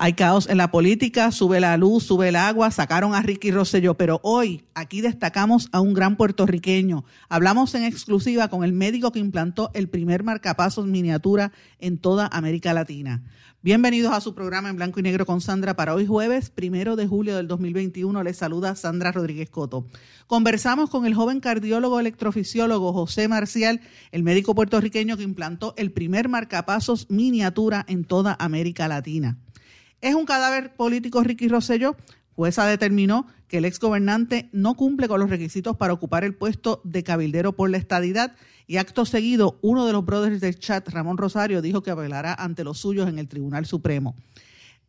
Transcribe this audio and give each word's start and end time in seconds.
Hay 0.00 0.12
caos 0.12 0.48
en 0.48 0.58
la 0.58 0.70
política, 0.70 1.32
sube 1.32 1.58
la 1.58 1.76
luz, 1.76 2.04
sube 2.04 2.28
el 2.28 2.36
agua, 2.36 2.70
sacaron 2.70 3.16
a 3.16 3.20
Ricky 3.20 3.50
Rosselló, 3.50 3.94
pero 3.94 4.20
hoy 4.22 4.62
aquí 4.72 5.00
destacamos 5.00 5.68
a 5.72 5.80
un 5.80 5.92
gran 5.92 6.16
puertorriqueño. 6.16 7.04
Hablamos 7.28 7.74
en 7.74 7.82
exclusiva 7.82 8.46
con 8.46 8.62
el 8.62 8.72
médico 8.72 9.10
que 9.10 9.18
implantó 9.18 9.72
el 9.74 9.88
primer 9.88 10.22
marcapasos 10.22 10.86
miniatura 10.86 11.50
en 11.80 11.98
toda 11.98 12.28
América 12.30 12.72
Latina. 12.74 13.24
Bienvenidos 13.60 14.12
a 14.12 14.20
su 14.20 14.36
programa 14.36 14.70
en 14.70 14.76
blanco 14.76 15.00
y 15.00 15.02
negro 15.02 15.26
con 15.26 15.40
Sandra 15.40 15.74
para 15.74 15.92
hoy 15.92 16.06
jueves, 16.06 16.48
primero 16.48 16.94
de 16.94 17.08
julio 17.08 17.34
del 17.34 17.48
2021. 17.48 18.22
Les 18.22 18.36
saluda 18.36 18.76
Sandra 18.76 19.10
Rodríguez 19.10 19.50
Coto. 19.50 19.84
Conversamos 20.28 20.90
con 20.90 21.06
el 21.06 21.14
joven 21.14 21.40
cardiólogo 21.40 21.98
electrofisiólogo 21.98 22.92
José 22.92 23.26
Marcial, 23.26 23.80
el 24.12 24.22
médico 24.22 24.54
puertorriqueño 24.54 25.16
que 25.16 25.24
implantó 25.24 25.74
el 25.76 25.90
primer 25.90 26.28
marcapasos 26.28 27.10
miniatura 27.10 27.84
en 27.88 28.04
toda 28.04 28.36
América 28.38 28.86
Latina. 28.86 29.38
¿Es 30.00 30.14
un 30.14 30.26
cadáver 30.26 30.74
político 30.76 31.22
Ricky 31.22 31.48
Rosselló? 31.48 31.96
Jueza 32.34 32.66
determinó 32.66 33.26
que 33.48 33.58
el 33.58 33.64
exgobernante 33.64 34.48
no 34.52 34.74
cumple 34.74 35.08
con 35.08 35.18
los 35.18 35.28
requisitos 35.28 35.76
para 35.76 35.92
ocupar 35.92 36.22
el 36.22 36.36
puesto 36.36 36.80
de 36.84 37.02
cabildero 37.02 37.52
por 37.56 37.68
la 37.68 37.78
estadidad 37.78 38.36
y 38.68 38.76
acto 38.76 39.04
seguido 39.06 39.58
uno 39.60 39.86
de 39.86 39.92
los 39.92 40.04
brothers 40.04 40.40
del 40.40 40.58
chat, 40.58 40.88
Ramón 40.88 41.16
Rosario, 41.16 41.62
dijo 41.62 41.82
que 41.82 41.90
apelará 41.90 42.34
ante 42.34 42.62
los 42.62 42.78
suyos 42.78 43.08
en 43.08 43.18
el 43.18 43.26
Tribunal 43.26 43.66
Supremo. 43.66 44.14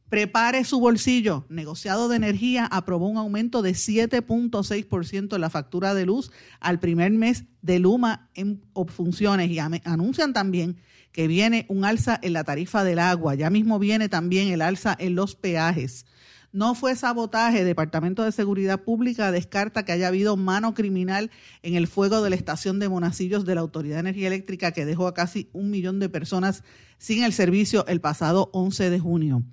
Prepare 0.10 0.64
su 0.64 0.80
bolsillo. 0.80 1.46
Negociado 1.50 2.10
de 2.10 2.18
energía 2.18 2.66
aprobó 2.66 3.08
un 3.08 3.18
aumento 3.18 3.62
de 3.62 3.72
7.6% 3.72 5.34
en 5.34 5.42
la 5.42 5.50
factura 5.50 5.94
de 5.94 6.06
luz 6.06 6.32
al 6.60 6.80
primer 6.80 7.12
mes 7.12 7.46
de 7.62 7.80
Luma 7.80 8.30
en 8.36 8.62
funciones 8.88 9.50
y 9.50 9.60
anuncian 9.60 10.34
también 10.34 10.78
que 11.12 11.28
viene 11.28 11.66
un 11.70 11.86
alza 11.86 12.20
en 12.22 12.34
la 12.34 12.44
tarifa 12.44 12.84
del 12.84 13.00
agua, 13.00 13.36
ya 13.36 13.50
mismo 13.50 13.80
viene 13.80 14.10
también 14.10 14.50
el 14.50 14.62
alza 14.62 14.96
en 15.00 15.16
los 15.16 15.36
peajes. 15.36 16.06
No 16.52 16.74
fue 16.74 16.96
sabotaje. 16.96 17.64
Departamento 17.64 18.24
de 18.24 18.32
Seguridad 18.32 18.82
Pública 18.82 19.32
descarta 19.32 19.86
que 19.86 19.92
haya 19.92 20.08
habido 20.08 20.36
mano 20.36 20.74
criminal 20.74 21.30
en 21.62 21.76
el 21.76 21.88
fuego 21.88 22.24
de 22.24 22.32
la 22.32 22.36
estación 22.36 22.80
de 22.80 22.90
Monacillos 22.90 23.46
de 23.46 23.54
la 23.54 23.62
Autoridad 23.62 23.98
de 23.98 24.02
Energía 24.02 24.28
Eléctrica 24.28 24.72
que 24.72 24.86
dejó 24.86 25.08
a 25.08 25.14
casi 25.14 25.50
un 25.54 25.70
millón 25.70 26.00
de 26.00 26.10
personas 26.10 26.64
sin 26.98 27.24
el 27.24 27.34
servicio 27.34 27.86
el 27.88 28.02
pasado 28.02 28.50
11 28.54 28.90
de 28.90 29.00
junio. 29.00 29.44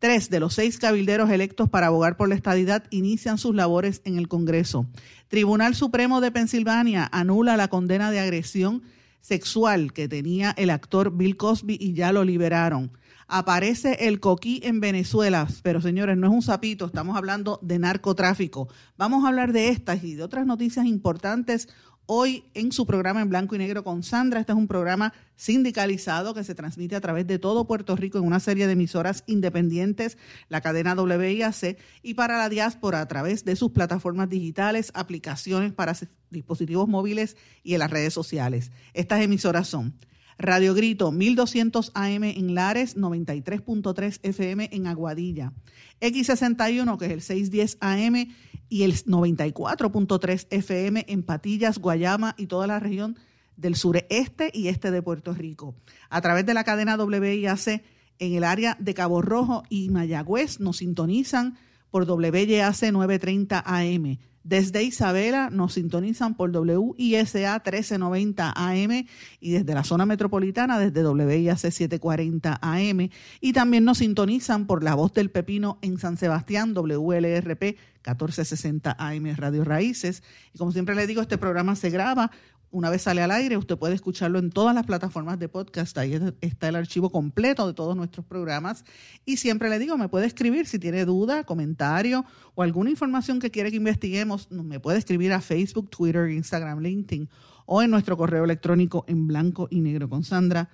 Tres 0.00 0.30
de 0.30 0.40
los 0.40 0.54
seis 0.54 0.78
cabilderos 0.78 1.30
electos 1.30 1.68
para 1.68 1.88
abogar 1.88 2.16
por 2.16 2.28
la 2.28 2.34
estadidad 2.34 2.84
inician 2.90 3.38
sus 3.38 3.54
labores 3.54 4.00
en 4.04 4.16
el 4.16 4.28
Congreso. 4.28 4.86
Tribunal 5.28 5.74
Supremo 5.74 6.20
de 6.20 6.32
Pensilvania 6.32 7.08
anula 7.12 7.56
la 7.56 7.68
condena 7.68 8.10
de 8.10 8.18
agresión 8.18 8.82
sexual 9.20 9.92
que 9.92 10.08
tenía 10.08 10.52
el 10.56 10.70
actor 10.70 11.16
Bill 11.16 11.36
Cosby 11.36 11.76
y 11.80 11.92
ya 11.92 12.12
lo 12.12 12.24
liberaron. 12.24 12.92
Aparece 13.28 14.08
el 14.08 14.18
coquí 14.18 14.60
en 14.64 14.80
Venezuela, 14.80 15.46
pero 15.62 15.80
señores, 15.80 16.16
no 16.16 16.26
es 16.26 16.32
un 16.32 16.42
sapito, 16.42 16.86
estamos 16.86 17.16
hablando 17.16 17.60
de 17.62 17.78
narcotráfico. 17.78 18.68
Vamos 18.96 19.24
a 19.24 19.28
hablar 19.28 19.52
de 19.52 19.68
estas 19.68 20.02
y 20.02 20.14
de 20.16 20.24
otras 20.24 20.46
noticias 20.46 20.84
importantes 20.86 21.68
hoy 22.06 22.44
en 22.54 22.72
su 22.72 22.86
programa 22.86 23.20
en 23.20 23.28
blanco 23.28 23.54
y 23.54 23.58
negro 23.58 23.84
con 23.84 24.02
Sandra. 24.02 24.40
Este 24.40 24.52
es 24.52 24.58
un 24.58 24.66
programa 24.66 25.12
sindicalizado 25.36 26.34
que 26.34 26.44
se 26.44 26.54
transmite 26.54 26.96
a 26.96 27.00
través 27.00 27.26
de 27.26 27.38
todo 27.38 27.66
Puerto 27.66 27.96
Rico 27.96 28.18
en 28.18 28.24
una 28.24 28.40
serie 28.40 28.66
de 28.66 28.72
emisoras 28.72 29.24
independientes, 29.26 30.18
la 30.48 30.60
cadena 30.60 30.94
WIAC, 30.94 31.78
y 32.02 32.14
para 32.14 32.38
la 32.38 32.48
diáspora 32.48 33.00
a 33.00 33.08
través 33.08 33.44
de 33.44 33.56
sus 33.56 33.70
plataformas 33.70 34.28
digitales, 34.28 34.90
aplicaciones 34.94 35.72
para 35.72 35.96
dispositivos 36.30 36.88
móviles 36.88 37.36
y 37.62 37.74
en 37.74 37.80
las 37.80 37.90
redes 37.90 38.12
sociales. 38.12 38.72
Estas 38.92 39.20
emisoras 39.22 39.68
son 39.68 39.94
Radio 40.40 40.72
Grito 40.72 41.12
1200 41.12 41.92
AM 41.94 42.24
en 42.24 42.54
Lares, 42.54 42.96
93.3 42.96 44.20
FM 44.22 44.70
en 44.72 44.86
Aguadilla. 44.86 45.52
X61, 46.00 46.98
que 46.98 47.04
es 47.04 47.12
el 47.12 47.20
610 47.20 47.76
AM, 47.80 48.34
y 48.70 48.84
el 48.84 48.94
94.3 48.94 50.46
FM 50.48 51.04
en 51.08 51.22
Patillas, 51.22 51.78
Guayama 51.78 52.34
y 52.38 52.46
toda 52.46 52.66
la 52.66 52.78
región 52.78 53.18
del 53.56 53.74
sureste 53.76 54.50
y 54.54 54.68
este 54.68 54.90
de 54.90 55.02
Puerto 55.02 55.34
Rico. 55.34 55.74
A 56.08 56.22
través 56.22 56.46
de 56.46 56.54
la 56.54 56.64
cadena 56.64 56.96
WIAC 56.96 57.82
en 58.18 58.34
el 58.34 58.44
área 58.44 58.76
de 58.80 58.94
Cabo 58.94 59.20
Rojo 59.20 59.64
y 59.68 59.90
Mayagüez 59.90 60.60
nos 60.60 60.78
sintonizan 60.78 61.58
por 61.90 62.10
WIAC 62.10 62.92
930 62.92 63.62
AM. 63.66 64.18
Desde 64.42 64.82
Isabela 64.82 65.50
nos 65.50 65.74
sintonizan 65.74 66.34
por 66.34 66.50
WISA 66.50 67.60
1390 67.62 68.52
AM 68.56 69.06
y 69.38 69.50
desde 69.50 69.74
la 69.74 69.84
zona 69.84 70.06
metropolitana 70.06 70.78
desde 70.78 71.06
WIAC 71.06 71.58
740 71.58 72.58
AM. 72.62 73.10
Y 73.40 73.52
también 73.52 73.84
nos 73.84 73.98
sintonizan 73.98 74.66
por 74.66 74.82
La 74.82 74.94
Voz 74.94 75.12
del 75.12 75.30
Pepino 75.30 75.78
en 75.82 75.98
San 75.98 76.16
Sebastián, 76.16 76.72
WLRP 76.72 77.76
1460 78.06 78.96
AM 78.98 79.34
Radio 79.36 79.64
Raíces. 79.64 80.22
Y 80.52 80.58
como 80.58 80.72
siempre 80.72 80.94
le 80.94 81.06
digo, 81.06 81.22
este 81.22 81.38
programa 81.38 81.76
se 81.76 81.90
graba 81.90 82.30
una 82.72 82.88
vez 82.88 83.02
sale 83.02 83.20
al 83.22 83.32
aire, 83.32 83.56
usted 83.56 83.76
puede 83.76 83.94
escucharlo 83.94 84.38
en 84.38 84.50
todas 84.50 84.74
las 84.74 84.86
plataformas 84.86 85.38
de 85.38 85.48
podcast. 85.48 85.96
Ahí 85.98 86.18
está 86.40 86.68
el 86.68 86.76
archivo 86.76 87.10
completo 87.10 87.66
de 87.66 87.74
todos 87.74 87.96
nuestros 87.96 88.24
programas. 88.24 88.84
Y 89.24 89.38
siempre 89.38 89.68
le 89.68 89.78
digo, 89.78 89.98
me 89.98 90.08
puede 90.08 90.26
escribir 90.26 90.66
si 90.66 90.78
tiene 90.78 91.04
duda, 91.04 91.44
comentario 91.44 92.24
o 92.54 92.62
alguna 92.62 92.90
información 92.90 93.40
que 93.40 93.50
quiere 93.50 93.70
que 93.70 93.76
investiguemos. 93.76 94.50
Me 94.50 94.78
puede 94.78 94.98
escribir 94.98 95.32
a 95.32 95.40
Facebook, 95.40 95.90
Twitter, 95.90 96.30
Instagram, 96.30 96.78
LinkedIn 96.80 97.28
o 97.66 97.82
en 97.82 97.90
nuestro 97.90 98.16
correo 98.16 98.44
electrónico 98.44 99.04
en 99.08 99.26
blanco 99.26 99.66
y 99.70 99.80
negro 99.80 100.08
con 100.08 100.22
Sandra 100.22 100.70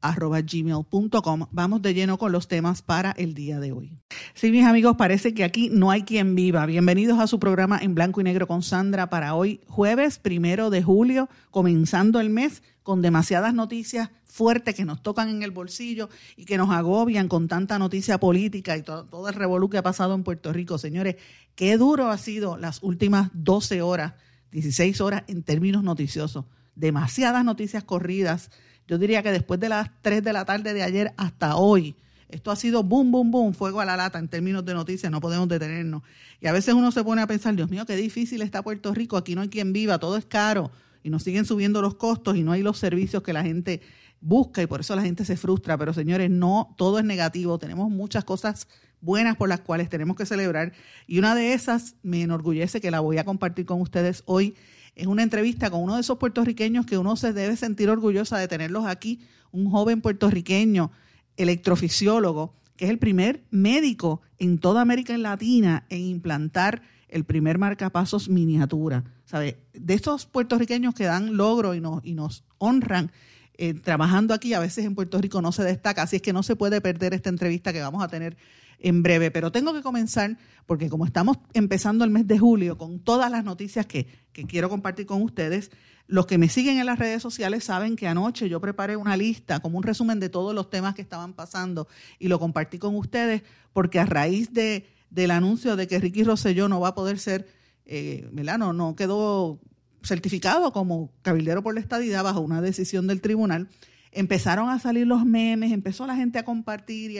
arroba 0.00 0.40
gmail.com. 0.40 1.46
Vamos 1.50 1.82
de 1.82 1.94
lleno 1.94 2.18
con 2.18 2.32
los 2.32 2.48
temas 2.48 2.82
para 2.82 3.12
el 3.12 3.34
día 3.34 3.60
de 3.60 3.72
hoy. 3.72 3.98
Sí, 4.34 4.50
mis 4.50 4.64
amigos, 4.64 4.96
parece 4.96 5.34
que 5.34 5.44
aquí 5.44 5.68
no 5.70 5.90
hay 5.90 6.02
quien 6.02 6.34
viva. 6.34 6.66
Bienvenidos 6.66 7.18
a 7.18 7.26
su 7.26 7.38
programa 7.38 7.78
en 7.80 7.94
blanco 7.94 8.20
y 8.20 8.24
negro 8.24 8.46
con 8.46 8.62
Sandra 8.62 9.10
para 9.10 9.34
hoy, 9.34 9.60
jueves 9.66 10.18
primero 10.18 10.70
de 10.70 10.82
julio, 10.82 11.28
comenzando 11.50 12.20
el 12.20 12.30
mes 12.30 12.62
con 12.82 13.02
demasiadas 13.02 13.52
noticias 13.52 14.10
fuertes 14.24 14.74
que 14.74 14.84
nos 14.84 15.02
tocan 15.02 15.28
en 15.28 15.42
el 15.42 15.50
bolsillo 15.50 16.08
y 16.36 16.44
que 16.44 16.58
nos 16.58 16.70
agobian 16.70 17.26
con 17.26 17.48
tanta 17.48 17.78
noticia 17.78 18.18
política 18.18 18.76
y 18.76 18.82
todo, 18.82 19.06
todo 19.06 19.28
el 19.28 19.34
revolú 19.34 19.70
que 19.70 19.78
ha 19.78 19.82
pasado 19.82 20.14
en 20.14 20.22
Puerto 20.22 20.52
Rico. 20.52 20.78
Señores, 20.78 21.16
qué 21.54 21.78
duro 21.78 22.10
ha 22.10 22.18
sido 22.18 22.58
las 22.58 22.82
últimas 22.82 23.30
12 23.32 23.82
horas, 23.82 24.12
16 24.52 25.00
horas 25.00 25.24
en 25.26 25.42
términos 25.42 25.82
noticiosos. 25.82 26.44
Demasiadas 26.74 27.44
noticias 27.44 27.82
corridas 27.82 28.50
yo 28.88 28.98
diría 28.98 29.22
que 29.22 29.32
después 29.32 29.58
de 29.60 29.68
las 29.68 29.90
3 30.02 30.22
de 30.22 30.32
la 30.32 30.44
tarde 30.44 30.74
de 30.74 30.82
ayer 30.82 31.12
hasta 31.16 31.56
hoy, 31.56 31.94
esto 32.28 32.50
ha 32.50 32.56
sido 32.56 32.82
boom, 32.82 33.10
boom, 33.10 33.30
boom, 33.30 33.54
fuego 33.54 33.80
a 33.80 33.84
la 33.84 33.96
lata 33.96 34.18
en 34.18 34.28
términos 34.28 34.64
de 34.64 34.74
noticias, 34.74 35.10
no 35.12 35.20
podemos 35.20 35.48
detenernos. 35.48 36.02
Y 36.40 36.46
a 36.46 36.52
veces 36.52 36.74
uno 36.74 36.90
se 36.90 37.04
pone 37.04 37.22
a 37.22 37.26
pensar, 37.26 37.54
Dios 37.54 37.70
mío, 37.70 37.86
qué 37.86 37.96
difícil 37.96 38.42
está 38.42 38.62
Puerto 38.62 38.92
Rico, 38.92 39.16
aquí 39.16 39.34
no 39.34 39.42
hay 39.42 39.48
quien 39.48 39.72
viva, 39.72 39.98
todo 39.98 40.16
es 40.16 40.26
caro 40.26 40.70
y 41.02 41.10
nos 41.10 41.22
siguen 41.22 41.44
subiendo 41.44 41.80
los 41.82 41.94
costos 41.94 42.36
y 42.36 42.42
no 42.42 42.50
hay 42.50 42.62
los 42.62 42.78
servicios 42.78 43.22
que 43.22 43.32
la 43.32 43.44
gente 43.44 43.80
busca 44.20 44.60
y 44.60 44.66
por 44.66 44.80
eso 44.80 44.96
la 44.96 45.02
gente 45.02 45.24
se 45.24 45.36
frustra. 45.36 45.78
Pero 45.78 45.92
señores, 45.92 46.30
no 46.30 46.74
todo 46.76 46.98
es 46.98 47.04
negativo, 47.04 47.58
tenemos 47.58 47.90
muchas 47.90 48.24
cosas 48.24 48.66
buenas 49.00 49.36
por 49.36 49.48
las 49.48 49.60
cuales 49.60 49.88
tenemos 49.88 50.16
que 50.16 50.26
celebrar 50.26 50.72
y 51.06 51.20
una 51.20 51.36
de 51.36 51.52
esas 51.52 51.94
me 52.02 52.22
enorgullece 52.22 52.80
que 52.80 52.90
la 52.90 52.98
voy 52.98 53.18
a 53.18 53.24
compartir 53.24 53.66
con 53.66 53.80
ustedes 53.80 54.24
hoy 54.26 54.56
es 54.96 55.06
una 55.06 55.22
entrevista 55.22 55.70
con 55.70 55.82
uno 55.82 55.94
de 55.94 56.00
esos 56.00 56.16
puertorriqueños 56.18 56.86
que 56.86 56.96
uno 56.96 57.16
se 57.16 57.34
debe 57.34 57.56
sentir 57.56 57.90
orgullosa 57.90 58.38
de 58.38 58.48
tenerlos 58.48 58.86
aquí, 58.86 59.20
un 59.52 59.70
joven 59.70 60.00
puertorriqueño, 60.00 60.90
electrofisiólogo, 61.36 62.54
que 62.76 62.86
es 62.86 62.90
el 62.90 62.98
primer 62.98 63.44
médico 63.50 64.22
en 64.38 64.58
toda 64.58 64.80
América 64.80 65.16
Latina 65.18 65.84
en 65.90 66.00
implantar 66.00 66.82
el 67.08 67.24
primer 67.24 67.58
marcapasos 67.58 68.28
miniatura. 68.28 69.04
¿Sabe? 69.26 69.58
De 69.74 69.94
estos 69.94 70.24
puertorriqueños 70.24 70.94
que 70.94 71.04
dan 71.04 71.36
logro 71.36 71.74
y 71.74 71.80
nos, 71.80 72.04
y 72.04 72.14
nos 72.14 72.44
honran 72.58 73.12
eh, 73.58 73.74
trabajando 73.74 74.32
aquí, 74.32 74.54
a 74.54 74.60
veces 74.60 74.84
en 74.84 74.94
Puerto 74.94 75.18
Rico 75.18 75.42
no 75.42 75.52
se 75.52 75.62
destaca, 75.62 76.02
así 76.02 76.16
es 76.16 76.22
que 76.22 76.32
no 76.32 76.42
se 76.42 76.56
puede 76.56 76.80
perder 76.80 77.12
esta 77.12 77.28
entrevista 77.28 77.72
que 77.72 77.80
vamos 77.80 78.02
a 78.02 78.08
tener 78.08 78.36
en 78.78 79.02
breve. 79.02 79.30
Pero 79.30 79.52
tengo 79.52 79.72
que 79.72 79.82
comenzar, 79.82 80.38
porque 80.66 80.88
como 80.88 81.06
estamos 81.06 81.38
empezando 81.54 82.04
el 82.04 82.10
mes 82.10 82.26
de 82.26 82.38
julio 82.38 82.78
con 82.78 83.00
todas 83.00 83.30
las 83.30 83.44
noticias 83.44 83.86
que, 83.86 84.06
que 84.32 84.44
quiero 84.44 84.68
compartir 84.68 85.06
con 85.06 85.22
ustedes, 85.22 85.70
los 86.08 86.26
que 86.26 86.38
me 86.38 86.48
siguen 86.48 86.78
en 86.78 86.86
las 86.86 86.98
redes 86.98 87.20
sociales 87.20 87.64
saben 87.64 87.96
que 87.96 88.06
anoche 88.06 88.48
yo 88.48 88.60
preparé 88.60 88.96
una 88.96 89.16
lista 89.16 89.60
como 89.60 89.78
un 89.78 89.82
resumen 89.82 90.20
de 90.20 90.28
todos 90.28 90.54
los 90.54 90.70
temas 90.70 90.94
que 90.94 91.02
estaban 91.02 91.32
pasando 91.32 91.88
y 92.18 92.28
lo 92.28 92.38
compartí 92.38 92.78
con 92.78 92.94
ustedes 92.94 93.42
porque 93.72 93.98
a 93.98 94.06
raíz 94.06 94.52
de, 94.52 94.86
del 95.10 95.32
anuncio 95.32 95.74
de 95.74 95.88
que 95.88 95.98
Ricky 95.98 96.22
Rosselló 96.22 96.68
no 96.68 96.80
va 96.80 96.88
a 96.88 96.94
poder 96.94 97.18
ser, 97.18 97.48
eh, 97.86 98.28
No, 98.32 98.72
no 98.72 98.94
quedó 98.94 99.60
certificado 100.02 100.72
como 100.72 101.10
cabildero 101.22 101.62
por 101.62 101.74
la 101.74 101.80
estadidad 101.80 102.22
bajo 102.22 102.40
una 102.40 102.60
decisión 102.60 103.08
del 103.08 103.20
tribunal, 103.20 103.68
empezaron 104.12 104.68
a 104.68 104.78
salir 104.78 105.08
los 105.08 105.26
memes, 105.26 105.72
empezó 105.72 106.06
la 106.06 106.14
gente 106.14 106.38
a 106.38 106.44
compartir 106.44 107.10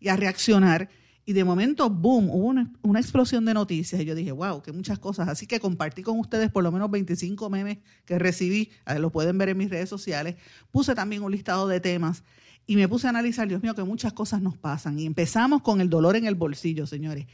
y 0.00 0.08
a 0.08 0.16
reaccionar 0.16 0.90
y 1.26 1.32
de 1.32 1.44
momento, 1.44 1.88
boom, 1.88 2.28
hubo 2.28 2.46
una, 2.82 3.00
explosión 3.00 3.44
de 3.46 3.54
noticias 3.54 4.00
y 4.00 4.04
yo 4.04 4.14
dije, 4.14 4.32
wow, 4.32 4.60
que 4.62 4.72
muchas 4.72 4.98
cosas. 4.98 5.28
Así 5.28 5.46
que 5.46 5.58
compartí 5.58 6.02
con 6.02 6.18
ustedes 6.18 6.50
por 6.50 6.62
lo 6.62 6.70
menos 6.70 6.90
25 6.90 7.48
memes 7.48 7.78
que 8.04 8.18
recibí, 8.18 8.70
lo 8.98 9.10
pueden 9.10 9.38
ver 9.38 9.48
en 9.48 9.56
mis 9.56 9.70
redes 9.70 9.88
sociales. 9.88 10.36
Puse 10.70 10.94
también 10.94 11.22
un 11.22 11.32
listado 11.32 11.66
de 11.66 11.80
temas 11.80 12.24
y 12.66 12.76
me 12.76 12.88
puse 12.88 13.06
a 13.06 13.10
analizar, 13.10 13.48
Dios 13.48 13.62
mío, 13.62 13.74
que 13.74 13.84
muchas 13.84 14.12
cosas 14.12 14.42
nos 14.42 14.58
pasan. 14.58 14.98
Y 14.98 15.06
empezamos 15.06 15.62
con 15.62 15.80
el 15.80 15.88
dolor 15.88 16.16
en 16.16 16.26
el 16.26 16.34
bolsillo, 16.34 16.86
señores. 16.86 17.26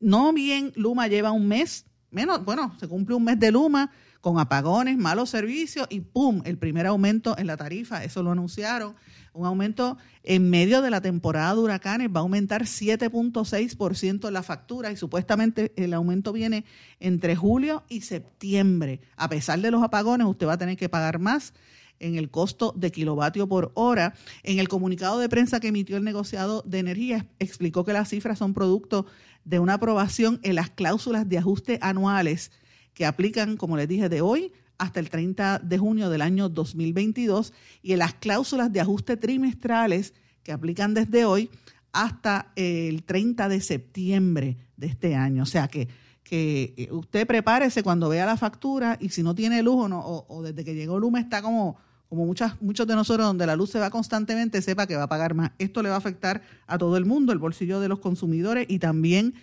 No 0.00 0.32
bien 0.34 0.72
Luma 0.76 1.08
lleva 1.08 1.32
un 1.32 1.48
mes, 1.48 1.86
menos, 2.10 2.44
bueno, 2.44 2.76
se 2.78 2.88
cumple 2.88 3.14
un 3.14 3.24
mes 3.24 3.38
de 3.38 3.52
Luma 3.52 3.90
con 4.20 4.38
apagones, 4.38 4.98
malos 4.98 5.30
servicios 5.30 5.86
y 5.88 6.00
¡pum! 6.00 6.42
El 6.44 6.58
primer 6.58 6.86
aumento 6.86 7.38
en 7.38 7.46
la 7.46 7.56
tarifa, 7.56 8.04
eso 8.04 8.22
lo 8.22 8.32
anunciaron 8.32 8.94
un 9.32 9.46
aumento 9.46 9.96
en 10.22 10.50
medio 10.50 10.82
de 10.82 10.90
la 10.90 11.00
temporada 11.00 11.54
de 11.54 11.60
huracanes, 11.60 12.08
va 12.08 12.20
a 12.20 12.22
aumentar 12.22 12.62
7.6% 12.62 14.30
la 14.30 14.42
factura 14.42 14.90
y 14.92 14.96
supuestamente 14.96 15.72
el 15.76 15.94
aumento 15.94 16.32
viene 16.32 16.64
entre 16.98 17.36
julio 17.36 17.84
y 17.88 18.02
septiembre. 18.02 19.00
A 19.16 19.28
pesar 19.28 19.60
de 19.60 19.70
los 19.70 19.82
apagones, 19.82 20.26
usted 20.26 20.46
va 20.46 20.54
a 20.54 20.58
tener 20.58 20.76
que 20.76 20.88
pagar 20.88 21.18
más 21.18 21.52
en 22.00 22.16
el 22.16 22.30
costo 22.30 22.72
de 22.76 22.90
kilovatio 22.90 23.46
por 23.46 23.70
hora. 23.74 24.14
En 24.42 24.58
el 24.58 24.68
comunicado 24.68 25.18
de 25.18 25.28
prensa 25.28 25.60
que 25.60 25.68
emitió 25.68 25.96
el 25.96 26.04
negociado 26.04 26.62
de 26.66 26.78
energía, 26.78 27.26
explicó 27.38 27.84
que 27.84 27.92
las 27.92 28.08
cifras 28.08 28.38
son 28.38 28.54
producto 28.54 29.06
de 29.44 29.58
una 29.58 29.74
aprobación 29.74 30.40
en 30.42 30.54
las 30.54 30.70
cláusulas 30.70 31.28
de 31.28 31.38
ajuste 31.38 31.78
anuales 31.82 32.50
que 32.94 33.06
aplican, 33.06 33.56
como 33.56 33.76
les 33.76 33.88
dije, 33.88 34.08
de 34.08 34.20
hoy 34.20 34.52
hasta 34.80 34.98
el 34.98 35.10
30 35.10 35.58
de 35.58 35.76
junio 35.76 36.08
del 36.08 36.22
año 36.22 36.48
2022 36.48 37.52
y 37.82 37.92
en 37.92 37.98
las 37.98 38.14
cláusulas 38.14 38.72
de 38.72 38.80
ajuste 38.80 39.18
trimestrales 39.18 40.14
que 40.42 40.52
aplican 40.52 40.94
desde 40.94 41.26
hoy 41.26 41.50
hasta 41.92 42.50
el 42.56 43.02
30 43.02 43.50
de 43.50 43.60
septiembre 43.60 44.56
de 44.78 44.86
este 44.86 45.14
año. 45.14 45.42
O 45.42 45.46
sea 45.46 45.68
que, 45.68 45.86
que 46.22 46.72
eh, 46.78 46.88
usted 46.92 47.26
prepárese 47.26 47.82
cuando 47.82 48.08
vea 48.08 48.24
la 48.24 48.38
factura 48.38 48.96
y 48.98 49.10
si 49.10 49.22
no 49.22 49.34
tiene 49.34 49.62
luz 49.62 49.84
o, 49.84 49.88
no, 49.88 50.00
o, 50.00 50.42
desde 50.42 50.64
que 50.64 50.74
llegó 50.74 50.98
Luma 50.98 51.20
está 51.20 51.42
como, 51.42 51.76
como 52.08 52.24
muchas, 52.24 52.60
muchos 52.62 52.86
de 52.86 52.94
nosotros 52.94 53.26
donde 53.26 53.46
la 53.46 53.56
luz 53.56 53.68
se 53.68 53.78
va 53.78 53.90
constantemente, 53.90 54.62
sepa 54.62 54.86
que 54.86 54.96
va 54.96 55.02
a 55.02 55.08
pagar 55.08 55.34
más. 55.34 55.50
Esto 55.58 55.82
le 55.82 55.90
va 55.90 55.96
a 55.96 55.98
afectar 55.98 56.40
a 56.66 56.78
todo 56.78 56.96
el 56.96 57.04
mundo, 57.04 57.34
el 57.34 57.38
bolsillo 57.38 57.80
de 57.80 57.88
los 57.88 57.98
consumidores 57.98 58.64
y 58.66 58.78
también, 58.78 59.34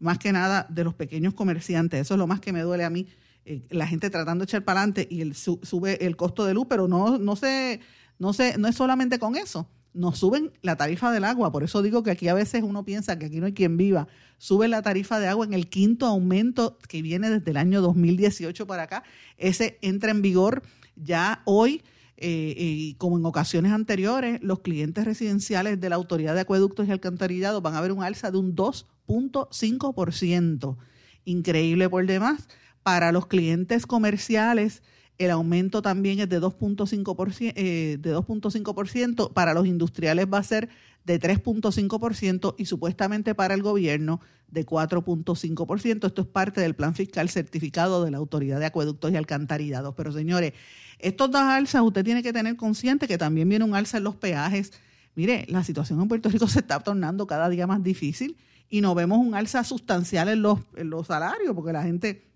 más 0.00 0.16
que 0.16 0.32
nada, 0.32 0.66
de 0.70 0.84
los 0.84 0.94
pequeños 0.94 1.34
comerciantes. 1.34 2.00
Eso 2.00 2.14
es 2.14 2.18
lo 2.18 2.26
más 2.26 2.40
que 2.40 2.54
me 2.54 2.62
duele 2.62 2.84
a 2.86 2.88
mí 2.88 3.06
eh, 3.48 3.62
la 3.70 3.86
gente 3.86 4.10
tratando 4.10 4.42
de 4.42 4.46
echar 4.46 4.64
para 4.64 4.80
adelante 4.80 5.06
y 5.08 5.32
sube 5.34 6.04
el 6.04 6.16
costo 6.16 6.44
de 6.44 6.52
luz, 6.52 6.66
pero 6.68 6.88
no, 6.88 7.16
no, 7.16 7.36
se, 7.36 7.78
no, 8.18 8.32
se, 8.32 8.58
no 8.58 8.66
es 8.66 8.74
solamente 8.74 9.20
con 9.20 9.36
eso. 9.36 9.70
Nos 9.94 10.18
suben 10.18 10.50
la 10.62 10.74
tarifa 10.76 11.12
del 11.12 11.22
agua, 11.22 11.52
por 11.52 11.62
eso 11.62 11.80
digo 11.80 12.02
que 12.02 12.10
aquí 12.10 12.26
a 12.26 12.34
veces 12.34 12.64
uno 12.64 12.84
piensa 12.84 13.20
que 13.20 13.26
aquí 13.26 13.38
no 13.38 13.46
hay 13.46 13.52
quien 13.52 13.76
viva. 13.76 14.08
Sube 14.38 14.66
la 14.66 14.82
tarifa 14.82 15.20
de 15.20 15.28
agua 15.28 15.46
en 15.46 15.54
el 15.54 15.68
quinto 15.68 16.06
aumento 16.06 16.76
que 16.88 17.02
viene 17.02 17.30
desde 17.30 17.52
el 17.52 17.56
año 17.56 17.80
2018 17.80 18.66
para 18.66 18.82
acá. 18.82 19.04
Ese 19.36 19.78
entra 19.80 20.10
en 20.10 20.22
vigor 20.22 20.64
ya 20.96 21.42
hoy. 21.44 21.84
Eh, 22.18 22.54
y 22.56 22.94
como 22.94 23.18
en 23.18 23.26
ocasiones 23.26 23.72
anteriores, 23.72 24.40
los 24.42 24.60
clientes 24.60 25.04
residenciales 25.04 25.78
de 25.80 25.88
la 25.88 25.96
Autoridad 25.96 26.34
de 26.34 26.40
Acueductos 26.40 26.88
y 26.88 26.90
Alcantarillados 26.90 27.62
van 27.62 27.76
a 27.76 27.80
ver 27.80 27.92
un 27.92 28.02
alza 28.02 28.32
de 28.32 28.38
un 28.38 28.56
2.5%. 28.56 30.76
Increíble 31.24 31.88
por 31.88 32.04
demás. 32.06 32.48
Para 32.86 33.10
los 33.10 33.26
clientes 33.26 33.84
comerciales, 33.84 34.80
el 35.18 35.32
aumento 35.32 35.82
también 35.82 36.20
es 36.20 36.28
de 36.28 36.40
2.5%, 36.40 37.52
eh, 37.56 37.98
de 37.98 38.14
2.5%, 38.14 39.32
para 39.32 39.54
los 39.54 39.66
industriales 39.66 40.28
va 40.32 40.38
a 40.38 40.44
ser 40.44 40.68
de 41.04 41.20
3.5% 41.20 42.54
y 42.56 42.66
supuestamente 42.66 43.34
para 43.34 43.54
el 43.54 43.62
gobierno 43.62 44.20
de 44.46 44.64
4.5%. 44.64 46.06
Esto 46.06 46.22
es 46.22 46.28
parte 46.28 46.60
del 46.60 46.76
plan 46.76 46.94
fiscal 46.94 47.28
certificado 47.28 48.04
de 48.04 48.12
la 48.12 48.18
Autoridad 48.18 48.60
de 48.60 48.66
Acueductos 48.66 49.10
y 49.10 49.16
Alcantarillados. 49.16 49.96
Pero 49.96 50.12
señores, 50.12 50.52
estos 51.00 51.28
dos 51.32 51.42
alzas 51.42 51.82
usted 51.82 52.04
tiene 52.04 52.22
que 52.22 52.32
tener 52.32 52.54
consciente 52.54 53.08
que 53.08 53.18
también 53.18 53.48
viene 53.48 53.64
un 53.64 53.74
alza 53.74 53.98
en 53.98 54.04
los 54.04 54.14
peajes. 54.14 54.72
Mire, 55.16 55.44
la 55.48 55.64
situación 55.64 56.00
en 56.00 56.06
Puerto 56.06 56.28
Rico 56.28 56.46
se 56.46 56.60
está 56.60 56.78
tornando 56.78 57.26
cada 57.26 57.48
día 57.48 57.66
más 57.66 57.82
difícil 57.82 58.36
y 58.70 58.80
no 58.80 58.94
vemos 58.94 59.18
un 59.18 59.34
alza 59.34 59.64
sustancial 59.64 60.28
en 60.28 60.42
los, 60.42 60.60
en 60.76 60.88
los 60.88 61.08
salarios 61.08 61.52
porque 61.52 61.72
la 61.72 61.82
gente 61.82 62.35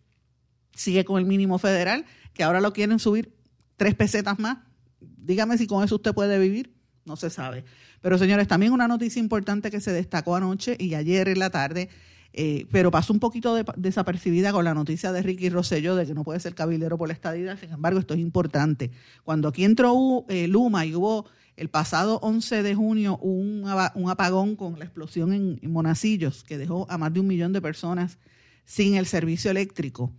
sigue 0.75 1.05
con 1.05 1.19
el 1.19 1.27
mínimo 1.27 1.59
federal, 1.59 2.05
que 2.35 2.43
ahora 2.43 2.61
lo 2.61 2.73
quieren 2.73 2.99
subir 2.99 3.35
tres 3.77 3.95
pesetas 3.95 4.39
más. 4.39 4.59
Dígame 5.01 5.57
si 5.59 5.67
con 5.67 5.85
eso 5.85 5.97
usted 5.97 6.13
puede 6.13 6.39
vivir. 6.39 6.75
No 7.05 7.17
se 7.17 7.31
sabe. 7.31 7.65
Pero 8.01 8.19
señores, 8.19 8.49
también 8.49 8.73
una 8.73 8.89
noticia 8.89 9.21
importante 9.21 9.71
que 9.71 9.81
se 9.81 9.93
destacó 9.93 10.37
anoche 10.37 10.77
y 10.79 10.95
ayer 10.95 11.29
en 11.29 11.39
la 11.39 11.51
tarde, 11.51 11.89
eh, 12.33 12.67
pero 12.71 12.91
pasó 12.91 13.13
un 13.13 13.21
poquito 13.21 13.57
desapercibida 13.77 14.53
con 14.53 14.65
la 14.65 14.75
noticia 14.75 15.13
de 15.13 15.23
Ricky 15.23 15.49
Rosselló 15.49 15.97
de 15.97 16.07
que 16.07 16.15
no 16.15 16.25
puede 16.25 16.41
ser 16.41 16.55
cabildero 16.55 16.97
por 16.99 17.09
la 17.09 17.15
estadía. 17.15 17.57
Sin 17.57 17.71
embargo, 17.71 18.01
esto 18.01 18.15
es 18.15 18.21
importante. 18.21 18.91
Cuando 19.25 19.49
aquí 19.49 19.65
entró 19.65 20.25
eh, 20.29 20.47
Luma 20.47 20.87
y 20.87 20.95
hubo 20.95 21.27
el 21.57 21.69
pasado 21.69 22.19
11 22.23 22.63
de 22.63 22.75
junio 22.75 23.19
un, 23.19 23.65
apagón 24.09 24.57
con 24.57 24.79
la 24.79 24.85
explosión 24.85 25.33
en 25.33 25.59
Monacillos 25.71 26.45
que 26.45 26.57
dejó 26.57 26.87
a 26.91 26.97
más 26.97 27.13
de 27.13 27.21
un 27.21 27.27
millón 27.27 27.53
de 27.53 27.61
personas 27.61 28.19
sin 28.65 28.95
el 28.95 29.05
servicio 29.05 29.51
eléctrico 29.51 30.13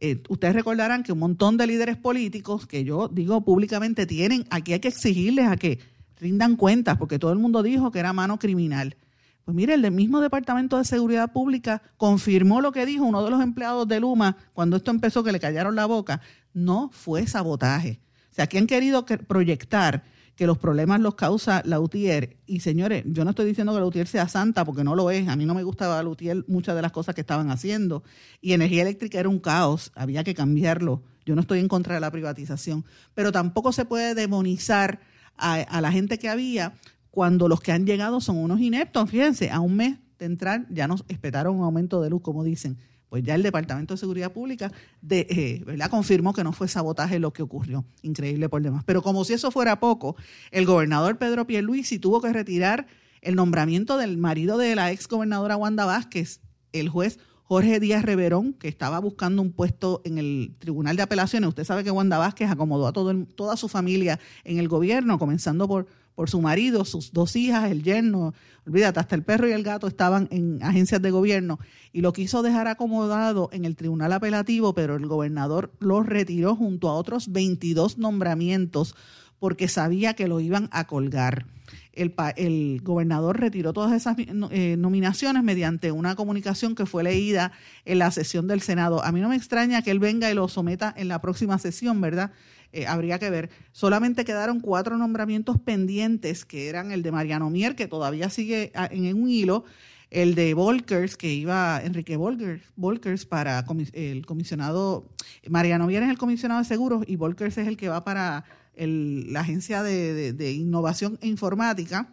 eh, 0.00 0.22
ustedes 0.28 0.54
recordarán 0.54 1.02
que 1.02 1.12
un 1.12 1.18
montón 1.18 1.56
de 1.56 1.66
líderes 1.66 1.96
políticos, 1.96 2.66
que 2.66 2.84
yo 2.84 3.08
digo 3.08 3.42
públicamente, 3.44 4.06
tienen, 4.06 4.46
aquí 4.50 4.72
hay 4.72 4.80
que 4.80 4.88
exigirles 4.88 5.46
a 5.46 5.56
que 5.56 5.78
rindan 6.18 6.56
cuentas, 6.56 6.96
porque 6.96 7.18
todo 7.18 7.32
el 7.32 7.38
mundo 7.38 7.62
dijo 7.62 7.90
que 7.90 7.98
era 7.98 8.12
mano 8.12 8.38
criminal. 8.38 8.96
Pues 9.44 9.54
mire, 9.54 9.74
el 9.74 9.90
mismo 9.90 10.20
Departamento 10.20 10.78
de 10.78 10.84
Seguridad 10.84 11.32
Pública 11.32 11.82
confirmó 11.96 12.60
lo 12.60 12.72
que 12.72 12.86
dijo 12.86 13.04
uno 13.04 13.24
de 13.24 13.30
los 13.30 13.42
empleados 13.42 13.88
de 13.88 14.00
Luma 14.00 14.36
cuando 14.52 14.76
esto 14.76 14.90
empezó, 14.90 15.22
que 15.22 15.32
le 15.32 15.40
callaron 15.40 15.74
la 15.74 15.86
boca. 15.86 16.20
No 16.52 16.90
fue 16.92 17.26
sabotaje. 17.26 18.00
O 18.30 18.34
sea, 18.34 18.44
aquí 18.44 18.58
han 18.58 18.66
querido 18.66 19.04
proyectar 19.04 20.04
que 20.40 20.46
los 20.46 20.56
problemas 20.56 21.02
los 21.02 21.16
causa 21.16 21.60
la 21.66 21.80
UTIER. 21.80 22.38
Y 22.46 22.60
señores, 22.60 23.04
yo 23.04 23.24
no 23.24 23.30
estoy 23.32 23.44
diciendo 23.44 23.74
que 23.74 23.80
la 23.80 23.84
UTIER 23.84 24.06
sea 24.06 24.26
santa, 24.26 24.64
porque 24.64 24.82
no 24.82 24.96
lo 24.96 25.10
es. 25.10 25.28
A 25.28 25.36
mí 25.36 25.44
no 25.44 25.52
me 25.52 25.62
gustaba 25.62 26.02
la 26.02 26.08
UTIER 26.08 26.46
muchas 26.48 26.74
de 26.74 26.80
las 26.80 26.92
cosas 26.92 27.14
que 27.14 27.20
estaban 27.20 27.50
haciendo. 27.50 28.02
Y 28.40 28.54
energía 28.54 28.80
eléctrica 28.80 29.20
era 29.20 29.28
un 29.28 29.38
caos, 29.38 29.92
había 29.94 30.24
que 30.24 30.32
cambiarlo. 30.32 31.02
Yo 31.26 31.34
no 31.34 31.42
estoy 31.42 31.58
en 31.58 31.68
contra 31.68 31.96
de 31.96 32.00
la 32.00 32.10
privatización, 32.10 32.86
pero 33.12 33.32
tampoco 33.32 33.70
se 33.72 33.84
puede 33.84 34.14
demonizar 34.14 35.00
a, 35.36 35.56
a 35.56 35.82
la 35.82 35.92
gente 35.92 36.18
que 36.18 36.30
había 36.30 36.72
cuando 37.10 37.46
los 37.46 37.60
que 37.60 37.72
han 37.72 37.84
llegado 37.84 38.22
son 38.22 38.38
unos 38.38 38.60
ineptos. 38.60 39.10
Fíjense, 39.10 39.50
a 39.50 39.60
un 39.60 39.76
mes 39.76 39.98
de 40.18 40.24
entrar 40.24 40.64
ya 40.70 40.88
nos 40.88 41.04
esperaron 41.08 41.56
un 41.56 41.64
aumento 41.64 42.00
de 42.00 42.08
luz, 42.08 42.22
como 42.22 42.44
dicen 42.44 42.78
pues 43.10 43.24
ya 43.24 43.34
el 43.34 43.42
Departamento 43.42 43.92
de 43.92 43.98
Seguridad 43.98 44.32
Pública 44.32 44.72
eh, 45.10 45.62
¿verdad? 45.66 45.90
confirmó 45.90 46.32
que 46.32 46.44
no 46.44 46.52
fue 46.52 46.68
sabotaje 46.68 47.18
lo 47.18 47.32
que 47.32 47.42
ocurrió. 47.42 47.84
Increíble 48.02 48.48
por 48.48 48.62
demás. 48.62 48.84
Pero 48.86 49.02
como 49.02 49.24
si 49.24 49.34
eso 49.34 49.50
fuera 49.50 49.80
poco, 49.80 50.16
el 50.52 50.64
gobernador 50.64 51.18
Pedro 51.18 51.46
Pierluisi 51.46 51.98
tuvo 51.98 52.22
que 52.22 52.32
retirar 52.32 52.86
el 53.20 53.34
nombramiento 53.34 53.98
del 53.98 54.16
marido 54.16 54.56
de 54.56 54.74
la 54.74 54.92
ex 54.92 55.08
gobernadora 55.08 55.56
Wanda 55.56 55.84
Vázquez, 55.84 56.40
el 56.72 56.88
juez 56.88 57.18
Jorge 57.42 57.80
Díaz 57.80 58.04
Reverón, 58.04 58.52
que 58.52 58.68
estaba 58.68 59.00
buscando 59.00 59.42
un 59.42 59.50
puesto 59.50 60.02
en 60.04 60.18
el 60.18 60.54
Tribunal 60.60 60.94
de 60.94 61.02
Apelaciones. 61.02 61.48
Usted 61.48 61.64
sabe 61.64 61.82
que 61.82 61.90
Wanda 61.90 62.16
Vázquez 62.16 62.48
acomodó 62.48 62.86
a 62.86 62.92
todo 62.92 63.12
toda 63.34 63.56
su 63.56 63.68
familia 63.68 64.20
en 64.44 64.58
el 64.58 64.68
gobierno, 64.68 65.18
comenzando 65.18 65.66
por 65.66 65.88
por 66.14 66.28
su 66.28 66.40
marido, 66.40 66.84
sus 66.84 67.12
dos 67.12 67.36
hijas, 67.36 67.70
el 67.70 67.82
yerno, 67.82 68.34
olvídate, 68.66 69.00
hasta 69.00 69.14
el 69.14 69.22
perro 69.22 69.48
y 69.48 69.52
el 69.52 69.62
gato 69.62 69.86
estaban 69.86 70.28
en 70.30 70.62
agencias 70.62 71.00
de 71.00 71.10
gobierno 71.10 71.58
y 71.92 72.02
lo 72.02 72.12
quiso 72.12 72.42
dejar 72.42 72.68
acomodado 72.68 73.48
en 73.52 73.64
el 73.64 73.76
tribunal 73.76 74.12
apelativo, 74.12 74.74
pero 74.74 74.96
el 74.96 75.06
gobernador 75.06 75.72
lo 75.78 76.02
retiró 76.02 76.56
junto 76.56 76.88
a 76.88 76.94
otros 76.94 77.32
22 77.32 77.98
nombramientos 77.98 78.94
porque 79.38 79.68
sabía 79.68 80.14
que 80.14 80.28
lo 80.28 80.38
iban 80.38 80.68
a 80.70 80.86
colgar. 80.86 81.46
El, 81.92 82.14
el, 82.36 82.80
gobernador 82.82 83.40
retiró 83.40 83.72
todas 83.72 83.92
esas 83.92 84.16
eh, 84.18 84.76
nominaciones 84.78 85.42
mediante 85.42 85.90
una 85.90 86.14
comunicación 86.14 86.74
que 86.74 86.86
fue 86.86 87.02
leída 87.02 87.50
en 87.84 87.98
la 87.98 88.10
sesión 88.10 88.46
del 88.46 88.60
Senado. 88.60 89.04
A 89.04 89.10
mí 89.10 89.20
no 89.20 89.28
me 89.28 89.36
extraña 89.36 89.82
que 89.82 89.90
él 89.90 89.98
venga 89.98 90.30
y 90.30 90.34
lo 90.34 90.46
someta 90.48 90.94
en 90.96 91.08
la 91.08 91.20
próxima 91.20 91.58
sesión, 91.58 92.00
¿verdad? 92.00 92.30
Eh, 92.72 92.86
habría 92.86 93.18
que 93.18 93.30
ver. 93.30 93.50
Solamente 93.72 94.24
quedaron 94.24 94.60
cuatro 94.60 94.96
nombramientos 94.96 95.58
pendientes, 95.60 96.44
que 96.44 96.68
eran 96.68 96.92
el 96.92 97.02
de 97.02 97.12
Mariano 97.12 97.50
Mier, 97.50 97.74
que 97.74 97.88
todavía 97.88 98.30
sigue 98.30 98.72
ah, 98.74 98.88
en 98.90 99.14
un 99.16 99.28
hilo, 99.28 99.64
el 100.10 100.34
de 100.34 100.54
Volkers, 100.54 101.16
que 101.16 101.32
iba 101.32 101.80
Enrique 101.82 102.16
Volkers, 102.16 102.62
Volkers 102.76 103.26
para 103.26 103.64
el 103.92 104.26
comisionado, 104.26 105.08
Mariano 105.48 105.86
Mier 105.86 106.02
es 106.02 106.10
el 106.10 106.18
comisionado 106.18 106.60
de 106.60 106.66
seguros 106.66 107.04
y 107.06 107.16
Volkers 107.16 107.58
es 107.58 107.68
el 107.68 107.76
que 107.76 107.88
va 107.88 108.02
para 108.04 108.44
la 108.76 109.40
Agencia 109.40 109.82
de, 109.82 110.52
Innovación 110.52 111.18
e 111.22 111.28
Informática, 111.28 112.12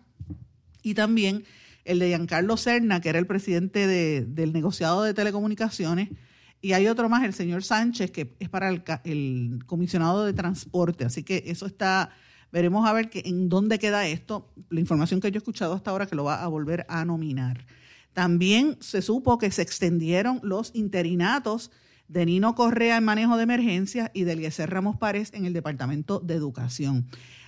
y 0.84 0.94
también 0.94 1.44
el 1.86 2.00
de 2.00 2.10
Giancarlo 2.10 2.58
Serna, 2.58 3.02
que 3.02 3.10
era 3.10 3.20
el 3.20 3.28
presidente 3.28 3.88
del 3.88 4.54
negociado 4.54 5.04
de 5.04 5.14
telecomunicaciones, 5.14 6.10
y 6.62 6.74
hay 6.74 6.88
otro 6.88 7.08
más, 7.10 7.24
el 7.24 7.34
señor 7.34 7.64
Sánchez, 7.64 8.12
que 8.12 8.36
es 8.40 8.50
para 8.50 8.70
el, 8.70 9.64
comisionado 9.66 10.26
de 10.26 10.34
transporte. 10.34 11.06
Así 11.06 11.24
que 11.24 11.44
eso 11.48 11.66
está, 11.66 12.10
veremos 12.52 12.88
a 12.88 12.94
ver 12.94 13.10
que, 13.10 13.22
en 13.26 13.50
dónde 13.50 13.80
queda 13.80 14.08
esto. 14.08 14.52
La 14.70 14.80
información 14.80 15.20
que 15.20 15.32
yo 15.32 15.38
he 15.38 15.40
escuchado 15.40 15.74
hasta 15.74 15.92
ahora 15.92 16.08
que 16.08 16.16
lo 16.16 16.24
va 16.24 16.44
a 16.44 16.48
volver 16.48 16.86
a 16.90 17.06
nominar. 17.06 17.66
También 18.14 18.78
se 18.80 19.04
supo 19.04 19.38
que 19.38 19.52
se 19.52 19.62
extendieron 19.62 20.40
los 20.42 20.72
interinatos 20.74 21.72
de 22.08 22.26
Nino 22.26 22.56
Correa 22.56 22.98
en 22.98 23.04
manejo 23.04 23.38
de 23.38 23.44
emergencias 23.44 24.10
y 24.14 24.24
de 24.24 24.34
Eliezer 24.34 24.70
Ramos 24.70 24.98
Párez 24.98 25.32
en 25.34 25.46
el 25.46 25.54
Departamento 25.54 26.20
de 26.20 26.34
Educación. 26.34 27.06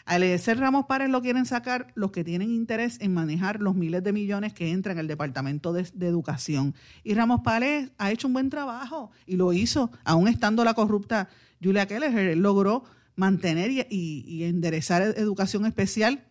A 0.09 0.15
Eliezer 0.15 0.57
Ramos 0.57 0.87
Párez 0.87 1.07
lo 1.07 1.21
quieren 1.21 1.45
sacar 1.45 1.91
los 1.93 2.09
que 2.09 2.23
tienen 2.23 2.49
interés 2.49 2.97
en 2.99 3.13
manejar 3.13 3.61
los 3.61 3.75
miles 3.75 4.03
de 4.03 4.11
millones 4.11 4.53
que 4.53 4.71
entran 4.71 4.97
en 4.97 5.01
el 5.01 5.07
Departamento 5.07 5.71
de, 5.71 5.87
Educación. 5.99 6.73
Y 7.03 7.13
Ramos 7.13 7.41
Párez 7.41 7.91
ha 7.99 8.09
hecho 8.09 8.25
un 8.25 8.33
buen 8.33 8.49
trabajo 8.49 9.11
y 9.27 9.35
lo 9.35 9.53
hizo, 9.53 9.91
aún 10.03 10.27
estando 10.27 10.63
la 10.63 10.73
corrupta 10.73 11.29
Julia 11.63 11.85
Keller, 11.85 12.35
logró 12.35 12.85
mantener 13.15 13.69
y, 13.69 14.43
enderezar 14.45 15.03
educación 15.15 15.67
especial 15.67 16.25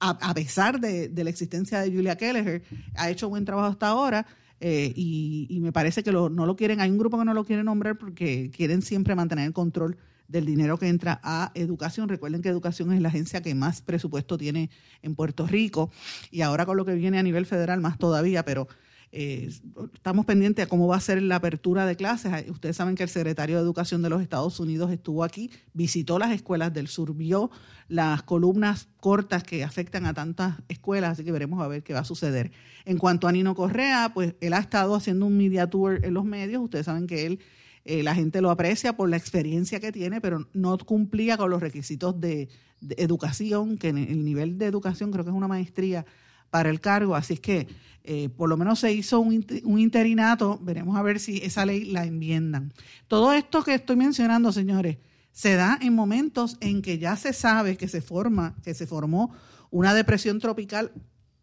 a, 0.00 0.32
pesar 0.32 0.80
de, 0.80 1.12
la 1.14 1.28
existencia 1.28 1.80
de 1.80 1.92
Julia 1.92 2.16
Keller. 2.16 2.62
Ha 2.94 3.10
hecho 3.10 3.28
buen 3.28 3.44
trabajo 3.44 3.68
hasta 3.68 3.88
ahora. 3.88 4.26
Eh, 4.58 4.90
y, 4.96 5.58
me 5.60 5.70
parece 5.70 6.02
que 6.02 6.12
no 6.12 6.30
lo 6.30 6.56
quieren, 6.56 6.80
hay 6.80 6.90
un 6.90 6.96
grupo 6.96 7.18
que 7.18 7.26
no 7.26 7.34
lo 7.34 7.44
quiere 7.44 7.62
nombrar 7.62 7.98
porque 7.98 8.50
quieren 8.56 8.80
siempre 8.80 9.14
mantener 9.14 9.44
el 9.44 9.52
control 9.52 9.98
del 10.28 10.44
dinero 10.44 10.78
que 10.78 10.88
entra 10.88 11.20
a 11.24 11.50
educación. 11.54 12.08
Recuerden 12.08 12.42
que 12.42 12.48
educación 12.48 12.92
es 12.92 13.00
la 13.00 13.08
agencia 13.08 13.42
que 13.42 13.54
más 13.54 13.82
presupuesto 13.82 14.38
tiene 14.38 14.70
en 15.02 15.14
Puerto 15.14 15.46
Rico 15.46 15.90
y 16.30 16.42
ahora 16.42 16.66
con 16.66 16.76
lo 16.76 16.84
que 16.84 16.94
viene 16.94 17.18
a 17.18 17.22
nivel 17.22 17.46
federal 17.46 17.80
más 17.80 17.98
todavía, 17.98 18.44
pero 18.44 18.68
eh, 19.10 19.48
estamos 19.94 20.26
pendientes 20.26 20.66
a 20.66 20.68
cómo 20.68 20.86
va 20.86 20.96
a 20.96 21.00
ser 21.00 21.22
la 21.22 21.36
apertura 21.36 21.86
de 21.86 21.96
clases. 21.96 22.48
Ustedes 22.50 22.76
saben 22.76 22.94
que 22.94 23.02
el 23.02 23.08
secretario 23.08 23.56
de 23.56 23.62
Educación 23.62 24.02
de 24.02 24.10
los 24.10 24.20
Estados 24.20 24.60
Unidos 24.60 24.92
estuvo 24.92 25.24
aquí, 25.24 25.50
visitó 25.72 26.18
las 26.18 26.30
escuelas 26.32 26.74
del 26.74 26.88
sur, 26.88 27.14
vio 27.14 27.50
las 27.88 28.22
columnas 28.22 28.88
cortas 29.00 29.44
que 29.44 29.64
afectan 29.64 30.04
a 30.04 30.12
tantas 30.12 30.56
escuelas, 30.68 31.12
así 31.12 31.24
que 31.24 31.32
veremos 31.32 31.62
a 31.62 31.68
ver 31.68 31.82
qué 31.82 31.94
va 31.94 32.00
a 32.00 32.04
suceder. 32.04 32.52
En 32.84 32.98
cuanto 32.98 33.28
a 33.28 33.32
Nino 33.32 33.54
Correa, 33.54 34.10
pues 34.12 34.34
él 34.40 34.52
ha 34.52 34.58
estado 34.58 34.94
haciendo 34.94 35.24
un 35.24 35.38
media 35.38 35.68
tour 35.68 36.04
en 36.04 36.12
los 36.12 36.24
medios. 36.24 36.62
Ustedes 36.62 36.84
saben 36.84 37.06
que 37.06 37.24
él 37.24 37.40
eh, 37.84 38.02
la 38.02 38.14
gente 38.14 38.40
lo 38.40 38.50
aprecia 38.50 38.96
por 38.96 39.08
la 39.08 39.16
experiencia 39.16 39.80
que 39.80 39.92
tiene, 39.92 40.20
pero 40.20 40.46
no 40.52 40.76
cumplía 40.78 41.36
con 41.36 41.50
los 41.50 41.60
requisitos 41.60 42.20
de, 42.20 42.48
educación, 42.96 43.76
que 43.76 43.88
en 43.88 43.98
el 43.98 44.24
nivel 44.24 44.56
de 44.56 44.66
educación 44.66 45.10
creo 45.10 45.24
que 45.24 45.30
es 45.30 45.36
una 45.36 45.48
maestría 45.48 46.06
para 46.50 46.70
el 46.70 46.80
cargo, 46.80 47.16
así 47.16 47.34
es 47.34 47.40
que 47.40 47.66
eh, 48.04 48.28
por 48.28 48.48
lo 48.48 48.56
menos 48.56 48.78
se 48.78 48.92
hizo 48.92 49.20
un, 49.20 49.44
interinato, 49.78 50.58
veremos 50.62 50.96
a 50.96 51.02
ver 51.02 51.18
si 51.20 51.38
esa 51.38 51.66
ley 51.66 51.84
la 51.84 52.04
enmiendan. 52.04 52.72
Todo 53.06 53.32
esto 53.32 53.64
que 53.64 53.74
estoy 53.74 53.96
mencionando, 53.96 54.52
señores, 54.52 54.98
se 55.32 55.56
da 55.56 55.78
en 55.82 55.94
momentos 55.94 56.56
en 56.60 56.82
que 56.82 56.98
ya 56.98 57.16
se 57.16 57.32
sabe 57.32 57.76
que 57.76 57.88
se 57.88 58.00
forma, 58.00 58.56
que 58.62 58.74
se 58.74 58.86
formó 58.86 59.34
una 59.70 59.92
depresión 59.92 60.38
tropical 60.38 60.92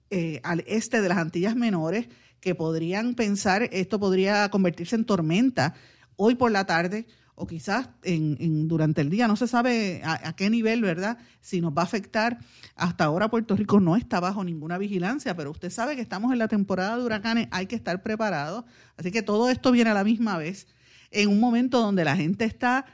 eh, 0.09 0.39
al 0.43 0.63
este 0.67 1.01
de 1.01 1.09
las 1.09 1.17
Antillas 1.17 1.55
Menores, 1.55 2.07
que 2.39 2.55
podrían 2.55 3.15
pensar 3.15 3.69
esto 3.71 3.99
podría 3.99 4.49
convertirse 4.49 4.95
en 4.95 5.05
tormenta 5.05 5.75
hoy 6.17 6.35
por 6.35 6.51
la 6.51 6.65
tarde 6.65 7.07
o 7.35 7.47
quizás 7.47 7.89
en, 8.03 8.67
durante 8.67 9.01
el 9.01 9.09
día, 9.09 9.27
no 9.27 9.35
se 9.35 9.47
sabe 9.47 10.01
a, 10.05 10.33
qué 10.35 10.49
nivel, 10.49 10.81
¿verdad? 10.81 11.17
Si 11.41 11.59
nos 11.59 11.73
va 11.73 11.81
a 11.81 11.85
afectar. 11.85 12.39
Hasta 12.75 13.03
ahora 13.03 13.29
Puerto 13.29 13.55
Rico 13.57 13.81
no 13.81 13.97
está 13.97 14.21
bajo 14.21 14.43
ninguna 14.43 14.77
vigilancia, 14.77 15.35
pero 15.35 15.51
usted 15.51 15.69
sabe 15.69 15.95
que 15.95 16.01
estamos 16.01 16.31
en 16.31 16.39
la 16.39 16.47
temporada 16.47 16.97
de 16.97 17.03
huracanes, 17.03 17.47
hay 17.51 17.67
que 17.67 17.75
estar 17.75 18.01
preparados. 18.01 18.63
Así 18.95 19.11
que 19.11 19.21
todo 19.21 19.49
esto 19.49 19.71
viene 19.73 19.89
a 19.89 19.93
la 19.93 20.05
misma 20.05 20.37
vez, 20.37 20.67
en 21.11 21.29
un 21.29 21.41
momento 21.41 21.81
donde 21.81 22.05
la 22.05 22.15
gente 22.15 22.45
está, 22.45 22.85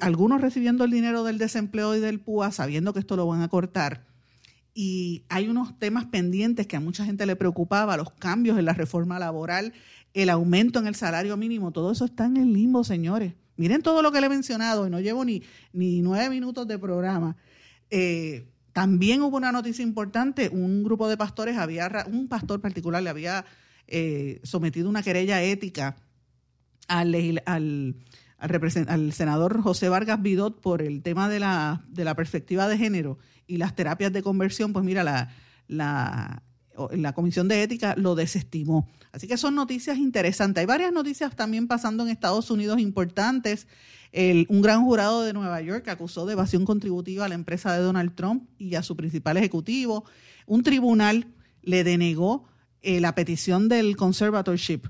algunos 0.00 0.40
recibiendo 0.40 0.84
el 0.84 0.92
dinero 0.92 1.24
del 1.24 1.38
desempleo 1.38 1.96
y 1.96 2.00
del 2.00 2.20
PUA, 2.20 2.52
sabiendo 2.52 2.92
que 2.92 3.00
esto 3.00 3.16
lo 3.16 3.26
van 3.26 3.42
a 3.42 3.48
cortar. 3.48 4.06
Y 4.78 5.24
hay 5.28 5.48
unos 5.48 5.78
temas 5.78 6.04
pendientes 6.04 6.66
que 6.66 6.76
a 6.76 6.80
mucha 6.80 7.04
gente 7.04 7.26
le 7.26 7.34
preocupaba, 7.34 7.96
los 7.96 8.10
cambios 8.12 8.58
en 8.58 8.66
la 8.66 8.74
reforma 8.74 9.18
laboral, 9.18 9.72
el 10.16 10.30
aumento 10.30 10.78
en 10.78 10.86
el 10.86 10.94
salario 10.94 11.36
mínimo, 11.36 11.72
todo 11.72 11.92
eso 11.92 12.06
está 12.06 12.24
en 12.24 12.38
el 12.38 12.50
limbo, 12.50 12.84
señores. 12.84 13.34
Miren 13.58 13.82
todo 13.82 14.00
lo 14.00 14.10
que 14.12 14.20
le 14.20 14.26
he 14.26 14.30
mencionado 14.30 14.86
y 14.86 14.90
no 14.90 14.98
llevo 14.98 15.26
ni, 15.26 15.42
ni 15.74 16.00
nueve 16.00 16.30
minutos 16.30 16.66
de 16.66 16.78
programa. 16.78 17.36
Eh, 17.90 18.48
también 18.72 19.20
hubo 19.20 19.36
una 19.36 19.52
noticia 19.52 19.82
importante, 19.82 20.48
un 20.48 20.82
grupo 20.84 21.06
de 21.08 21.18
pastores 21.18 21.58
había, 21.58 22.06
un 22.10 22.28
pastor 22.28 22.62
particular 22.62 23.02
le 23.02 23.10
había 23.10 23.44
eh, 23.88 24.40
sometido 24.42 24.88
una 24.88 25.02
querella 25.02 25.42
ética 25.42 25.96
al, 26.88 27.42
al, 27.44 27.96
al, 28.38 29.12
senador 29.12 29.60
José 29.60 29.90
Vargas 29.90 30.22
Vidot 30.22 30.62
por 30.62 30.80
el 30.80 31.02
tema 31.02 31.28
de 31.28 31.40
la, 31.40 31.84
de 31.88 32.04
la 32.04 32.16
perspectiva 32.16 32.68
de 32.68 32.78
género 32.78 33.18
y 33.46 33.58
las 33.58 33.76
terapias 33.76 34.14
de 34.14 34.22
conversión, 34.22 34.72
pues 34.72 34.84
mira, 34.84 35.04
la, 35.04 35.28
la, 35.68 36.42
la 36.92 37.12
Comisión 37.12 37.48
de 37.48 37.62
Ética 37.62 37.94
lo 37.96 38.14
desestimó. 38.14 38.88
Así 39.12 39.26
que 39.26 39.36
son 39.36 39.54
noticias 39.54 39.98
interesantes. 39.98 40.60
Hay 40.60 40.66
varias 40.66 40.92
noticias 40.92 41.34
también 41.34 41.68
pasando 41.68 42.02
en 42.02 42.10
Estados 42.10 42.50
Unidos 42.50 42.80
importantes. 42.80 43.66
un 44.12 44.62
gran 44.62 44.84
jurado 44.84 45.22
de 45.22 45.32
Nueva 45.32 45.60
York 45.60 45.88
acusó 45.88 46.26
de 46.26 46.34
evasión 46.34 46.64
contributiva 46.64 47.24
a 47.24 47.28
la 47.28 47.34
empresa 47.34 47.72
de 47.72 47.80
Donald 47.80 48.14
Trump 48.14 48.48
y 48.58 48.74
a 48.74 48.82
su 48.82 48.96
principal 48.96 49.36
ejecutivo. 49.36 50.04
Un 50.46 50.62
tribunal 50.62 51.26
le 51.62 51.84
denegó 51.84 52.44
eh, 52.82 53.00
la 53.00 53.14
petición 53.14 53.68
del 53.68 53.96
conservatorship 53.96 54.86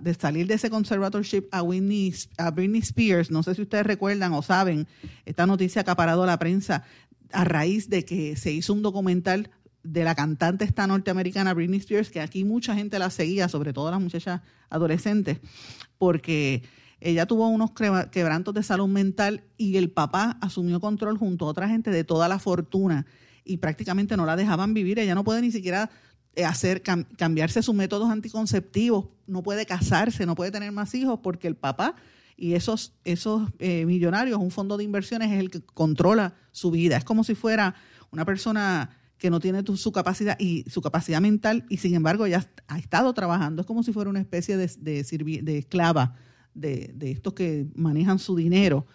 de 0.00 0.14
salir 0.14 0.46
de 0.46 0.54
ese 0.54 0.70
conservatorship 0.70 1.48
a, 1.50 1.62
Whitney, 1.62 2.14
a 2.38 2.50
Britney 2.50 2.80
Spears. 2.80 3.30
No 3.30 3.42
sé 3.42 3.54
si 3.54 3.62
ustedes 3.62 3.84
recuerdan 3.84 4.32
o 4.32 4.42
saben 4.42 4.86
esta 5.26 5.46
noticia 5.46 5.84
que 5.84 5.90
ha 5.90 5.96
parado 5.96 6.24
la 6.24 6.38
prensa 6.38 6.84
a 7.30 7.44
raíz 7.44 7.90
de 7.90 8.04
que 8.04 8.36
se 8.36 8.52
hizo 8.52 8.72
un 8.72 8.82
documental 8.82 9.50
de 9.84 10.02
la 10.02 10.14
cantante 10.14 10.64
esta 10.64 10.86
norteamericana 10.86 11.54
Britney 11.54 11.78
Spears, 11.78 12.10
que 12.10 12.20
aquí 12.20 12.44
mucha 12.44 12.74
gente 12.74 12.98
la 12.98 13.10
seguía, 13.10 13.48
sobre 13.48 13.72
todo 13.72 13.90
las 13.90 14.00
muchachas 14.00 14.40
adolescentes, 14.70 15.38
porque 15.98 16.62
ella 17.00 17.26
tuvo 17.26 17.46
unos 17.48 17.72
quebrantos 18.10 18.54
de 18.54 18.62
salud 18.62 18.88
mental 18.88 19.44
y 19.58 19.76
el 19.76 19.90
papá 19.90 20.38
asumió 20.40 20.80
control 20.80 21.18
junto 21.18 21.44
a 21.44 21.48
otra 21.48 21.68
gente 21.68 21.90
de 21.90 22.02
toda 22.02 22.28
la 22.28 22.38
fortuna 22.38 23.04
y 23.44 23.58
prácticamente 23.58 24.16
no 24.16 24.24
la 24.24 24.36
dejaban 24.36 24.72
vivir. 24.72 24.98
Ella 24.98 25.14
no 25.14 25.22
puede 25.22 25.42
ni 25.42 25.52
siquiera 25.52 25.90
eh, 26.34 26.46
hacer 26.46 26.82
cambiarse 26.82 27.62
sus 27.62 27.74
métodos 27.74 28.10
anticonceptivos, 28.10 29.08
no 29.26 29.42
puede 29.42 29.66
casarse, 29.66 30.24
no 30.24 30.34
puede 30.34 30.50
tener 30.50 30.72
más 30.72 30.94
hijos 30.94 31.20
porque 31.22 31.46
el 31.46 31.56
papá 31.56 31.94
y 32.38 32.54
esos, 32.54 32.94
esos 33.04 33.50
eh, 33.58 33.84
millonarios, 33.84 34.40
un 34.40 34.50
fondo 34.50 34.78
de 34.78 34.84
inversiones 34.84 35.30
es 35.30 35.38
el 35.38 35.50
que 35.50 35.60
controla 35.60 36.34
su 36.52 36.70
vida. 36.70 36.96
Es 36.96 37.04
como 37.04 37.22
si 37.22 37.34
fuera 37.34 37.74
una 38.10 38.24
persona 38.24 38.96
que 39.24 39.30
no 39.30 39.40
tiene 39.40 39.62
su 39.76 39.90
capacidad 39.90 40.38
y 40.38 40.68
su 40.68 40.82
capacidad 40.82 41.18
mental 41.18 41.64
y 41.70 41.78
sin 41.78 41.94
embargo 41.94 42.26
ya 42.26 42.46
ha 42.68 42.78
estado 42.78 43.10
trabajando. 43.14 43.62
Es 43.62 43.66
como 43.66 43.82
si 43.82 43.90
fuera 43.90 44.10
una 44.10 44.20
especie 44.20 44.58
de, 44.58 45.56
esclava 45.56 46.14
de, 46.52 46.94
estos 47.00 47.32
que 47.32 47.66
manejan 47.74 48.18
su 48.18 48.36
dinero. 48.36 48.86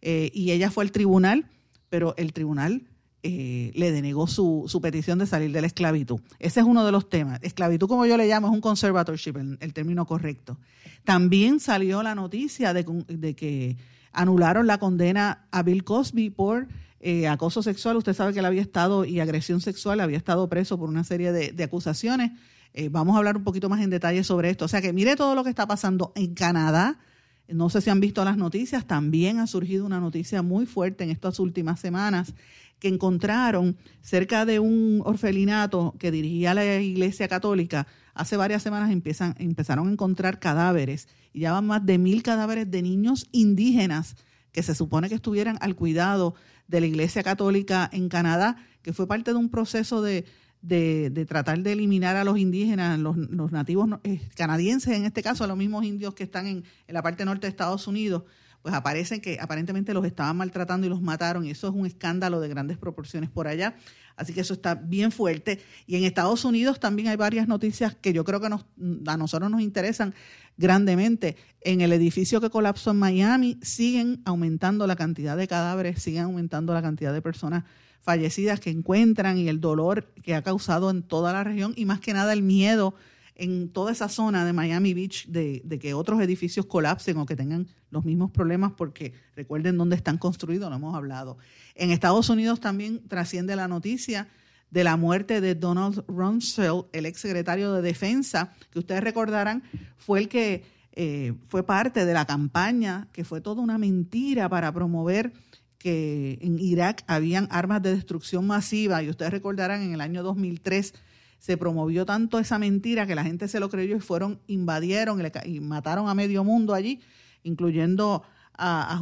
Eh, 0.00 0.30
y 0.32 0.52
ella 0.52 0.70
fue 0.70 0.84
al 0.84 0.90
tribunal, 0.90 1.50
pero 1.90 2.14
el 2.16 2.32
tribunal 2.32 2.88
eh, 3.22 3.72
le 3.74 3.92
denegó 3.92 4.26
su, 4.26 4.80
petición 4.80 5.18
de 5.18 5.26
salir 5.26 5.52
de 5.52 5.60
la 5.60 5.66
esclavitud. 5.66 6.18
Ese 6.38 6.60
es 6.60 6.66
uno 6.66 6.86
de 6.86 6.90
los 6.90 7.10
temas. 7.10 7.38
Esclavitud, 7.42 7.86
como 7.86 8.06
yo 8.06 8.16
le 8.16 8.26
llamo, 8.26 8.46
es 8.46 8.54
un 8.54 8.62
conservatorship, 8.62 9.36
el, 9.36 9.58
el 9.60 9.74
término 9.74 10.06
correcto. 10.06 10.58
También 11.04 11.60
salió 11.60 12.02
la 12.02 12.14
noticia 12.14 12.72
de 12.72 13.34
que 13.36 13.76
anularon 14.14 14.66
la 14.66 14.78
condena 14.78 15.46
a 15.50 15.62
Bill 15.62 15.84
Cosby 15.84 16.30
por 16.30 16.68
eh, 17.06 17.28
acoso 17.28 17.62
sexual. 17.62 17.98
Usted 17.98 18.14
sabe 18.14 18.32
que 18.32 18.38
él 18.38 18.46
había 18.46 18.62
estado, 18.62 19.04
y 19.04 19.20
agresión 19.20 19.60
sexual, 19.60 20.00
había 20.00 20.16
estado 20.16 20.48
preso 20.48 20.78
por 20.78 20.88
una 20.88 21.04
serie 21.04 21.32
de, 21.32 21.62
acusaciones. 21.62 22.32
Eh, 22.72 22.88
vamos 22.88 23.14
a 23.14 23.18
hablar 23.18 23.36
un 23.36 23.44
poquito 23.44 23.68
más 23.68 23.82
en 23.82 23.90
detalle 23.90 24.24
sobre 24.24 24.48
esto. 24.48 24.64
O 24.64 24.68
sea 24.68 24.80
que 24.80 24.94
mire 24.94 25.14
todo 25.14 25.34
lo 25.34 25.44
que 25.44 25.50
está 25.50 25.66
pasando 25.66 26.12
en 26.14 26.32
Canadá. 26.32 26.98
No 27.46 27.68
sé 27.68 27.82
si 27.82 27.90
han 27.90 28.00
visto 28.00 28.24
las 28.24 28.38
noticias, 28.38 28.86
también 28.86 29.38
ha 29.38 29.46
surgido 29.46 29.84
una 29.84 30.00
noticia 30.00 30.40
muy 30.40 30.64
fuerte 30.64 31.04
en 31.04 31.10
estas 31.10 31.38
últimas 31.40 31.78
semanas 31.78 32.32
que 32.78 32.88
encontraron 32.88 33.76
cerca 34.00 34.46
de 34.46 34.58
un 34.58 35.02
orfelinato 35.04 35.94
que 35.98 36.10
dirigía 36.10 36.54
la 36.54 36.80
Iglesia 36.80 37.28
Católica. 37.28 37.86
Hace 38.14 38.38
varias 38.38 38.62
semanas 38.62 38.90
empiezan, 38.90 39.34
empezaron 39.38 39.88
a 39.88 39.92
encontrar 39.92 40.38
cadáveres 40.38 41.08
y 41.34 41.40
ya 41.40 41.52
van 41.52 41.66
más 41.66 41.84
de 41.84 41.98
mil 41.98 42.22
cadáveres 42.22 42.70
de 42.70 42.80
niños 42.80 43.28
indígenas 43.30 44.16
que 44.52 44.62
se 44.62 44.74
supone 44.74 45.10
que 45.10 45.16
estuvieran 45.16 45.58
al 45.60 45.74
cuidado 45.74 46.34
de 46.68 46.80
la 46.80 46.86
Iglesia 46.86 47.22
Católica 47.22 47.88
en 47.92 48.08
Canadá, 48.08 48.56
que 48.82 48.92
fue 48.92 49.06
parte 49.06 49.32
de 49.32 49.38
un 49.38 49.50
proceso 49.50 50.02
de, 50.02 50.24
de, 50.60 51.26
tratar 51.26 51.58
de 51.60 51.72
eliminar 51.72 52.16
a 52.16 52.24
los 52.24 52.38
indígenas, 52.38 52.98
los, 52.98 53.16
nativos 53.52 53.88
eh, 54.02 54.20
canadienses, 54.34 54.94
en 54.96 55.04
este 55.04 55.22
caso 55.22 55.44
a 55.44 55.46
los 55.46 55.56
mismos 55.56 55.84
indios 55.84 56.14
que 56.14 56.24
están 56.24 56.46
en, 56.46 56.64
en 56.86 56.94
la 56.94 57.02
parte 57.02 57.24
norte 57.24 57.42
de 57.42 57.50
Estados 57.50 57.86
Unidos, 57.86 58.24
pues 58.62 58.74
aparecen 58.74 59.20
que 59.20 59.38
aparentemente 59.38 59.92
los 59.92 60.06
estaban 60.06 60.38
maltratando 60.38 60.86
y 60.86 60.90
los 60.90 61.02
mataron, 61.02 61.44
y 61.44 61.50
eso 61.50 61.68
es 61.68 61.74
un 61.74 61.84
escándalo 61.84 62.40
de 62.40 62.48
grandes 62.48 62.78
proporciones 62.78 63.28
por 63.28 63.46
allá. 63.46 63.76
Así 64.16 64.32
que 64.32 64.40
eso 64.40 64.54
está 64.54 64.74
bien 64.74 65.12
fuerte. 65.12 65.60
Y 65.86 65.96
en 65.96 66.04
Estados 66.04 66.44
Unidos 66.44 66.80
también 66.80 67.08
hay 67.08 67.16
varias 67.16 67.48
noticias 67.48 67.94
que 67.94 68.12
yo 68.12 68.24
creo 68.24 68.40
que 68.40 68.48
nos, 68.48 68.64
a 69.06 69.16
nosotros 69.16 69.50
nos 69.50 69.60
interesan 69.60 70.14
grandemente. 70.56 71.36
En 71.60 71.80
el 71.80 71.92
edificio 71.92 72.40
que 72.40 72.50
colapsó 72.50 72.92
en 72.92 72.98
Miami 72.98 73.58
siguen 73.62 74.22
aumentando 74.24 74.86
la 74.86 74.96
cantidad 74.96 75.36
de 75.36 75.48
cadáveres, 75.48 76.02
siguen 76.02 76.24
aumentando 76.24 76.74
la 76.74 76.82
cantidad 76.82 77.12
de 77.12 77.22
personas 77.22 77.64
fallecidas 78.00 78.60
que 78.60 78.70
encuentran 78.70 79.38
y 79.38 79.48
el 79.48 79.60
dolor 79.60 80.12
que 80.22 80.34
ha 80.34 80.42
causado 80.42 80.90
en 80.90 81.02
toda 81.02 81.32
la 81.32 81.42
región 81.42 81.72
y 81.74 81.86
más 81.86 82.00
que 82.00 82.12
nada 82.12 82.34
el 82.34 82.42
miedo 82.42 82.94
en 83.36 83.68
toda 83.68 83.92
esa 83.92 84.08
zona 84.08 84.44
de 84.44 84.52
Miami 84.52 84.94
Beach 84.94 85.26
de, 85.26 85.62
que 85.80 85.94
otros 85.94 86.20
edificios 86.20 86.66
colapsen 86.66 87.16
o 87.18 87.26
que 87.26 87.36
tengan 87.36 87.66
los 87.90 88.04
mismos 88.04 88.30
problemas 88.30 88.72
porque 88.72 89.12
recuerden 89.34 89.76
dónde 89.76 89.96
están 89.96 90.18
construidos, 90.18 90.70
lo 90.70 90.76
hemos 90.76 90.94
hablado. 90.94 91.38
En 91.74 91.90
Estados 91.90 92.28
Unidos 92.28 92.60
también 92.60 93.06
trasciende 93.08 93.56
la 93.56 93.68
noticia 93.68 94.28
de 94.70 94.84
la 94.84 94.96
muerte 94.96 95.40
de 95.40 95.54
Donald 95.54 96.04
Rumsfeld, 96.08 96.86
el 96.92 97.06
ex 97.06 97.20
secretario 97.20 97.72
de 97.72 97.82
Defensa, 97.82 98.52
que 98.70 98.78
ustedes 98.78 99.02
recordarán 99.02 99.62
fue 99.96 100.20
el 100.20 100.28
que 100.28 100.64
eh, 100.92 101.34
fue 101.48 101.64
parte 101.64 102.04
de 102.04 102.14
la 102.14 102.24
campaña, 102.24 103.08
que 103.12 103.24
fue 103.24 103.40
toda 103.40 103.62
una 103.62 103.78
mentira 103.78 104.48
para 104.48 104.72
promover 104.72 105.32
que 105.78 106.38
en 106.40 106.58
Irak 106.58 107.04
habían 107.06 107.46
armas 107.50 107.82
de 107.82 107.94
destrucción 107.94 108.46
masiva, 108.46 109.02
y 109.02 109.10
ustedes 109.10 109.32
recordarán 109.32 109.82
en 109.82 109.92
el 109.92 110.00
año 110.00 110.22
2003 110.22 110.94
se 111.38 111.56
promovió 111.56 112.06
tanto 112.06 112.38
esa 112.38 112.58
mentira 112.58 113.06
que 113.06 113.14
la 113.14 113.24
gente 113.24 113.48
se 113.48 113.60
lo 113.60 113.68
creyó 113.68 113.96
y 113.96 114.00
fueron, 114.00 114.40
invadieron 114.46 115.22
y, 115.44 115.60
mataron 115.60 116.08
a 116.08 116.14
medio 116.14 116.44
mundo 116.44 116.74
allí, 116.74 117.00
incluyendo 117.42 118.22
a, 118.56 118.98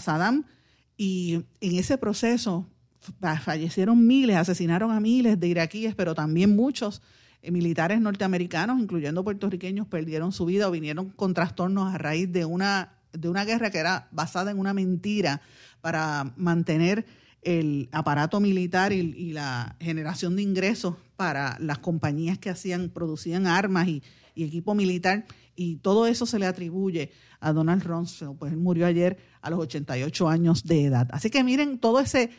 Saddam. 0.00 0.44
Y 0.96 1.44
en 1.60 1.76
ese 1.76 1.98
proceso 1.98 2.66
fallecieron 3.42 4.06
miles, 4.06 4.36
asesinaron 4.36 4.90
a 4.90 5.00
miles 5.00 5.38
de 5.38 5.48
iraquíes, 5.48 5.94
pero 5.94 6.14
también 6.14 6.56
muchos 6.56 7.02
eh, 7.42 7.50
militares 7.50 8.00
norteamericanos, 8.00 8.80
incluyendo 8.80 9.22
puertorriqueños, 9.22 9.86
perdieron 9.86 10.32
su 10.32 10.46
vida 10.46 10.68
o 10.68 10.70
vinieron 10.70 11.10
con 11.10 11.34
trastornos 11.34 11.94
a 11.94 11.98
raíz 11.98 12.32
de 12.32 12.44
una, 12.44 12.94
de 13.12 13.28
una 13.28 13.44
guerra 13.44 13.70
que 13.70 13.78
era 13.78 14.08
basada 14.10 14.50
en 14.50 14.58
una 14.58 14.74
mentira 14.74 15.40
para 15.80 16.32
mantener 16.36 17.06
el 17.42 17.88
aparato 17.92 18.40
militar 18.40 18.92
y, 18.92 19.32
la 19.32 19.76
generación 19.78 20.34
de 20.34 20.42
ingresos 20.42 20.96
para 21.16 21.56
las 21.60 21.78
compañías 21.78 22.38
que 22.38 22.50
hacían, 22.50 22.90
producían 22.90 23.46
armas 23.46 23.88
y, 23.88 24.02
equipo 24.36 24.74
militar, 24.74 25.24
y 25.54 25.76
todo 25.76 26.06
eso 26.06 26.26
se 26.26 26.38
le 26.38 26.46
atribuye 26.46 27.10
a 27.40 27.54
Donald 27.54 27.82
Rumsfeld, 27.82 28.36
pues 28.36 28.52
él 28.52 28.58
murió 28.58 28.86
ayer 28.86 29.16
a 29.40 29.48
los 29.48 29.58
88 29.60 30.28
años 30.28 30.64
de 30.64 30.84
edad. 30.84 31.08
Así 31.10 31.30
que 31.30 31.42
miren 31.42 31.78
todo 31.78 32.00
ese 32.00 32.30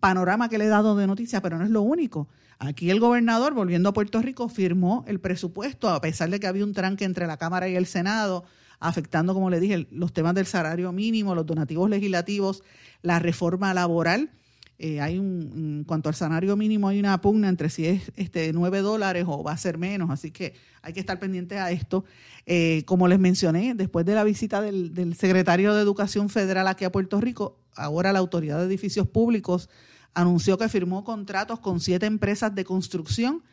panorama 0.00 0.48
que 0.48 0.58
le 0.58 0.64
he 0.64 0.68
dado 0.68 0.96
de 0.96 1.06
noticias, 1.06 1.40
pero 1.42 1.56
no 1.56 1.64
es 1.64 1.70
lo 1.70 1.82
único. 1.82 2.28
Aquí 2.58 2.90
el 2.90 2.98
gobernador, 2.98 3.54
volviendo 3.54 3.90
a 3.90 3.92
Puerto 3.92 4.20
Rico, 4.20 4.48
firmó 4.48 5.04
el 5.06 5.20
presupuesto, 5.20 5.88
a 5.90 6.00
pesar 6.00 6.30
de 6.30 6.40
que 6.40 6.48
había 6.48 6.64
un 6.64 6.72
tranque 6.72 7.04
entre 7.04 7.28
la 7.28 7.36
Cámara 7.36 7.68
y 7.68 7.76
el 7.76 7.86
Senado, 7.86 8.44
afectando, 8.80 9.32
como 9.32 9.50
le 9.50 9.60
dije, 9.60 9.86
los 9.92 10.12
temas 10.12 10.34
del 10.34 10.46
salario 10.46 10.90
mínimo, 10.90 11.36
los 11.36 11.46
donativos 11.46 11.88
legislativos, 11.88 12.64
la 13.02 13.20
reforma 13.20 13.72
laboral 13.74 14.30
eh, 14.78 15.00
hay 15.00 15.18
un, 15.18 15.52
en 15.54 15.84
cuanto 15.84 16.08
al 16.08 16.16
salario 16.16 16.56
mínimo, 16.56 16.88
hay 16.88 16.98
una 16.98 17.20
pugna 17.20 17.48
entre 17.48 17.70
si 17.70 17.86
es 17.86 18.10
este, 18.16 18.52
9 18.52 18.80
dólares 18.80 19.24
o 19.26 19.42
va 19.42 19.52
a 19.52 19.56
ser 19.56 19.78
menos, 19.78 20.10
así 20.10 20.32
que 20.32 20.54
hay 20.82 20.92
que 20.92 21.00
estar 21.00 21.18
pendiente 21.20 21.58
a 21.58 21.70
esto. 21.70 22.04
Eh, 22.44 22.82
como 22.84 23.06
les 23.06 23.20
mencioné, 23.20 23.74
después 23.74 24.04
de 24.04 24.14
la 24.14 24.24
visita 24.24 24.60
del, 24.60 25.14
secretario 25.14 25.74
de 25.74 25.80
Educación 25.80 26.28
Federal 26.28 26.66
aquí 26.66 26.84
a 26.84 26.90
Puerto 26.90 27.20
Rico, 27.20 27.60
ahora 27.76 28.12
la 28.12 28.18
Autoridad 28.18 28.58
de 28.58 28.66
Edificios 28.66 29.06
Públicos 29.06 29.70
anunció 30.12 30.58
que 30.58 30.68
firmó 30.68 31.04
contratos 31.04 31.60
con 31.60 31.80
siete 31.80 32.06
empresas 32.06 32.54
de 32.54 32.64
construcción 32.64 33.44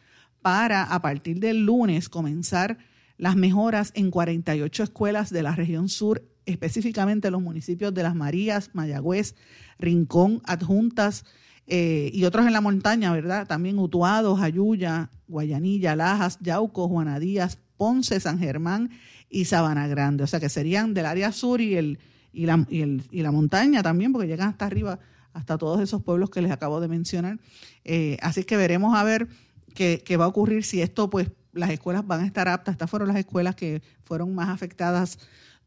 para, 0.42 0.84
a 0.84 1.02
partir 1.04 1.40
del 1.40 1.66
lunes, 1.66 2.10
comenzar 2.10 2.80
las 3.18 3.36
mejoras 3.36 3.92
en 3.94 4.10
48 4.10 4.84
escuelas 4.84 5.30
de 5.30 5.44
la 5.44 5.56
región 5.56 5.88
sur 5.88 6.24
específicamente 6.46 7.32
los 7.32 7.42
municipios 7.42 7.94
de 7.94 8.04
Las 8.04 8.16
Marías, 8.16 8.72
Mayagüez, 8.74 9.36
Rincón, 9.80 10.42
Adjuntas 10.46 11.26
eh, 11.68 12.10
y 12.14 12.26
otros 12.26 12.46
en 12.46 12.54
la 12.54 12.62
montaña, 12.62 13.12
¿verdad? 13.14 13.48
También 13.48 13.80
Utuado, 13.80 14.36
Jayuya, 14.36 15.10
Guayanilla, 15.28 15.96
Lajas, 15.96 16.40
Yauco, 16.42 16.88
Juana 16.88 17.20
Díaz, 17.20 17.60
Ponce, 17.78 18.20
San 18.20 18.40
Germán 18.40 18.92
y 19.30 19.46
Sabana 19.46 19.88
Grande. 19.88 20.24
O 20.24 20.28
sea 20.28 20.40
que 20.40 20.50
serían 20.50 20.94
del 20.94 21.06
área 21.06 21.32
sur 21.32 21.62
y, 21.62 21.76
el, 21.76 22.00
y, 22.34 22.46
la, 22.46 22.66
y, 22.70 22.82
el, 22.82 23.04
y 23.12 23.22
la 23.22 23.32
montaña 23.32 23.82
también, 23.84 24.12
porque 24.12 24.28
llegan 24.28 24.50
hasta 24.50 24.66
arriba, 24.66 25.00
hasta 25.34 25.58
todos 25.58 25.80
esos 25.82 26.02
pueblos 26.04 26.30
que 26.30 26.42
les 26.42 26.52
acabo 26.52 26.82
de 26.82 26.88
mencionar. 26.88 27.40
Eh, 27.86 28.18
así 28.22 28.44
que 28.44 28.58
veremos 28.58 28.96
a 28.96 29.04
ver 29.04 29.28
qué, 29.74 30.04
qué 30.06 30.18
va 30.18 30.26
a 30.26 30.28
ocurrir 30.28 30.64
si 30.64 30.82
esto, 30.82 31.10
pues, 31.10 31.32
las 31.54 31.70
escuelas 31.70 32.06
van 32.06 32.22
a 32.22 32.26
estar 32.26 32.48
aptas. 32.48 32.74
Estas 32.74 32.90
fueron 32.90 33.08
las 33.08 33.18
escuelas 33.18 33.56
que 33.56 33.82
fueron 34.04 34.34
más 34.36 34.50
afectadas 34.50 35.20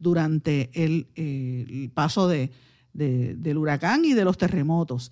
durante 0.05 0.71
el, 0.75 1.09
eh, 1.17 1.89
paso 1.95 2.29
de, 2.29 2.51
del 2.93 3.57
huracán 3.57 4.05
y 4.05 4.13
de 4.13 4.25
los 4.25 4.37
terremotos. 4.39 5.11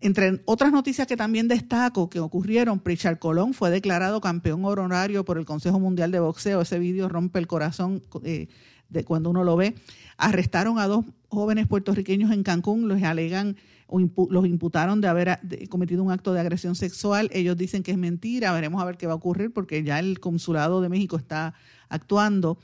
Entre 0.00 0.40
otras 0.46 0.72
noticias 0.72 1.06
que 1.06 1.16
también 1.16 1.48
destaco 1.48 2.08
que 2.08 2.18
ocurrieron, 2.18 2.80
Pritchard 2.80 3.18
Colón 3.18 3.52
fue 3.52 3.70
declarado 3.70 4.20
campeón 4.20 4.64
honorario 4.64 5.24
por 5.24 5.38
el 5.38 5.44
Consejo 5.44 5.78
Mundial 5.78 6.10
de 6.10 6.20
Boxeo. 6.20 6.62
Ese 6.62 6.78
vídeo 6.78 7.08
rompe 7.08 7.38
el 7.38 7.46
corazón 7.46 8.02
eh, 8.24 8.48
de 8.88 9.04
cuando 9.04 9.30
uno 9.30 9.44
lo 9.44 9.56
ve. 9.56 9.74
Arrestaron 10.16 10.78
a 10.78 10.86
dos 10.86 11.04
jóvenes 11.28 11.66
puertorriqueños 11.66 12.32
en 12.32 12.42
Cancún, 12.42 12.88
los 12.88 13.02
alegan 13.02 13.56
o 13.86 14.00
los 14.30 14.46
imputaron 14.46 15.02
de 15.02 15.08
haber 15.08 15.38
cometido 15.68 16.02
un 16.02 16.10
acto 16.10 16.32
de 16.32 16.40
agresión 16.40 16.74
sexual. 16.74 17.28
Ellos 17.32 17.58
dicen 17.58 17.82
que 17.82 17.90
es 17.90 17.98
mentira. 17.98 18.52
Veremos 18.52 18.80
a 18.80 18.86
ver 18.86 18.96
qué 18.96 19.06
va 19.06 19.12
a 19.12 19.16
ocurrir 19.16 19.52
porque 19.52 19.82
ya 19.82 19.98
el 19.98 20.18
consulado 20.18 20.80
de 20.80 20.88
México 20.88 21.16
está 21.16 21.54
actuando. 21.90 22.58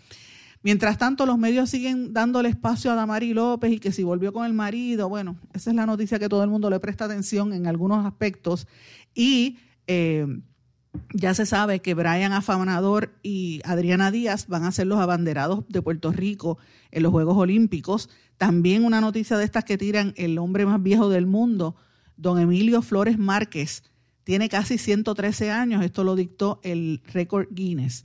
Mientras 0.62 0.98
tanto, 0.98 1.24
los 1.24 1.38
medios 1.38 1.70
siguen 1.70 2.12
dándole 2.12 2.48
espacio 2.48 2.90
a 2.90 2.94
Damari 2.94 3.32
López 3.32 3.72
y 3.72 3.78
que 3.78 3.92
si 3.92 4.02
volvió 4.02 4.32
con 4.32 4.44
el 4.44 4.52
marido, 4.52 5.08
bueno, 5.08 5.36
esa 5.52 5.70
es 5.70 5.76
la 5.76 5.86
noticia 5.86 6.18
que 6.18 6.28
todo 6.28 6.42
el 6.42 6.50
mundo 6.50 6.68
le 6.68 6.80
presta 6.80 7.04
atención 7.04 7.52
en 7.52 7.66
algunos 7.68 8.04
aspectos. 8.04 8.66
Y 9.14 9.58
eh, 9.86 10.26
ya 11.14 11.32
se 11.34 11.46
sabe 11.46 11.80
que 11.80 11.94
Brian 11.94 12.32
Afamanador 12.32 13.14
y 13.22 13.60
Adriana 13.64 14.10
Díaz 14.10 14.48
van 14.48 14.64
a 14.64 14.72
ser 14.72 14.88
los 14.88 14.98
abanderados 14.98 15.64
de 15.68 15.80
Puerto 15.80 16.10
Rico 16.10 16.58
en 16.90 17.04
los 17.04 17.12
Juegos 17.12 17.36
Olímpicos. 17.36 18.10
También 18.36 18.84
una 18.84 19.00
noticia 19.00 19.38
de 19.38 19.44
estas 19.44 19.64
que 19.64 19.78
tiran 19.78 20.12
el 20.16 20.38
hombre 20.38 20.66
más 20.66 20.82
viejo 20.82 21.08
del 21.08 21.26
mundo, 21.26 21.76
don 22.16 22.40
Emilio 22.40 22.82
Flores 22.82 23.16
Márquez, 23.16 23.84
tiene 24.24 24.48
casi 24.48 24.76
113 24.76 25.52
años, 25.52 25.84
esto 25.84 26.04
lo 26.04 26.16
dictó 26.16 26.60
el 26.62 27.00
récord 27.12 27.46
Guinness 27.50 28.04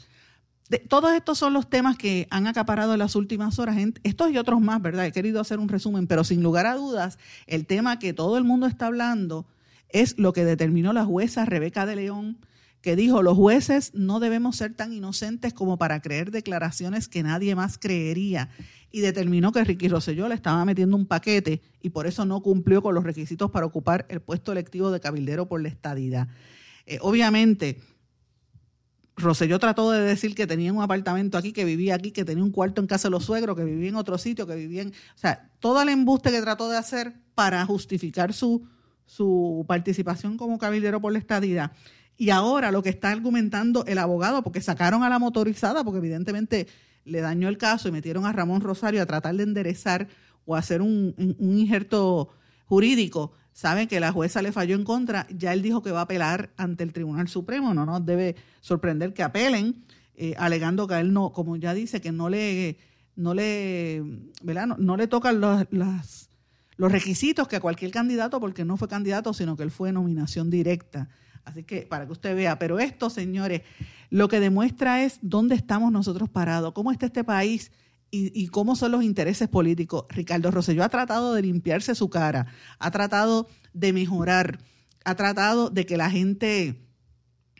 todos 0.88 1.12
estos 1.14 1.38
son 1.38 1.54
los 1.54 1.70
temas 1.70 1.98
que 1.98 2.28
han 2.30 2.48
acaparado 2.48 2.94
en 2.94 3.00
las 3.00 3.16
últimas 3.16 3.60
horas, 3.60 3.78
estos 4.04 4.32
y 4.32 4.38
otros 4.38 4.62
más, 4.62 4.82
¿verdad? 4.82 5.06
He 5.06 5.12
querido 5.12 5.42
hacer 5.42 5.60
un 5.60 5.70
resumen, 5.70 6.08
pero 6.08 6.24
sin 6.24 6.42
lugar 6.42 6.66
a 6.66 6.76
dudas, 6.76 7.20
el 7.48 7.66
tema 7.66 8.00
que 8.00 8.14
todo 8.14 8.38
el 8.38 8.44
mundo 8.44 8.66
está 8.66 8.88
hablando 8.88 9.46
es 9.90 10.18
lo 10.18 10.34
que 10.34 10.46
determinó 10.46 10.92
la 10.92 11.06
jueza 11.06 11.46
Rebeca 11.46 11.86
de 11.86 11.96
León, 11.96 12.38
que 12.82 12.98
dijo, 12.98 13.24
los 13.24 13.38
jueces 13.38 13.94
no 13.94 14.20
debemos 14.20 14.58
ser 14.58 14.74
tan 14.74 14.92
inocentes 14.92 15.54
como 15.54 15.78
para 15.78 16.02
creer 16.02 16.32
declaraciones 16.32 17.08
que 17.08 17.24
nadie 17.24 17.56
más 17.56 17.78
creería. 17.78 18.50
Y 18.92 19.00
determinó 19.00 19.54
que 19.54 19.64
Ricky 19.64 19.88
Rosselló 19.88 20.28
le 20.28 20.36
estaba 20.36 20.66
metiendo 20.66 20.98
un 20.98 21.06
paquete 21.06 21.62
y 21.82 21.92
por 21.92 22.08
eso 22.08 22.26
no 22.26 22.42
cumplió 22.42 22.82
con 22.82 22.94
los 22.94 23.06
requisitos 23.06 23.50
para 23.52 23.66
ocupar 23.66 24.06
el 24.10 24.20
puesto 24.20 24.52
electivo 24.52 24.92
de 24.92 25.00
cabildero 25.00 25.48
por 25.48 25.62
la 25.62 25.70
estadidad. 25.70 26.28
Eh, 26.86 26.98
obviamente, 27.02 27.80
Roselló 29.16 29.60
trató 29.60 29.92
de 29.92 30.02
decir 30.02 30.34
que 30.34 30.48
tenía 30.48 30.74
un 30.74 30.82
apartamento 30.82 31.38
aquí, 31.38 31.54
que 31.54 31.66
vivía 31.66 31.96
aquí, 31.96 32.12
que 32.12 32.26
tenía 32.26 32.44
un 32.44 32.52
cuarto 32.52 32.82
en 32.82 32.88
casa 32.88 33.08
de 33.08 33.12
los 33.12 33.26
suegros, 33.26 33.56
que 33.56 33.64
vivía 33.64 33.90
en 33.90 33.96
otro 33.96 34.18
sitio, 34.18 34.48
que 34.48 34.56
vivía 34.56 34.82
en... 34.82 34.90
O 34.90 35.18
sea, 35.18 35.50
todo 35.60 35.82
el 35.82 35.90
embuste 35.90 36.32
que 36.32 36.42
trató 36.42 36.70
de 36.70 36.78
hacer 36.78 37.14
para 37.36 37.64
justificar 37.66 38.34
su, 38.34 38.68
su 39.06 39.66
participación 39.68 40.38
como 40.38 40.58
cabildero 40.58 41.00
por 41.00 41.14
la 41.14 41.20
estadidad. 41.20 41.72
Y 42.18 42.32
ahora 42.32 42.72
lo 42.72 42.82
que 42.82 42.90
está 42.90 43.12
argumentando 43.12 43.86
el 43.86 43.98
abogado, 44.00 44.44
porque 44.44 44.62
sacaron 44.62 45.04
a 45.04 45.10
la 45.10 45.20
motorizada, 45.20 45.84
porque 45.84 46.00
evidentemente 46.00 46.68
le 47.06 47.22
dañó 47.22 47.50
el 47.50 47.58
caso 47.58 47.90
y 47.90 47.92
metieron 47.92 48.26
a 48.26 48.32
Ramón 48.32 48.62
Rosario 48.62 49.02
a 49.02 49.06
tratar 49.06 49.36
de 49.36 49.44
enderezar 49.44 50.08
o 50.46 50.56
hacer 50.56 50.82
un, 50.82 51.14
un 51.18 51.60
injerto 51.60 52.30
jurídico 52.66 53.34
saben 53.54 53.88
que 53.88 54.00
la 54.00 54.12
jueza 54.12 54.42
le 54.42 54.52
falló 54.52 54.76
en 54.76 54.84
contra, 54.84 55.28
ya 55.30 55.54
él 55.54 55.62
dijo 55.62 55.82
que 55.82 55.92
va 55.92 56.00
a 56.00 56.04
apelar 56.04 56.52
ante 56.58 56.84
el 56.84 56.92
Tribunal 56.92 57.28
Supremo, 57.28 57.74
no 57.74 57.86
nos 57.86 58.06
debe 58.06 58.36
sorprender 58.62 59.14
que 59.14 59.24
apelen, 59.24 59.86
eh, 60.16 60.34
alegando 60.38 60.88
que 60.88 60.96
a 60.96 61.00
él 61.00 61.14
no, 61.14 61.32
como 61.32 61.56
ya 61.56 61.74
dice, 61.74 62.02
que 62.02 62.12
no 62.12 62.30
le, 62.30 62.78
no 63.16 63.34
le, 63.34 64.04
¿verdad? 64.42 64.68
No, 64.78 64.98
le 64.98 65.08
tocan 65.08 65.40
los, 65.40 65.66
los 66.78 66.92
requisitos 66.92 67.48
que 67.48 67.60
cualquier 67.60 67.92
candidato, 67.92 68.40
porque 68.40 68.66
no 68.66 68.76
fue 68.76 68.88
candidato, 68.88 69.34
sino 69.34 69.56
que 69.56 69.64
él 69.64 69.72
fue 69.72 69.92
nominación 69.92 70.50
directa. 70.50 71.10
Así 71.46 71.64
que 71.64 71.82
para 71.82 72.06
que 72.06 72.12
usted 72.12 72.36
vea, 72.36 72.58
pero 72.58 72.80
esto, 72.80 73.10
señores, 73.10 73.62
lo 74.10 74.28
que 74.28 74.40
demuestra 74.40 75.04
es 75.04 75.20
dónde 75.22 75.56
estamos 75.56 75.92
nosotros 75.92 76.30
parados, 76.30 76.74
cómo 76.74 76.92
está 76.92 77.06
este 77.06 77.24
país 77.24 77.72
y, 78.16 78.48
cómo 78.48 78.76
son 78.76 78.92
los 78.92 79.04
intereses 79.04 79.50
políticos. 79.50 80.06
Ricardo 80.10 80.52
Rosselló 80.52 80.84
ha 80.84 80.90
tratado 80.90 81.34
de 81.34 81.42
limpiarse 81.42 81.96
su 81.96 82.10
cara, 82.10 82.46
ha 82.78 82.92
tratado 82.92 83.48
de 83.74 83.92
mejorar, 83.92 84.60
ha 85.04 85.16
tratado 85.16 85.72
de 85.72 85.86
que 85.88 85.98
la 85.98 86.12
gente 86.12 86.84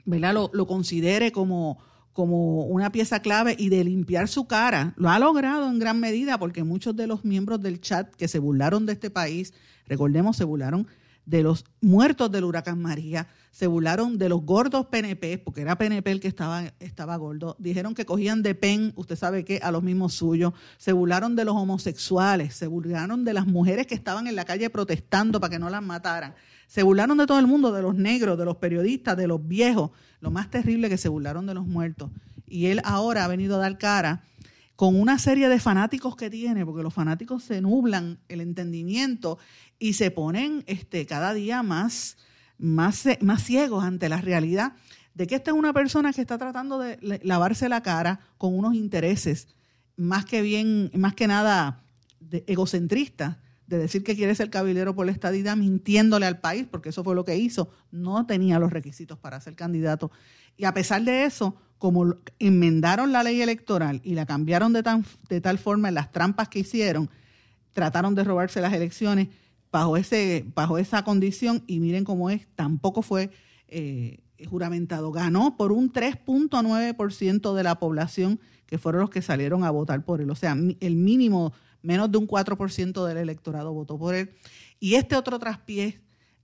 ¿verdad? 0.06 0.34
Lo, 0.34 0.50
lo 0.54 0.68
considere 0.68 1.32
como, 1.32 1.80
como 2.14 2.66
una 2.66 2.92
pieza 2.92 3.22
clave 3.22 3.56
y 3.58 3.70
de 3.70 3.84
limpiar 3.84 4.28
su 4.28 4.48
cara. 4.48 4.94
Lo 4.98 5.10
ha 5.10 5.20
logrado 5.20 5.70
en 5.70 5.80
gran 5.80 6.00
medida 6.00 6.38
porque 6.38 6.64
muchos 6.64 6.96
de 6.96 7.08
los 7.08 7.26
miembros 7.26 7.62
del 7.62 7.82
chat 7.82 8.14
que 8.16 8.28
se 8.28 8.40
burlaron 8.40 8.86
de 8.86 8.94
este 8.94 9.10
país, 9.10 9.54
recordemos, 9.88 10.38
se 10.38 10.44
burlaron 10.44 10.88
de 11.26 11.44
los 11.44 11.66
muertos 11.82 12.32
del 12.32 12.44
huracán 12.44 12.82
María, 12.82 13.28
se 13.52 13.68
burlaron 13.68 14.18
de 14.18 14.30
los 14.30 14.42
gordos 14.42 14.88
PNP, 14.88 15.38
porque 15.38 15.62
era 15.62 15.78
PNP 15.78 16.12
el 16.12 16.20
que 16.20 16.28
estaba, 16.28 16.74
estaba 16.80 17.16
gordo, 17.18 17.56
dijeron 17.60 17.94
que 17.94 18.06
cogían 18.06 18.42
de 18.44 18.56
pen, 18.56 18.94
usted 18.96 19.16
sabe 19.16 19.46
qué, 19.46 19.60
a 19.64 19.72
los 19.72 19.84
mismos 19.84 20.14
suyos, 20.14 20.54
se 20.78 20.92
burlaron 20.92 21.36
de 21.36 21.46
los 21.46 21.56
homosexuales, 21.56 22.56
se 22.56 22.68
burlaron 22.68 23.24
de 23.24 23.34
las 23.34 23.46
mujeres 23.46 23.88
que 23.88 23.96
estaban 23.96 24.28
en 24.28 24.36
la 24.36 24.46
calle 24.46 24.70
protestando 24.70 25.40
para 25.40 25.52
que 25.52 25.60
no 25.60 25.70
las 25.70 25.84
mataran, 25.84 26.34
se 26.68 26.84
burlaron 26.84 27.18
de 27.18 27.28
todo 27.28 27.40
el 27.40 27.48
mundo, 27.48 27.72
de 27.72 27.84
los 27.84 27.96
negros, 27.96 28.38
de 28.38 28.46
los 28.46 28.58
periodistas, 28.58 29.16
de 29.16 29.28
los 29.28 29.48
viejos, 29.48 29.92
lo 30.20 30.32
más 30.32 30.50
terrible 30.50 30.90
que 30.90 30.98
se 30.98 31.10
burlaron 31.10 31.46
de 31.46 31.54
los 31.54 31.68
muertos. 31.68 32.10
Y 32.48 32.68
él 32.68 32.82
ahora 32.84 33.26
ha 33.26 33.28
venido 33.28 33.58
a 33.58 33.60
dar 33.60 33.78
cara 33.78 34.24
con 34.76 35.00
una 35.00 35.20
serie 35.20 35.50
de 35.50 35.60
fanáticos 35.60 36.16
que 36.16 36.30
tiene, 36.30 36.66
porque 36.66 36.84
los 36.84 36.94
fanáticos 36.94 37.44
se 37.44 37.62
nublan 37.62 38.20
el 38.28 38.42
entendimiento 38.42 39.38
y 39.84 39.92
se 39.92 40.12
ponen 40.12 40.64
este, 40.66 41.06
cada 41.06 41.34
día 41.34 41.62
más, 41.62 42.16
más, 42.58 43.04
más 43.20 43.44
ciegos 43.44 43.84
ante 43.84 44.08
la 44.08 44.22
realidad 44.22 44.78
de 45.14 45.28
que 45.28 45.36
esta 45.36 45.52
es 45.52 45.58
una 45.58 45.74
persona 45.74 46.14
que 46.14 46.22
está 46.22 46.38
tratando 46.38 46.80
de 46.80 47.20
lavarse 47.22 47.68
la 47.68 47.84
cara 47.84 48.22
con 48.38 48.58
unos 48.58 48.76
intereses 48.76 49.50
más 49.98 50.24
que 50.24 50.42
bien, 50.42 50.90
más 50.94 51.16
que 51.16 51.28
nada 51.28 51.84
egocentristas, 52.32 53.36
de 53.68 53.78
decir 53.78 54.06
que 54.06 54.16
quiere 54.16 54.34
ser 54.36 54.50
cabildero 54.50 54.96
por 54.96 55.06
la 55.06 55.12
estadidad, 55.12 55.58
mintiéndole 55.58 56.28
al 56.28 56.40
país, 56.40 56.66
porque 56.72 56.90
eso 56.90 57.04
fue 57.04 57.14
lo 57.14 57.26
que 57.26 57.36
hizo, 57.36 57.70
no 57.92 58.26
tenía 58.26 58.60
los 58.60 58.72
requisitos 58.72 59.20
para 59.20 59.42
ser 59.42 59.56
candidato. 59.56 60.12
Y 60.56 60.64
a 60.64 60.74
pesar 60.74 61.04
de 61.04 61.26
eso, 61.26 61.58
como 61.78 62.16
enmendaron 62.40 63.12
la 63.12 63.22
ley 63.22 63.42
electoral 63.42 64.00
y 64.06 64.14
la 64.14 64.26
cambiaron 64.26 64.72
de, 64.72 64.82
tan, 64.82 65.06
de 65.28 65.42
tal 65.42 65.58
forma 65.58 65.90
en 65.90 65.96
las 65.96 66.14
trampas 66.14 66.48
que 66.48 66.60
hicieron, 66.60 67.10
trataron 67.74 68.16
de 68.16 68.24
robarse 68.24 68.62
las 68.62 68.72
elecciones 68.72 69.28
bajo, 69.74 69.98
ese, 69.98 70.46
bajo 70.54 70.78
esa 70.78 71.04
condición 71.04 71.64
y 71.66 71.80
miren 71.80 72.04
cómo 72.04 72.30
es, 72.30 72.46
tampoco 72.56 73.02
fue 73.02 73.32
eh, 73.68 74.20
juramentado. 74.48 75.12
Ganó 75.12 75.58
por 75.58 75.72
un 75.72 75.92
3.9% 75.92 77.56
de 77.56 77.64
la 77.64 77.80
población 77.80 78.40
que 78.68 78.78
fueron 78.78 79.02
los 79.02 79.10
que 79.10 79.24
salieron 79.24 79.64
a 79.64 79.72
votar 79.72 80.06
por 80.06 80.22
él. 80.22 80.30
O 80.30 80.36
sea, 80.36 80.56
el 80.80 80.96
mínimo, 80.96 81.54
menos 81.82 82.12
de 82.12 82.20
un 82.20 82.28
4% 82.28 83.06
del 83.08 83.18
electorado 83.18 83.74
votó 83.74 83.98
por 83.98 84.14
él. 84.14 84.30
Y 84.80 84.94
este 84.94 85.16
otro 85.16 85.40
traspié 85.40 86.00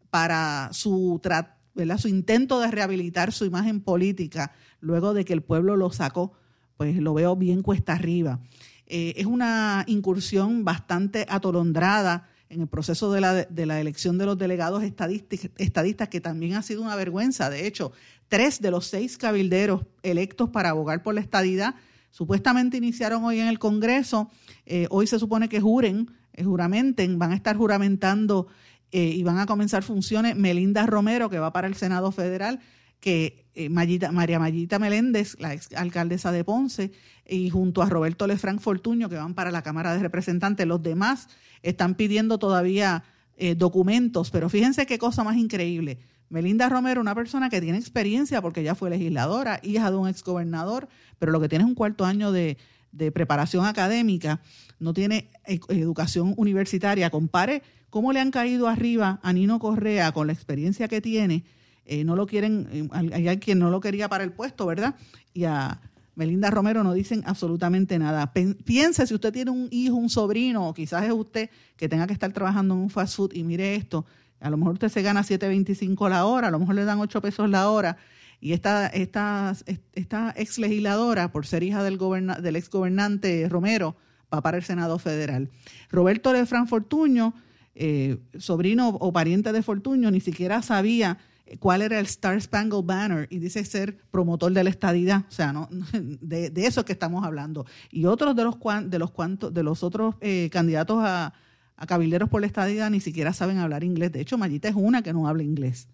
para 0.09 0.69
su 0.73 1.19
trato 1.21 1.59
su 1.97 2.09
intento 2.09 2.59
de 2.59 2.69
rehabilitar 2.69 3.31
su 3.31 3.45
imagen 3.45 3.79
política 3.79 4.51
luego 4.81 5.13
de 5.13 5.23
que 5.23 5.31
el 5.31 5.41
pueblo 5.41 5.77
lo 5.77 5.93
sacó, 5.93 6.33
pues 6.75 6.97
lo 6.97 7.13
veo 7.13 7.37
bien 7.37 7.61
cuesta 7.61 7.93
arriba. 7.93 8.41
Eh, 8.85 9.13
es 9.15 9.27
una 9.27 9.85
incursión 9.87 10.65
bastante 10.65 11.25
atolondrada 11.29 12.27
en 12.49 12.61
el 12.61 12.67
proceso 12.67 13.11
de 13.11 13.21
la, 13.21 13.33
de 13.33 13.65
la 13.65 13.79
elección 13.79 14.17
de 14.17 14.25
los 14.25 14.37
delegados 14.37 14.83
estadistas, 14.83 16.09
que 16.09 16.19
también 16.21 16.55
ha 16.55 16.63
sido 16.63 16.81
una 16.81 16.95
vergüenza. 16.95 17.49
De 17.49 17.67
hecho, 17.67 17.91
tres 18.27 18.59
de 18.59 18.71
los 18.71 18.87
seis 18.87 19.17
cabilderos 19.17 19.85
electos 20.01 20.49
para 20.49 20.69
abogar 20.69 21.03
por 21.03 21.13
la 21.13 21.21
estadidad 21.21 21.75
supuestamente 22.11 22.77
iniciaron 22.77 23.23
hoy 23.23 23.39
en 23.39 23.47
el 23.47 23.59
Congreso. 23.59 24.31
Eh, 24.65 24.87
hoy 24.89 25.05
se 25.05 25.19
supone 25.19 25.47
que 25.47 25.61
juren, 25.61 26.09
eh, 26.33 26.43
juramenten, 26.43 27.19
van 27.19 27.31
a 27.31 27.35
estar 27.35 27.55
juramentando 27.55 28.47
eh, 28.91 29.13
y 29.15 29.21
van 29.21 29.37
a 29.37 29.45
comenzar 29.45 29.83
funciones 29.83 30.35
Melinda 30.35 30.87
Romero, 30.87 31.29
que 31.29 31.37
va 31.37 31.53
para 31.53 31.67
el 31.67 31.75
Senado 31.75 32.11
Federal, 32.11 32.59
que 32.99 33.45
María 33.69 34.39
Mayita 34.39 34.79
Meléndez, 34.79 35.35
la 35.39 35.53
ex 35.53 35.73
alcaldesa 35.73 36.31
de 36.31 36.43
Ponce, 36.43 36.91
y 37.27 37.49
junto 37.49 37.81
a 37.81 37.89
Roberto 37.89 38.25
Lefranc 38.25 38.59
Fortuño, 38.59 39.09
que 39.09 39.15
van 39.15 39.35
para 39.35 39.51
la 39.51 39.61
Cámara 39.61 39.93
de 39.93 39.99
Representantes. 39.99 40.65
Los 40.65 40.81
demás 40.81 41.27
están 41.63 41.95
pidiendo 41.95 42.37
todavía 42.37 43.03
eh, 43.37 43.55
documentos, 43.55 44.31
pero 44.31 44.49
fíjense 44.49 44.85
qué 44.85 44.97
cosa 44.97 45.23
más 45.23 45.37
increíble. 45.37 45.99
Melinda 46.29 46.69
Romero, 46.69 47.01
una 47.01 47.15
persona 47.15 47.49
que 47.49 47.61
tiene 47.61 47.77
experiencia 47.77 48.41
porque 48.41 48.63
ya 48.63 48.75
fue 48.75 48.89
legisladora, 48.89 49.59
hija 49.63 49.89
de 49.89 49.97
un 49.97 50.07
exgobernador, 50.07 50.87
pero 51.17 51.31
lo 51.31 51.39
que 51.39 51.49
tiene 51.49 51.63
es 51.63 51.69
un 51.69 51.75
cuarto 51.75 52.05
año 52.05 52.31
de, 52.31 52.57
de 52.91 53.11
preparación 53.11 53.65
académica, 53.65 54.41
no 54.79 54.93
tiene 54.93 55.29
educación 55.45 56.33
universitaria. 56.37 57.09
Compare 57.09 57.63
cómo 57.89 58.13
le 58.13 58.19
han 58.19 58.31
caído 58.31 58.67
arriba 58.67 59.19
a 59.23 59.33
Nino 59.33 59.59
Correa 59.59 60.11
con 60.11 60.27
la 60.27 60.33
experiencia 60.33 60.87
que 60.87 61.01
tiene. 61.01 61.43
Eh, 61.85 62.03
no 62.03 62.15
lo 62.15 62.27
quieren, 62.27 62.67
eh, 62.71 63.27
hay 63.27 63.37
quien 63.37 63.59
no 63.59 63.69
lo 63.69 63.79
quería 63.79 64.09
para 64.09 64.23
el 64.23 64.31
puesto, 64.31 64.65
¿verdad? 64.65 64.95
Y 65.33 65.45
a 65.45 65.81
Melinda 66.19 66.51
Romero 66.51 66.83
no 66.83 66.93
dicen 66.93 67.23
absolutamente 67.25 67.97
nada. 67.97 68.33
Piense 68.33 69.07
si 69.07 69.13
usted 69.13 69.31
tiene 69.31 69.51
un 69.51 69.69
hijo, 69.71 69.95
un 69.95 70.09
sobrino, 70.09 70.67
o 70.67 70.73
quizás 70.73 71.05
es 71.05 71.13
usted 71.13 71.49
que 71.77 71.87
tenga 71.87 72.07
que 72.07 72.11
estar 72.11 72.33
trabajando 72.33 72.73
en 72.73 72.81
un 72.81 72.89
fast 72.89 73.15
food 73.15 73.31
y 73.33 73.45
mire 73.45 73.75
esto, 73.75 74.05
a 74.41 74.49
lo 74.49 74.57
mejor 74.57 74.73
usted 74.73 74.89
se 74.89 75.01
gana 75.01 75.21
7.25 75.21 76.09
la 76.09 76.25
hora, 76.25 76.49
a 76.49 76.51
lo 76.51 76.59
mejor 76.59 76.75
le 76.75 76.83
dan 76.83 76.99
8 76.99 77.21
pesos 77.21 77.49
la 77.49 77.69
hora. 77.69 77.95
Y 78.41 78.51
esta, 78.51 78.87
esta, 78.87 79.55
esta 79.93 80.33
ex 80.35 80.59
legisladora, 80.59 81.31
por 81.31 81.45
ser 81.45 81.63
hija 81.63 81.83
del, 81.83 81.97
del 81.97 82.55
ex 82.57 82.69
gobernante 82.69 83.47
Romero, 83.47 83.95
va 84.33 84.41
para 84.41 84.57
el 84.57 84.63
Senado 84.63 84.99
Federal. 84.99 85.49
Roberto 85.89 86.33
de 86.33 86.45
Fortuño 86.45 87.33
eh, 87.75 88.17
sobrino 88.37 88.89
o 88.89 89.13
pariente 89.13 89.53
de 89.53 89.63
Fortuño, 89.63 90.11
ni 90.11 90.19
siquiera 90.19 90.61
sabía 90.61 91.17
cuál 91.57 91.81
era 91.81 91.99
el 91.99 92.05
Star 92.05 92.39
Spangled 92.39 92.83
Banner 92.83 93.27
y 93.29 93.39
dice 93.39 93.63
ser 93.65 93.97
promotor 94.11 94.51
de 94.51 94.63
la 94.63 94.69
estadidad, 94.69 95.25
o 95.27 95.31
sea, 95.31 95.51
no, 95.53 95.67
de, 95.93 96.51
eso 96.55 96.81
es 96.81 96.85
que 96.85 96.93
estamos 96.93 97.25
hablando. 97.25 97.65
Y 97.91 98.05
otros 98.05 98.35
de 98.35 98.43
los 98.43 98.57
de 98.85 98.99
los 98.99 99.11
cuantos, 99.11 99.53
de 99.53 99.63
los 99.63 99.83
otros 99.83 100.15
eh, 100.21 100.49
candidatos 100.51 100.99
a, 101.01 101.33
a, 101.75 101.85
cabilderos 101.87 102.29
por 102.29 102.41
la 102.41 102.47
estadidad 102.47 102.89
ni 102.89 102.99
siquiera 102.99 103.33
saben 103.33 103.57
hablar 103.57 103.83
inglés. 103.83 104.11
De 104.11 104.21
hecho, 104.21 104.37
Mayita 104.37 104.69
es 104.69 104.75
una 104.75 105.01
que 105.01 105.13
no 105.13 105.27
habla 105.27 105.43
inglés. 105.43 105.87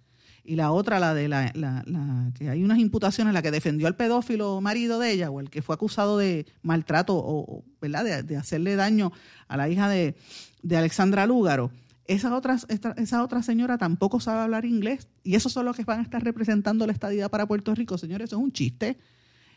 Y 0.47 0.57
la 0.57 0.71
otra, 0.71 0.99
la 0.99 1.15
de 1.15 1.27
la, 1.27 1.51
la, 1.55 2.31
que 2.37 2.49
hay 2.49 2.63
unas 2.63 2.77
imputaciones, 2.77 3.33
la 3.33 3.41
que 3.41 3.49
defendió 3.49 3.87
al 3.87 3.95
pedófilo 3.95 4.61
marido 4.61 4.99
de 4.99 5.11
ella, 5.11 5.31
o 5.31 5.39
el 5.39 5.49
que 5.49 5.63
fue 5.63 5.73
acusado 5.73 6.19
de 6.19 6.45
maltrato 6.61 7.15
o, 7.15 7.63
¿verdad? 7.81 8.23
de 8.23 8.37
hacerle 8.37 8.75
daño 8.75 9.11
a 9.47 9.57
la 9.57 9.69
hija 9.69 9.89
de, 9.89 10.15
de 10.61 10.77
Alexandra 10.77 11.25
Lúgaro, 11.25 11.71
esa 12.07 12.35
otra, 12.35 12.57
esa 12.97 13.23
otra 13.23 13.41
señora 13.41 13.77
tampoco 13.77 14.19
sabe 14.19 14.41
hablar 14.41 14.65
inglés 14.65 15.07
y 15.23 15.35
esos 15.35 15.51
son 15.51 15.65
los 15.65 15.75
que 15.75 15.83
van 15.83 15.99
a 15.99 16.03
estar 16.03 16.23
representando 16.23 16.85
la 16.85 16.93
estadía 16.93 17.29
para 17.29 17.47
Puerto 17.47 17.73
Rico. 17.73 17.97
Señores, 17.97 18.29
eso 18.29 18.37
es 18.37 18.43
un 18.43 18.51
chiste. 18.51 18.97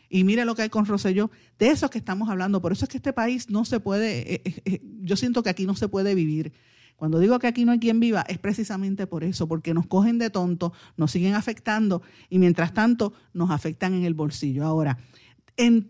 Y 0.09 0.23
mire 0.23 0.43
lo 0.43 0.55
que 0.55 0.63
hay 0.63 0.69
con 0.69 0.85
Rosselló. 0.85 1.29
De 1.59 1.67
eso 1.67 1.85
es 1.85 1.91
que 1.91 1.99
estamos 1.99 2.29
hablando. 2.29 2.61
Por 2.61 2.71
eso 2.71 2.85
es 2.85 2.89
que 2.89 2.97
este 2.97 3.13
país 3.13 3.49
no 3.49 3.63
se 3.65 3.79
puede, 3.79 4.33
eh, 4.33 4.41
eh, 4.43 4.61
eh, 4.65 4.81
yo 5.01 5.15
siento 5.15 5.43
que 5.43 5.51
aquí 5.51 5.65
no 5.65 5.75
se 5.75 5.87
puede 5.87 6.15
vivir. 6.15 6.51
Cuando 6.95 7.19
digo 7.19 7.39
que 7.39 7.47
aquí 7.47 7.63
no 7.63 7.71
hay 7.71 7.79
quien 7.79 7.99
viva, 7.99 8.25
es 8.27 8.39
precisamente 8.39 9.07
por 9.07 9.23
eso, 9.23 9.47
porque 9.47 9.73
nos 9.73 9.85
cogen 9.85 10.17
de 10.17 10.29
tonto, 10.29 10.73
nos 10.97 11.11
siguen 11.11 11.33
afectando 11.33 12.01
y 12.29 12.39
mientras 12.39 12.73
tanto 12.73 13.13
nos 13.33 13.51
afectan 13.51 13.93
en 13.93 14.03
el 14.03 14.13
bolsillo. 14.13 14.65
Ahora, 14.65 14.97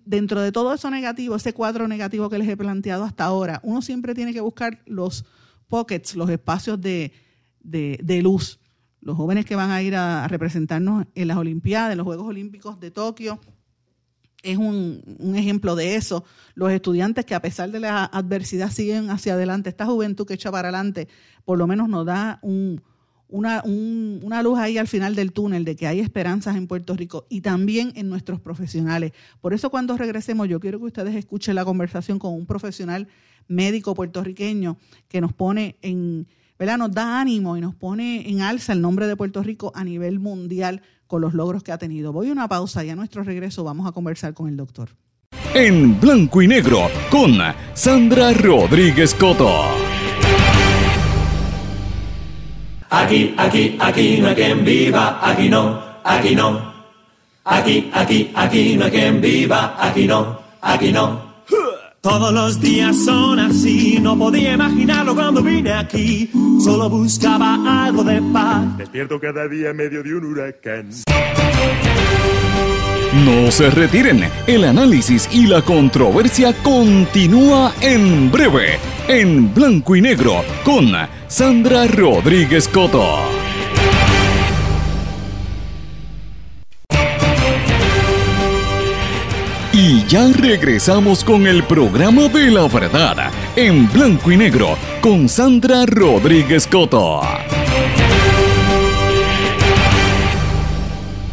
dentro 0.06 0.42
de 0.42 0.52
todo 0.52 0.72
eso 0.74 0.92
negativo, 0.92 1.36
ese 1.36 1.54
cuadro 1.54 1.88
negativo 1.88 2.30
que 2.30 2.38
les 2.38 2.48
he 2.48 2.58
planteado 2.58 3.06
hasta 3.06 3.24
ahora, 3.24 3.60
uno 3.64 3.82
siempre 3.82 4.14
tiene 4.14 4.34
que 4.34 4.42
buscar 4.42 4.84
los 4.86 5.26
pockets, 5.70 6.16
los 6.16 6.30
espacios 6.30 6.82
de, 6.82 7.12
luz. 8.22 8.60
Los 9.02 9.16
jóvenes 9.16 9.46
que 9.46 9.56
van 9.56 9.72
a 9.72 9.82
ir 9.82 9.96
a, 9.96 10.28
representarnos 10.28 11.06
en 11.16 11.28
las 11.30 11.38
Olimpiadas, 11.38 11.92
en 11.92 12.00
los 12.00 12.06
Juegos 12.06 12.28
Olímpicos 12.28 12.80
de 12.80 12.92
Tokio, 12.92 13.40
es 14.44 14.58
un, 14.58 15.02
un, 15.20 15.36
ejemplo 15.36 15.76
de 15.76 15.96
eso. 15.96 16.26
Los 16.56 16.72
estudiantes 16.72 17.26
que 17.26 17.36
a 17.36 17.42
pesar 17.42 17.72
de 17.72 17.80
la 17.80 18.04
adversidad 18.06 18.72
siguen 18.72 19.10
hacia 19.10 19.34
adelante, 19.34 19.70
esta 19.70 19.86
juventud 19.86 20.26
que 20.26 20.34
echa 20.34 20.52
para 20.52 20.70
adelante, 20.70 21.08
por 21.46 21.58
lo 21.58 21.68
menos 21.68 21.88
nos 21.88 22.06
da 22.06 22.40
un, 22.42 22.82
una, 23.30 23.62
una, 23.64 24.42
luz 24.42 24.58
ahí 24.58 24.78
al 24.78 24.88
final 24.88 25.16
del 25.16 25.32
túnel 25.32 25.64
de 25.64 25.76
que 25.76 25.86
hay 25.86 26.00
esperanzas 26.00 26.56
en 26.56 26.68
Puerto 26.68 26.96
Rico 26.96 27.28
y 27.30 27.42
también 27.42 27.94
en 27.96 28.10
nuestros 28.10 28.42
profesionales. 28.42 29.14
Por 29.40 29.54
eso 29.54 29.70
cuando 29.70 29.96
regresemos 29.98 30.50
yo 30.50 30.60
quiero 30.60 30.80
que 30.80 30.86
ustedes 30.86 31.16
escuchen 31.16 31.56
la 31.56 31.64
conversación 31.64 32.18
con 32.18 32.34
un 32.34 32.48
profesional 32.48 33.08
médico 33.50 33.94
puertorriqueño 33.94 34.78
que 35.10 35.20
nos 35.20 35.34
pone 35.34 35.76
en, 35.82 36.28
¿verdad? 36.58 36.78
Nos 36.78 36.92
da 36.92 37.20
ánimo 37.20 37.58
y 37.58 37.62
nos 37.62 37.76
pone 37.76 38.30
en 38.30 38.42
alza 38.42 38.72
el 38.72 38.82
nombre 38.82 39.08
de 39.08 39.18
Puerto 39.18 39.44
Rico 39.44 39.74
a 39.76 39.84
nivel 39.84 40.20
mundial 40.20 40.82
con 41.08 41.22
los 41.22 41.34
logros 41.34 41.64
que 41.64 41.74
ha 41.74 41.78
tenido. 41.78 42.14
Voy 42.14 42.30
a 42.30 42.32
una 42.32 42.48
pausa 42.48 42.86
y 42.86 42.90
a 42.90 42.96
nuestro 42.96 43.24
regreso 43.24 43.64
vamos 43.64 43.88
a 43.88 43.92
conversar 43.92 44.34
con 44.34 44.48
el 44.48 44.56
doctor. 44.56 44.90
En 45.54 46.00
blanco 46.00 46.42
y 46.42 46.48
negro 46.48 46.90
con 47.10 47.38
Sandra 47.74 48.32
Rodríguez 48.34 49.14
Coto. 49.16 49.50
Aquí, 52.92 53.34
aquí, 53.38 53.78
aquí 53.80 54.18
no 54.20 54.28
hay 54.30 54.36
quien 54.36 54.66
viva, 54.66 55.20
aquí 55.22 55.50
no, 55.50 55.80
aquí 56.04 56.36
no. 56.36 56.74
Aquí, 57.46 57.90
aquí, 57.94 58.32
aquí 58.36 58.78
no 58.78 58.86
hay 58.86 58.92
quien 58.92 59.22
viva, 59.22 59.76
aquí 59.80 60.06
no, 60.06 60.40
aquí 60.62 60.92
no. 60.92 61.30
Todos 62.02 62.32
los 62.32 62.62
días 62.62 62.96
son 63.04 63.40
así, 63.40 64.00
no 64.00 64.18
podía 64.18 64.54
imaginarlo 64.54 65.14
cuando 65.16 65.44
vine 65.44 65.74
aquí. 65.74 66.30
Solo 66.64 66.90
buscaba 66.90 67.86
algo 67.86 68.06
de 68.06 68.22
paz. 68.32 68.78
Despierto 68.78 69.20
cada 69.20 69.50
día 69.50 69.72
en 69.72 69.78
medio 69.78 70.02
de 70.02 70.16
un 70.16 70.26
huracán. 70.26 70.90
No 73.26 73.52
se 73.52 73.70
retiren, 73.70 74.24
el 74.48 74.64
análisis 74.64 75.28
y 75.34 75.48
la 75.48 75.62
controversia 75.62 76.54
continúa 76.64 77.74
en 77.82 78.32
breve, 78.32 78.80
en 79.10 79.54
blanco 79.54 79.96
y 79.96 80.02
negro, 80.02 80.46
con 80.64 80.94
Sandra 81.28 81.86
Rodríguez 81.88 82.70
Coto. 82.70 83.39
Y 89.82 90.06
ya 90.08 90.28
regresamos 90.34 91.24
con 91.24 91.48
el 91.48 91.64
programa 91.64 92.28
de 92.28 92.52
la 92.52 92.68
verdad, 92.68 93.32
en 93.56 93.90
blanco 93.90 94.30
y 94.30 94.36
negro, 94.36 94.78
con 95.02 95.30
Sandra 95.30 95.86
Rodríguez 95.86 96.68
Coto. 96.68 97.22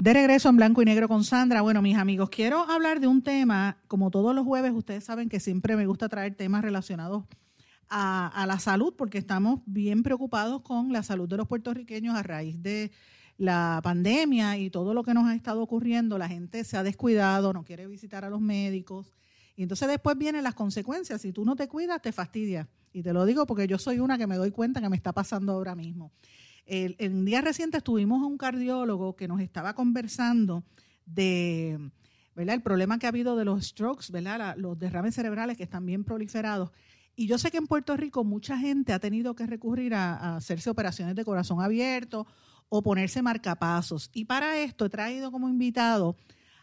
De 0.01 0.13
regreso 0.13 0.49
en 0.49 0.59
blanco 0.59 0.81
y 0.81 0.85
negro 0.85 1.09
con 1.09 1.25
Sandra. 1.25 1.61
Bueno, 1.63 1.83
mis 1.83 1.97
amigos, 1.97 2.31
quiero 2.31 2.61
hablar 2.71 3.01
de 3.01 3.09
un 3.09 3.21
tema, 3.21 3.79
como 3.89 4.13
todos 4.13 4.33
los 4.33 4.45
jueves, 4.45 4.71
ustedes 4.73 5.03
saben 5.03 5.29
que 5.29 5.41
siempre 5.41 5.75
me 5.75 5.89
gusta 5.89 6.09
traer 6.09 6.37
temas 6.37 6.63
relacionados 6.63 7.25
a, 7.89 8.45
la 8.47 8.61
salud, 8.61 8.95
porque 8.97 9.19
estamos 9.19 9.59
bien 9.67 10.05
preocupados 10.05 10.63
con 10.63 10.93
la 10.93 11.03
salud 11.03 11.29
de 11.29 11.37
los 11.37 11.49
puertorriqueños 11.49 12.15
a 12.15 12.23
raíz 12.23 12.63
de 12.63 12.93
la 13.39 13.81
pandemia 13.83 14.57
y 14.59 14.71
todo 14.71 14.95
lo 14.95 15.03
que 15.03 15.15
nos 15.15 15.27
ha 15.27 15.35
estado 15.35 15.63
ocurriendo. 15.63 16.19
La 16.19 16.29
gente 16.29 16.65
se 16.65 16.77
ha 16.77 16.83
descuidado, 16.83 17.53
no 17.53 17.65
quiere 17.65 17.87
visitar 17.87 18.25
a 18.25 18.31
los 18.31 18.41
médicos. 18.41 19.13
Y 19.57 19.63
entonces 19.63 19.89
después 19.89 20.17
vienen 20.19 20.45
las 20.45 20.55
consecuencias. 20.55 21.21
Si 21.21 21.33
tú 21.33 21.45
no 21.45 21.57
te 21.57 21.69
cuidas, 21.69 22.03
te 22.03 22.13
fastidia. 22.13 22.69
Y 22.93 23.03
te 23.03 23.13
lo 23.13 23.25
digo 23.27 23.47
porque 23.47 23.67
yo 23.67 23.79
soy 23.79 23.99
una 23.99 24.19
que 24.19 24.27
me 24.27 24.37
doy 24.37 24.51
cuenta 24.51 24.81
que 24.81 24.89
me 24.89 24.97
está 24.97 25.13
pasando 25.13 25.53
ahora 25.53 25.75
mismo. 25.75 26.13
El, 26.65 26.97
en 26.99 27.25
días 27.25 27.45
recientes 27.45 27.83
tuvimos 27.83 28.23
a 28.23 28.27
un 28.27 28.39
cardiólogo 28.39 29.17
que 29.17 29.29
nos 29.29 29.41
estaba 29.41 29.75
conversando 29.75 30.65
de 31.05 31.79
¿verdad? 32.35 32.55
el 32.55 32.63
problema 32.63 32.99
que 32.99 33.07
ha 33.07 33.11
habido 33.11 33.37
de 33.37 33.45
los 33.45 33.67
strokes, 33.67 34.11
¿verdad? 34.11 34.57
los 34.57 34.79
derrames 34.79 35.15
cerebrales 35.15 35.57
que 35.57 35.63
están 35.63 35.87
bien 35.87 36.05
proliferados. 36.05 36.71
Y 37.15 37.27
yo 37.27 37.39
sé 37.39 37.51
que 37.51 37.57
en 37.57 37.67
Puerto 37.67 37.97
Rico 37.97 38.25
mucha 38.25 38.59
gente 38.59 38.93
ha 38.93 38.99
tenido 38.99 39.35
que 39.35 39.47
recurrir 39.47 39.95
a, 39.95 40.37
hacerse 40.37 40.69
operaciones 40.69 41.17
de 41.17 41.25
corazón 41.25 41.63
abierto 41.63 42.27
o 42.69 42.83
ponerse 42.83 43.23
marcapasos. 43.23 44.11
Y 44.13 44.25
para 44.25 44.59
esto 44.59 44.87
he 44.87 44.91
traído 44.91 45.31
como 45.31 45.49
invitado 45.49 46.17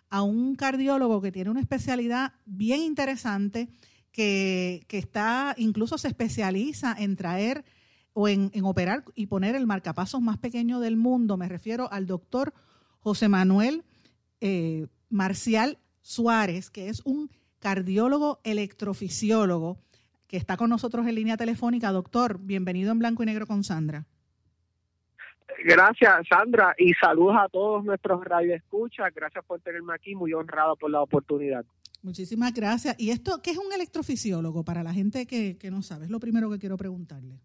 a 0.10 0.22
un 0.22 0.56
cardiólogo 0.56 1.22
que 1.22 1.32
tiene 1.32 1.50
una 1.50 1.62
especialidad 1.62 2.34
bien 2.46 2.82
interesante, 2.82 3.70
que, 4.12 4.86
que 4.88 5.00
está, 5.00 5.56
incluso 5.58 5.98
se 5.98 6.08
especializa 6.08 6.96
en 6.98 7.16
traer 7.16 7.66
o 8.14 8.28
en, 8.28 8.52
operar 8.64 9.04
y 9.16 9.28
poner 9.28 9.56
el 9.56 9.68
marcapasos 9.68 10.22
más 10.22 10.38
pequeño 10.38 10.80
del 10.80 10.98
mundo. 10.98 11.36
Me 11.38 11.50
refiero 11.50 11.92
al 11.92 12.06
doctor 12.06 12.54
José 13.00 13.28
Manuel 13.28 13.84
eh, 14.40 14.88
Marcial 15.10 15.80
Suárez, 16.02 16.70
que 16.70 16.90
es 16.90 17.02
un 17.06 17.30
cardiólogo 17.60 18.40
electrofisiólogo 18.44 19.80
que 20.28 20.38
está 20.38 20.58
con 20.58 20.70
nosotros 20.70 21.08
en 21.08 21.16
línea 21.16 21.38
telefónica. 21.38 21.92
Doctor, 21.92 22.40
bienvenido 22.40 22.92
en 22.92 23.00
Blanco 23.00 23.24
y 23.24 23.26
Negro 23.26 23.48
con 23.48 23.64
Sandra. 23.64 24.06
Gracias, 25.66 26.28
Sandra, 26.28 26.74
y 26.78 26.94
saludos 26.94 27.36
a 27.40 27.48
todos 27.50 27.84
nuestros 27.84 28.24
radioescuchas. 28.24 29.14
Gracias 29.14 29.44
por 29.46 29.60
tenerme 29.62 29.94
aquí, 29.94 30.16
muy 30.16 30.34
honrado 30.34 30.76
por 30.76 30.92
la 30.92 31.02
oportunidad. 31.02 31.66
Muchísimas 32.02 32.54
gracias. 32.54 32.96
¿Y 33.00 33.12
esto 33.12 33.42
qué 33.42 33.52
es 33.52 33.58
un 33.58 33.72
electrofisiólogo 33.74 34.64
para 34.66 34.84
la 34.84 34.94
gente 34.94 35.26
que, 35.26 35.58
que 35.58 35.72
no 35.72 35.82
sabe? 35.82 36.06
Es 36.06 36.12
lo 36.12 36.20
primero 36.20 36.50
que 36.50 36.60
quiero 36.60 36.78
preguntarle. 36.78 37.40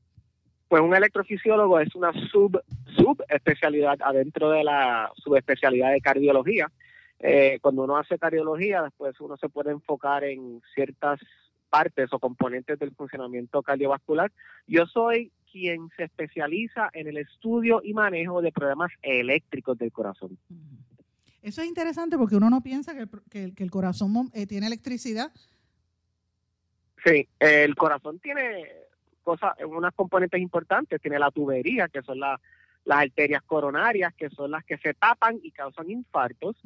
Pues 0.68 0.82
un 0.82 0.94
electrofisiólogo 0.94 1.80
es 1.80 1.94
una 1.94 2.12
sub 2.30 2.60
subespecialidad 2.96 3.96
adentro 4.02 4.50
de 4.50 4.64
la 4.64 5.10
subespecialidad 5.16 5.92
de 5.92 6.00
cardiología. 6.00 6.70
Eh, 7.20 7.58
cuando 7.62 7.84
uno 7.84 7.96
hace 7.96 8.18
cardiología, 8.18 8.82
después 8.82 9.18
uno 9.20 9.36
se 9.36 9.48
puede 9.48 9.70
enfocar 9.70 10.24
en 10.24 10.60
ciertas 10.74 11.20
partes 11.70 12.12
o 12.12 12.18
componentes 12.18 12.78
del 12.78 12.94
funcionamiento 12.94 13.62
cardiovascular. 13.62 14.30
Yo 14.66 14.86
soy 14.86 15.32
quien 15.50 15.88
se 15.96 16.04
especializa 16.04 16.90
en 16.92 17.08
el 17.08 17.18
estudio 17.18 17.80
y 17.82 17.94
manejo 17.94 18.42
de 18.42 18.52
problemas 18.52 18.90
eléctricos 19.02 19.78
del 19.78 19.92
corazón. 19.92 20.38
Eso 21.42 21.62
es 21.62 21.68
interesante 21.68 22.18
porque 22.18 22.36
uno 22.36 22.50
no 22.50 22.62
piensa 22.62 22.94
que 22.94 23.40
el, 23.40 23.54
que 23.54 23.62
el 23.62 23.70
corazón 23.70 24.30
eh, 24.34 24.46
tiene 24.46 24.66
electricidad. 24.66 25.32
Sí, 27.04 27.28
el 27.38 27.74
corazón 27.76 28.18
tiene 28.18 28.66
cosas, 29.22 29.52
unas 29.66 29.94
componentes 29.94 30.40
importantes. 30.40 31.00
Tiene 31.00 31.18
la 31.18 31.30
tubería, 31.30 31.88
que 31.88 32.02
son 32.02 32.18
las 32.18 32.40
arterias 32.88 33.42
coronarias, 33.42 34.14
que 34.14 34.30
son 34.30 34.50
las 34.50 34.64
que 34.64 34.78
se 34.78 34.94
tapan 34.94 35.38
y 35.42 35.52
causan 35.52 35.90
infartos. 35.90 36.56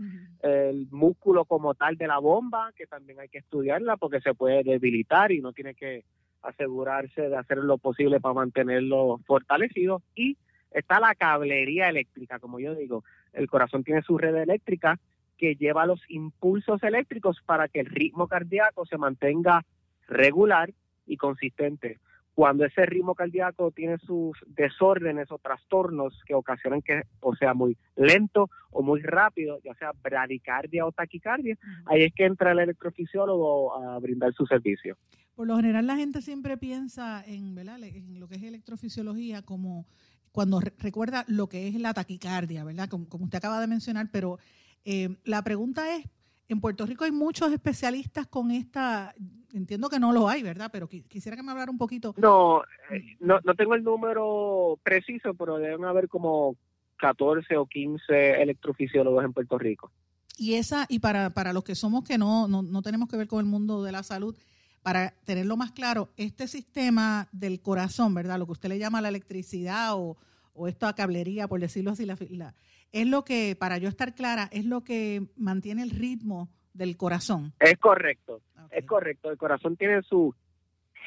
El 0.42 0.88
músculo 0.90 1.44
como 1.44 1.74
tal 1.74 1.96
de 1.96 2.06
la 2.06 2.18
bomba, 2.18 2.72
que 2.76 2.86
también 2.86 3.20
hay 3.20 3.28
que 3.28 3.38
estudiarla 3.38 3.96
porque 3.96 4.20
se 4.20 4.34
puede 4.34 4.62
debilitar 4.62 5.32
y 5.32 5.40
no 5.40 5.52
tiene 5.52 5.74
que 5.74 6.04
asegurarse 6.42 7.28
de 7.28 7.36
hacer 7.36 7.58
lo 7.58 7.78
posible 7.78 8.20
para 8.20 8.34
mantenerlo 8.34 9.18
fortalecido. 9.26 10.02
Y 10.14 10.36
está 10.70 11.00
la 11.00 11.14
cablería 11.14 11.88
eléctrica, 11.88 12.38
como 12.38 12.60
yo 12.60 12.74
digo. 12.74 13.04
El 13.32 13.48
corazón 13.48 13.84
tiene 13.84 14.02
su 14.02 14.18
red 14.18 14.36
eléctrica 14.36 14.98
que 15.38 15.54
lleva 15.56 15.86
los 15.86 16.00
impulsos 16.08 16.82
eléctricos 16.82 17.38
para 17.44 17.68
que 17.68 17.80
el 17.80 17.86
ritmo 17.86 18.28
cardíaco 18.28 18.86
se 18.86 18.98
mantenga 18.98 19.64
regular 20.06 20.72
y 21.06 21.16
consistente 21.16 21.98
cuando 22.34 22.64
ese 22.64 22.86
ritmo 22.86 23.14
cardíaco 23.14 23.70
tiene 23.72 23.98
sus 23.98 24.38
desórdenes 24.46 25.30
o 25.30 25.38
trastornos 25.38 26.18
que 26.26 26.34
ocasionan 26.34 26.80
que 26.80 27.02
o 27.20 27.34
sea 27.36 27.54
muy 27.54 27.76
lento 27.94 28.48
o 28.70 28.82
muy 28.82 29.02
rápido, 29.02 29.58
ya 29.62 29.74
sea 29.74 29.92
bradicardia 30.02 30.86
o 30.86 30.92
taquicardia, 30.92 31.56
ahí 31.86 32.04
es 32.04 32.14
que 32.14 32.24
entra 32.24 32.52
el 32.52 32.60
electrofisiólogo 32.60 33.76
a 33.76 33.98
brindar 33.98 34.32
su 34.32 34.46
servicio. 34.46 34.96
Por 35.34 35.46
lo 35.46 35.56
general 35.56 35.86
la 35.86 35.96
gente 35.96 36.22
siempre 36.22 36.56
piensa 36.56 37.22
en, 37.26 37.56
en 37.58 38.20
lo 38.20 38.28
que 38.28 38.36
es 38.36 38.42
electrofisiología 38.42 39.42
como 39.42 39.86
cuando 40.32 40.60
recuerda 40.60 41.24
lo 41.28 41.46
que 41.46 41.68
es 41.68 41.74
la 41.74 41.94
taquicardia, 41.94 42.64
¿verdad? 42.64 42.88
Como, 42.88 43.06
usted 43.10 43.38
acaba 43.38 43.60
de 43.60 43.66
mencionar, 43.66 44.08
pero 44.10 44.38
eh, 44.84 45.16
la 45.24 45.42
pregunta 45.42 45.94
es, 45.94 46.08
en 46.48 46.60
Puerto 46.60 46.84
Rico 46.86 47.04
hay 47.04 47.12
muchos 47.12 47.52
especialistas 47.52 48.26
con 48.26 48.50
esta, 48.50 49.14
entiendo 49.52 49.88
que 49.88 50.00
no 50.00 50.12
lo 50.12 50.28
hay, 50.28 50.42
¿verdad? 50.42 50.70
Pero 50.72 50.88
quisiera 50.88 51.36
que 51.36 51.42
me 51.42 51.52
hablara 51.52 51.70
un 51.70 51.78
poquito. 51.78 52.14
No, 52.16 52.62
eh, 52.90 53.16
no, 53.20 53.38
no 53.44 53.54
tengo 53.54 53.74
el 53.74 53.84
número 53.84 54.78
preciso, 54.82 55.34
pero 55.34 55.58
deben 55.58 55.84
haber 55.84 56.08
como 56.08 56.56
14 56.96 57.56
o 57.56 57.66
15 57.66 58.42
electrofisiólogos 58.42 59.24
en 59.24 59.32
Puerto 59.32 59.58
Rico. 59.58 59.90
Y 60.38 60.54
esa 60.54 60.86
y 60.88 60.98
para, 60.98 61.30
para 61.30 61.52
los 61.52 61.62
que 61.62 61.74
somos 61.74 62.04
que 62.04 62.16
no, 62.16 62.48
no, 62.48 62.62
no 62.62 62.82
tenemos 62.82 63.08
que 63.08 63.16
ver 63.16 63.28
con 63.28 63.40
el 63.40 63.46
mundo 63.46 63.82
de 63.82 63.92
la 63.92 64.02
salud, 64.02 64.36
para 64.82 65.14
tenerlo 65.24 65.56
más 65.56 65.72
claro, 65.72 66.10
este 66.16 66.48
sistema 66.48 67.28
del 67.32 67.60
corazón, 67.60 68.14
¿verdad? 68.14 68.38
Lo 68.38 68.46
que 68.46 68.52
usted 68.52 68.68
le 68.68 68.78
llama 68.78 69.00
la 69.00 69.08
electricidad 69.08 69.94
o, 69.94 70.16
o 70.54 70.68
esta 70.68 70.92
cablería, 70.94 71.48
por 71.48 71.60
decirlo 71.60 71.92
así, 71.92 72.04
la, 72.04 72.16
la, 72.30 72.54
es 72.92 73.06
lo 73.06 73.24
que, 73.24 73.56
para 73.58 73.78
yo 73.78 73.88
estar 73.88 74.14
clara, 74.14 74.48
es 74.52 74.64
lo 74.64 74.82
que 74.82 75.22
mantiene 75.36 75.82
el 75.82 75.90
ritmo 75.90 76.48
del 76.74 76.96
corazón. 76.96 77.52
Es 77.60 77.78
correcto, 77.78 78.40
es 78.70 78.84
correcto. 78.86 79.30
El 79.30 79.38
corazón 79.38 79.76
tiene 79.76 80.02
su 80.02 80.34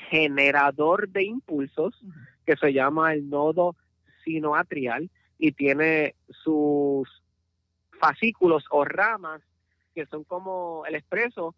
generador 0.09 1.09
de 1.09 1.23
impulsos 1.23 1.99
que 2.45 2.55
se 2.55 2.73
llama 2.73 3.13
el 3.13 3.29
nodo 3.29 3.75
sinoatrial 4.23 5.09
y 5.37 5.51
tiene 5.51 6.15
sus 6.29 7.09
fascículos 7.99 8.65
o 8.69 8.85
ramas 8.85 9.41
que 9.93 10.05
son 10.07 10.23
como 10.23 10.85
el 10.85 10.95
expreso 10.95 11.55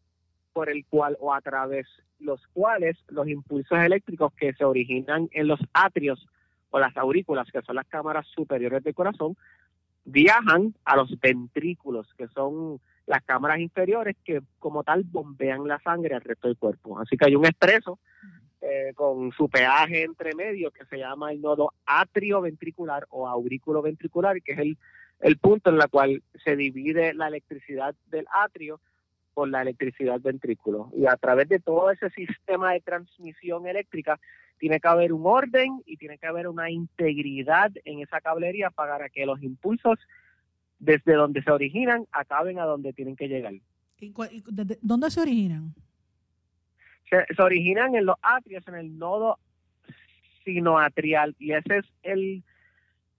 por 0.58 0.72
el 0.72 0.86
cual 0.86 1.16
o 1.20 1.36
a 1.36 1.42
través 1.42 1.86
los 2.18 2.42
cuales 2.48 2.98
los 3.10 3.28
impulsos 3.28 3.78
eléctricos 3.78 4.34
que 4.34 4.54
se 4.54 4.66
originan 4.66 5.30
en 5.32 5.48
los 5.48 5.60
atrios 5.72 6.28
o 6.72 6.80
las 6.80 6.98
aurículas, 6.98 7.48
que 7.52 7.62
son 7.62 7.76
las 7.76 7.86
cámaras 7.86 8.26
superiores 8.34 8.84
del 8.84 8.96
corazón, 8.96 9.38
viajan 10.04 10.74
a 10.84 10.96
los 10.96 11.12
ventrículos, 11.20 12.12
que 12.18 12.28
son 12.30 12.82
las 13.06 13.22
cámaras 13.24 13.60
inferiores 13.60 14.16
que 14.26 14.42
como 14.58 14.84
tal 14.84 15.04
bombean 15.04 15.68
la 15.68 15.80
sangre 15.82 16.16
al 16.16 16.24
resto 16.24 16.48
del 16.48 16.58
cuerpo. 16.58 17.00
Así 17.00 17.18
que 17.18 17.28
hay 17.28 17.36
un 17.36 17.46
expreso 17.46 18.00
eh, 18.60 18.94
con 18.96 19.32
su 19.34 19.50
peaje 19.50 20.06
entre 20.06 20.34
medio 20.34 20.72
que 20.72 20.86
se 20.86 20.98
llama 20.98 21.32
el 21.32 21.40
nodo 21.40 21.72
atrioventricular 21.86 23.06
o 23.12 23.28
aurículo 23.28 23.84
ventricular, 23.84 24.42
que 24.42 24.54
es 24.54 24.58
el, 24.58 24.76
el 25.20 25.38
punto 25.38 25.70
en 25.70 25.80
el 25.80 25.88
cual 25.88 26.24
se 26.44 26.56
divide 26.56 27.14
la 27.14 27.28
electricidad 27.28 27.94
del 28.08 28.26
atrio 28.34 28.82
por 29.38 29.50
la 29.50 29.62
electricidad 29.62 30.20
ventrículo. 30.20 30.90
Y 30.98 31.06
a 31.06 31.16
través 31.16 31.48
de 31.48 31.60
todo 31.60 31.92
ese 31.92 32.10
sistema 32.10 32.74
de 32.74 32.82
transmisión 32.82 33.68
eléctrica 33.68 34.20
tiene 34.58 34.80
que 34.80 34.88
haber 34.88 35.14
un 35.14 35.28
orden 35.28 35.84
y 35.86 35.98
tiene 35.98 36.18
que 36.18 36.26
haber 36.26 36.48
una 36.48 36.72
integridad 36.72 37.72
en 37.86 38.00
esa 38.00 38.20
cablería 38.20 38.72
para 38.72 39.10
que 39.10 39.28
los 39.28 39.44
impulsos 39.44 40.00
desde 40.80 41.14
donde 41.14 41.44
se 41.44 41.52
originan 41.52 42.08
acaben 42.12 42.58
a 42.58 42.66
donde 42.66 42.94
tienen 42.94 43.16
que 43.16 43.28
llegar. 43.28 43.54
¿Y 44.00 44.12
¿Dónde 44.82 45.12
se 45.12 45.22
originan? 45.22 45.76
Se, 47.08 47.24
se, 47.32 47.40
originan 47.40 47.94
en 47.94 48.08
los 48.08 48.16
atrios, 48.24 48.68
en 48.68 48.74
el 48.74 48.98
nodo 48.98 49.38
sinoatrial, 50.46 51.36
y 51.38 51.52
ese 51.52 51.78
es 51.78 51.86
el, 52.02 52.44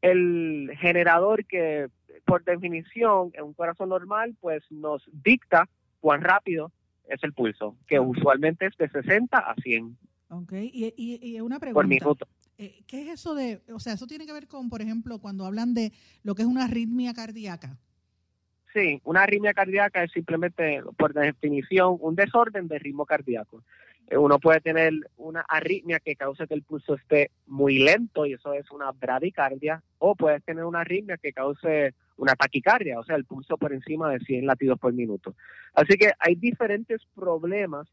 el 0.03 0.73
generador 0.81 1.45
que, 1.45 1.91
por 2.27 2.43
definición, 2.43 3.31
en 3.35 3.45
un 3.45 3.55
corazón 3.55 3.91
normal, 3.91 4.35
pues 4.41 4.65
nos 4.73 5.09
dicta 5.13 5.69
cuán 6.01 6.23
rápido 6.23 6.73
es 7.09 7.23
el 7.23 7.33
pulso, 7.33 7.77
que 7.87 7.99
usualmente 7.99 8.67
es 8.67 8.77
de 8.77 8.89
60 8.89 9.39
a 9.39 9.55
100. 9.55 9.97
Ok, 10.31 10.53
y, 10.53 10.95
y, 10.97 11.41
una 11.41 11.59
pregunta. 11.59 11.75
Por 11.75 11.87
minuto. 11.87 12.29
Eh, 12.59 12.83
¿Qué 12.87 13.03
es 13.03 13.09
eso 13.21 13.35
de, 13.35 13.61
o 13.73 13.79
sea, 13.79 13.95
eso 13.95 14.07
tiene 14.07 14.27
que 14.27 14.33
ver 14.33 14.49
con, 14.49 14.69
por 14.69 14.83
ejemplo, 14.83 15.19
cuando 15.21 15.47
hablan 15.47 15.75
de 15.75 15.93
lo 16.23 16.35
que 16.35 16.43
es 16.43 16.49
una 16.49 16.65
arritmia 16.65 17.15
cardíaca? 17.15 17.79
Sí, 18.75 19.01
una 19.05 19.23
arritmia 19.23 19.55
cardíaca 19.55 20.03
es 20.03 20.13
simplemente, 20.13 20.83
por 20.99 21.15
definición, 21.15 21.97
un 22.01 22.15
desorden 22.15 22.69
de 22.69 22.79
ritmo 22.79 23.07
cardíaco. 23.07 23.63
Eh, 24.09 24.17
uno 24.17 24.39
puede 24.39 24.61
tener 24.61 24.93
una 25.17 25.41
arritmia 25.49 26.01
que 26.01 26.17
cause 26.17 26.47
que 26.47 26.55
el 26.55 26.63
pulso 26.63 26.95
esté 26.95 27.31
muy 27.47 27.79
lento 27.79 28.27
y 28.27 28.35
eso 28.35 28.53
es 28.53 28.71
una 28.71 28.91
bradicardia, 28.93 29.83
o 29.99 30.15
puedes 30.15 30.43
tener 30.45 30.65
una 30.65 30.81
arritmia 30.81 31.17
que 31.17 31.33
cause 31.33 31.95
una 32.19 32.35
taquicardia, 32.35 32.99
o 32.99 33.05
sea, 33.05 33.17
el 33.17 33.25
pulso 33.25 33.57
por 33.57 33.73
encima 33.73 34.11
de 34.11 34.19
100 34.21 34.47
latidos 34.47 34.79
por 34.79 34.93
minuto. 34.93 35.35
Así 35.73 35.97
que 35.97 36.13
hay 36.19 36.35
diferentes 36.35 37.01
problemas 37.15 37.89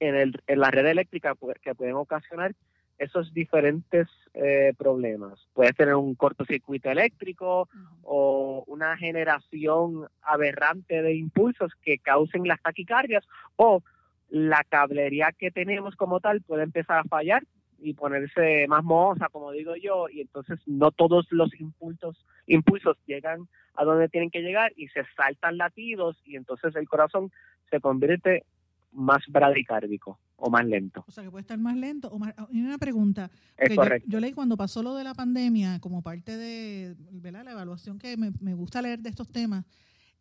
en, 0.00 0.14
el, 0.16 0.42
en 0.46 0.60
la 0.60 0.70
red 0.70 0.86
eléctrica 0.86 1.34
que 1.62 1.74
pueden 1.74 1.94
ocasionar 1.94 2.54
esos 2.98 3.32
diferentes 3.34 4.08
eh, 4.32 4.72
problemas. 4.76 5.46
Puedes 5.52 5.76
tener 5.76 5.94
un 5.94 6.14
cortocircuito 6.14 6.90
eléctrico 6.90 7.68
o 8.02 8.64
una 8.66 8.96
generación 8.96 10.08
aberrante 10.22 11.02
de 11.02 11.14
impulsos 11.14 11.72
que 11.82 11.98
causen 11.98 12.48
las 12.48 12.60
taquicardias 12.62 13.24
o 13.56 13.82
la 14.30 14.64
cablería 14.64 15.32
que 15.38 15.50
tenemos 15.50 15.94
como 15.94 16.20
tal 16.20 16.40
puede 16.40 16.62
empezar 16.62 16.98
a 16.98 17.04
fallar 17.04 17.44
y 17.78 17.94
ponerse 17.94 18.66
más 18.68 18.84
mohosa, 18.84 19.28
como 19.28 19.52
digo 19.52 19.76
yo, 19.76 20.08
y 20.08 20.20
entonces 20.20 20.58
no 20.66 20.90
todos 20.90 21.26
los 21.30 21.50
impulsos, 21.60 22.16
impulsos 22.46 22.96
llegan 23.06 23.48
a 23.74 23.84
donde 23.84 24.08
tienen 24.08 24.30
que 24.30 24.40
llegar 24.40 24.72
y 24.76 24.88
se 24.88 25.02
saltan 25.16 25.58
latidos 25.58 26.16
y 26.24 26.36
entonces 26.36 26.74
el 26.76 26.88
corazón 26.88 27.30
se 27.70 27.80
convierte 27.80 28.44
más 28.92 29.22
bradicárdico 29.28 30.18
o 30.36 30.50
más 30.50 30.64
lento. 30.64 31.04
O 31.06 31.10
sea, 31.10 31.24
que 31.24 31.30
puede 31.30 31.42
estar 31.42 31.58
más 31.58 31.76
lento 31.76 32.08
o 32.08 32.18
más... 32.18 32.34
Y 32.50 32.62
una 32.62 32.78
pregunta. 32.78 33.30
Es 33.56 33.76
Yo, 34.06 34.20
leí 34.20 34.32
cuando 34.32 34.56
pasó 34.56 34.82
lo 34.82 34.94
de 34.94 35.04
la 35.04 35.14
pandemia, 35.14 35.80
como 35.80 36.02
parte 36.02 36.36
de 36.36 36.94
¿verdad? 37.10 37.44
la 37.44 37.52
evaluación 37.52 37.98
que 37.98 38.16
me, 38.16 38.32
me 38.40 38.54
gusta 38.54 38.80
leer 38.80 39.00
de 39.00 39.10
estos 39.10 39.28
temas, 39.28 39.64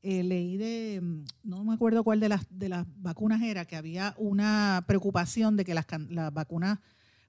eh, 0.08 0.24
leí 0.24 0.56
de, 0.56 1.02
mm, 1.02 1.26
no 1.46 1.64
me 1.64 1.74
acuerdo 1.74 2.04
cuál 2.04 2.20
de 2.20 2.30
las, 2.30 2.46
de 2.56 2.70
las 2.70 2.86
vacunas 3.02 3.42
era, 3.42 3.66
que 3.66 3.76
había 3.76 4.14
una 4.18 4.84
preocupación 4.88 5.58
de 5.58 5.66
que 5.66 5.74
las, 5.74 5.88
las 6.10 6.32
vacunas 6.32 6.78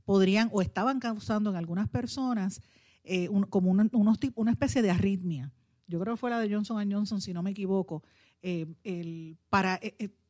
podrían 0.07 0.49
o 0.53 0.63
estaban 0.63 1.01
causando 1.01 1.51
en 1.51 1.57
algunas 1.57 1.89
personas 1.89 2.63
eh, 3.05 3.29
como 3.51 3.71
unos 3.71 4.19
una 4.35 4.51
especie 4.51 4.81
de 4.81 4.91
arritmia. 4.91 5.53
Yo 5.87 6.01
creo 6.01 6.15
que 6.15 6.21
fue 6.21 6.31
la 6.31 6.41
de 6.41 6.53
Johnson 6.53 6.91
Johnson, 6.91 7.21
si 7.21 7.35
no 7.35 7.43
me 7.43 7.51
equivoco. 7.51 8.03
Eh, 8.43 8.67
el, 8.83 9.37
para 9.51 9.79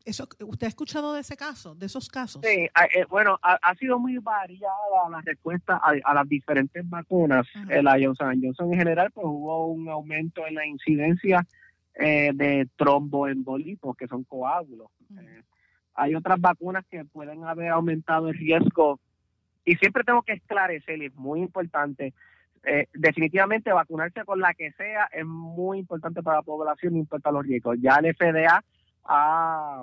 eso, 0.04 0.28
¿Usted 0.46 0.66
ha 0.66 0.68
escuchado 0.68 1.14
de 1.14 1.20
ese 1.20 1.36
caso, 1.36 1.74
de 1.74 1.86
esos 1.86 2.08
casos? 2.08 2.42
Sí, 2.44 2.68
bueno, 3.08 3.38
ha, 3.42 3.74
sido 3.74 3.98
muy 3.98 4.18
variada 4.18 4.72
la 5.10 5.20
respuesta 5.20 5.80
a, 5.82 6.14
las 6.14 6.28
diferentes 6.28 6.88
vacunas. 6.88 7.46
La 7.68 7.96
Johnson 8.00 8.40
Johnson 8.42 8.72
en 8.72 8.78
general, 8.78 9.10
pues 9.12 9.26
hubo 9.28 9.66
un 9.66 9.88
aumento 9.88 10.46
en 10.46 10.54
la 10.54 10.66
incidencia 10.66 11.46
eh, 11.98 12.30
de 12.34 12.68
tromboembolismos, 12.76 13.96
que 13.96 14.06
son 14.06 14.22
coágulos. 14.24 14.88
Eh, 15.18 15.42
hay 15.94 16.14
otras 16.14 16.38
vacunas 16.38 16.84
que 16.90 17.06
pueden 17.06 17.44
haber 17.44 17.70
aumentado 17.70 18.28
el 18.28 18.36
riesgo 18.36 19.00
y 19.66 19.76
siempre 19.76 20.04
tengo 20.04 20.22
que 20.22 20.32
esclarecer, 20.32 21.02
y 21.02 21.06
es 21.06 21.14
muy 21.14 21.40
importante, 21.40 22.14
eh, 22.64 22.86
definitivamente 22.94 23.72
vacunarse 23.72 24.24
con 24.24 24.40
la 24.40 24.54
que 24.54 24.72
sea 24.72 25.08
es 25.12 25.26
muy 25.26 25.78
importante 25.78 26.22
para 26.22 26.38
la 26.38 26.42
población, 26.42 26.94
no 26.94 27.00
importa 27.00 27.30
los 27.30 27.44
riesgos. 27.44 27.76
Ya 27.80 27.96
el 27.96 28.14
FDA 28.14 28.64
ha, 29.04 29.82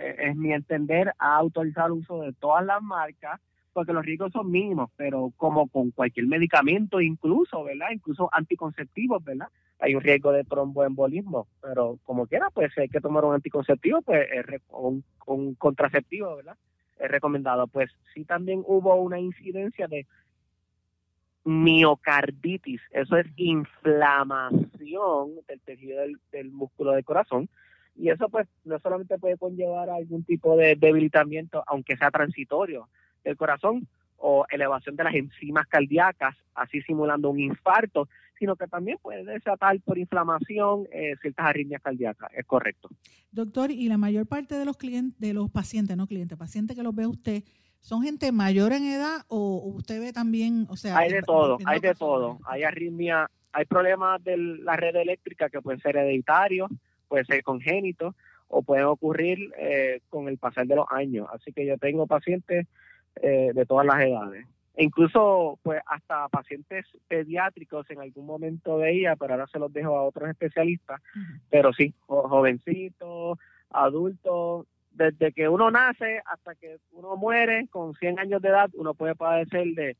es 0.00 0.36
mi 0.36 0.52
entender, 0.52 1.12
ha 1.18 1.36
autorizado 1.36 1.88
el 1.88 1.92
uso 1.94 2.20
de 2.20 2.32
todas 2.34 2.64
las 2.64 2.80
marcas 2.82 3.40
porque 3.72 3.92
los 3.92 4.04
riesgos 4.04 4.30
son 4.30 4.52
mínimos, 4.52 4.90
pero 4.96 5.32
como 5.36 5.66
con 5.66 5.90
cualquier 5.90 6.28
medicamento, 6.28 7.00
incluso, 7.00 7.64
¿verdad? 7.64 7.88
Incluso 7.92 8.28
anticonceptivos, 8.32 9.24
¿verdad? 9.24 9.48
hay 9.80 9.94
un 9.94 10.02
riesgo 10.02 10.32
de 10.32 10.44
tromboembolismo, 10.44 11.46
pero 11.60 11.98
como 12.04 12.26
quiera, 12.26 12.48
pues 12.50 12.76
hay 12.78 12.88
que 12.88 13.00
tomar 13.00 13.24
un 13.24 13.34
anticonceptivo, 13.34 14.00
pues 14.02 14.26
un, 14.70 15.04
un 15.26 15.54
contraceptivo, 15.54 16.36
¿verdad? 16.36 16.56
Recomendado. 16.98 17.66
Pues 17.66 17.90
sí 18.14 18.24
también 18.24 18.62
hubo 18.66 18.94
una 18.96 19.18
incidencia 19.18 19.86
de 19.88 20.06
miocarditis, 21.44 22.80
eso 22.90 23.16
es 23.16 23.26
inflamación 23.36 25.34
del 25.46 25.60
tejido 25.60 26.00
del, 26.32 26.50
músculo 26.50 26.92
del 26.92 27.04
corazón, 27.04 27.48
y 27.96 28.08
eso 28.08 28.28
pues 28.28 28.48
no 28.64 28.78
solamente 28.78 29.18
puede 29.18 29.36
conllevar 29.36 29.90
algún 29.90 30.24
tipo 30.24 30.56
de 30.56 30.74
debilitamiento, 30.74 31.62
aunque 31.66 31.96
sea 31.96 32.10
transitorio 32.10 32.88
del 33.24 33.36
corazón, 33.36 33.86
o 34.16 34.46
elevación 34.48 34.96
de 34.96 35.04
las 35.04 35.14
enzimas 35.14 35.66
cardíacas, 35.66 36.34
así 36.54 36.80
simulando 36.82 37.28
un 37.28 37.40
infarto, 37.40 38.08
sino 38.38 38.56
que 38.56 38.66
también 38.66 38.98
puede 39.00 39.24
desatar 39.24 39.80
por 39.80 39.98
inflamación 39.98 40.86
eh, 40.92 41.14
ciertas 41.20 41.46
arritmias 41.46 41.82
cardíacas. 41.82 42.30
Es 42.34 42.44
correcto. 42.44 42.88
Doctor, 43.30 43.70
y 43.70 43.88
la 43.88 43.98
mayor 43.98 44.26
parte 44.26 44.56
de 44.56 44.64
los 44.64 44.76
clientes, 44.76 45.18
de 45.20 45.34
los 45.34 45.50
pacientes, 45.50 45.96
no 45.96 46.06
clientes, 46.06 46.36
pacientes 46.36 46.76
que 46.76 46.82
los 46.82 46.94
ve 46.94 47.06
usted, 47.06 47.42
¿son 47.80 48.02
gente 48.02 48.32
mayor 48.32 48.72
en 48.72 48.84
edad 48.84 49.22
o 49.28 49.62
usted 49.76 50.00
ve 50.00 50.12
también, 50.12 50.66
o 50.68 50.76
sea... 50.76 50.96
Hay 50.98 51.12
de 51.12 51.22
todo, 51.22 51.58
hay 51.64 51.80
de 51.80 51.94
todo. 51.94 52.38
Hay 52.46 52.62
arritmia, 52.62 53.30
hay 53.52 53.64
problemas 53.64 54.22
de 54.24 54.36
la 54.36 54.76
red 54.76 54.96
eléctrica 54.96 55.48
que 55.48 55.60
pueden 55.60 55.80
ser 55.80 55.96
hereditarios, 55.96 56.70
pueden 57.08 57.26
ser 57.26 57.42
congénitos 57.42 58.14
o 58.48 58.62
pueden 58.62 58.86
ocurrir 58.86 59.52
eh, 59.58 60.00
con 60.10 60.28
el 60.28 60.38
pasar 60.38 60.66
de 60.66 60.76
los 60.76 60.86
años. 60.90 61.28
Así 61.32 61.52
que 61.52 61.66
yo 61.66 61.76
tengo 61.78 62.06
pacientes 62.06 62.66
eh, 63.22 63.52
de 63.54 63.66
todas 63.66 63.86
las 63.86 64.00
edades 64.00 64.46
incluso 64.76 65.58
pues 65.62 65.80
hasta 65.86 66.28
pacientes 66.28 66.86
pediátricos 67.08 67.88
en 67.90 68.00
algún 68.00 68.26
momento 68.26 68.78
veía, 68.78 69.16
pero 69.16 69.34
ahora 69.34 69.46
se 69.46 69.58
los 69.58 69.72
dejo 69.72 69.96
a 69.96 70.02
otros 70.02 70.28
especialistas, 70.28 71.00
pero 71.50 71.72
sí, 71.72 71.94
jovencitos, 72.06 73.38
adultos, 73.70 74.66
desde 74.90 75.32
que 75.32 75.48
uno 75.48 75.70
nace 75.70 76.22
hasta 76.26 76.54
que 76.54 76.78
uno 76.92 77.16
muere 77.16 77.68
con 77.68 77.94
100 77.94 78.18
años 78.18 78.42
de 78.42 78.48
edad, 78.48 78.70
uno 78.74 78.94
puede 78.94 79.14
padecer 79.14 79.66
de 79.74 79.96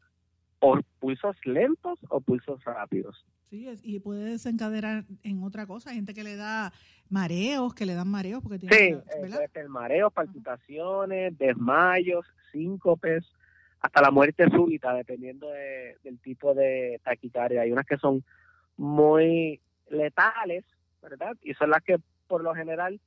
o 0.61 0.79
pulsos 0.99 1.37
lentos 1.45 1.99
o 2.09 2.21
pulsos 2.21 2.65
rápidos. 2.65 3.25
Sí, 3.51 3.69
y 3.83 4.01
puede 4.01 4.25
desencadenar 4.25 5.05
en 5.23 5.43
otra 5.43 5.67
cosa, 5.67 5.93
gente 5.93 6.15
que 6.15 6.25
le 6.25 6.37
da 6.37 6.73
mareos, 7.11 7.75
que 7.75 7.87
le 7.87 7.95
dan 7.95 8.09
mareos 8.09 8.43
porque 8.43 8.59
tiene... 8.59 8.75
Sí, 8.75 8.97
el 9.55 9.69
mareo, 9.69 10.11
palpitaciones, 10.11 11.37
desmayos, 11.37 12.27
síncopes, 12.51 13.25
hasta 13.85 14.01
la 14.01 14.11
muerte 14.11 14.49
súbita, 14.49 14.95
dependiendo 14.95 15.51
del 15.51 16.19
tipo 16.21 16.55
de 16.55 16.99
taquicardia. 17.05 17.61
Hay 17.61 17.71
unas 17.71 17.85
que 17.85 17.99
son 17.99 18.25
muy 18.79 19.61
letales, 19.91 20.65
¿verdad? 21.03 21.37
Y 21.43 21.53
son 21.53 21.69
las 21.69 21.83
que 21.83 21.99
por 22.27 22.43
lo 22.43 22.55
general 22.55 22.99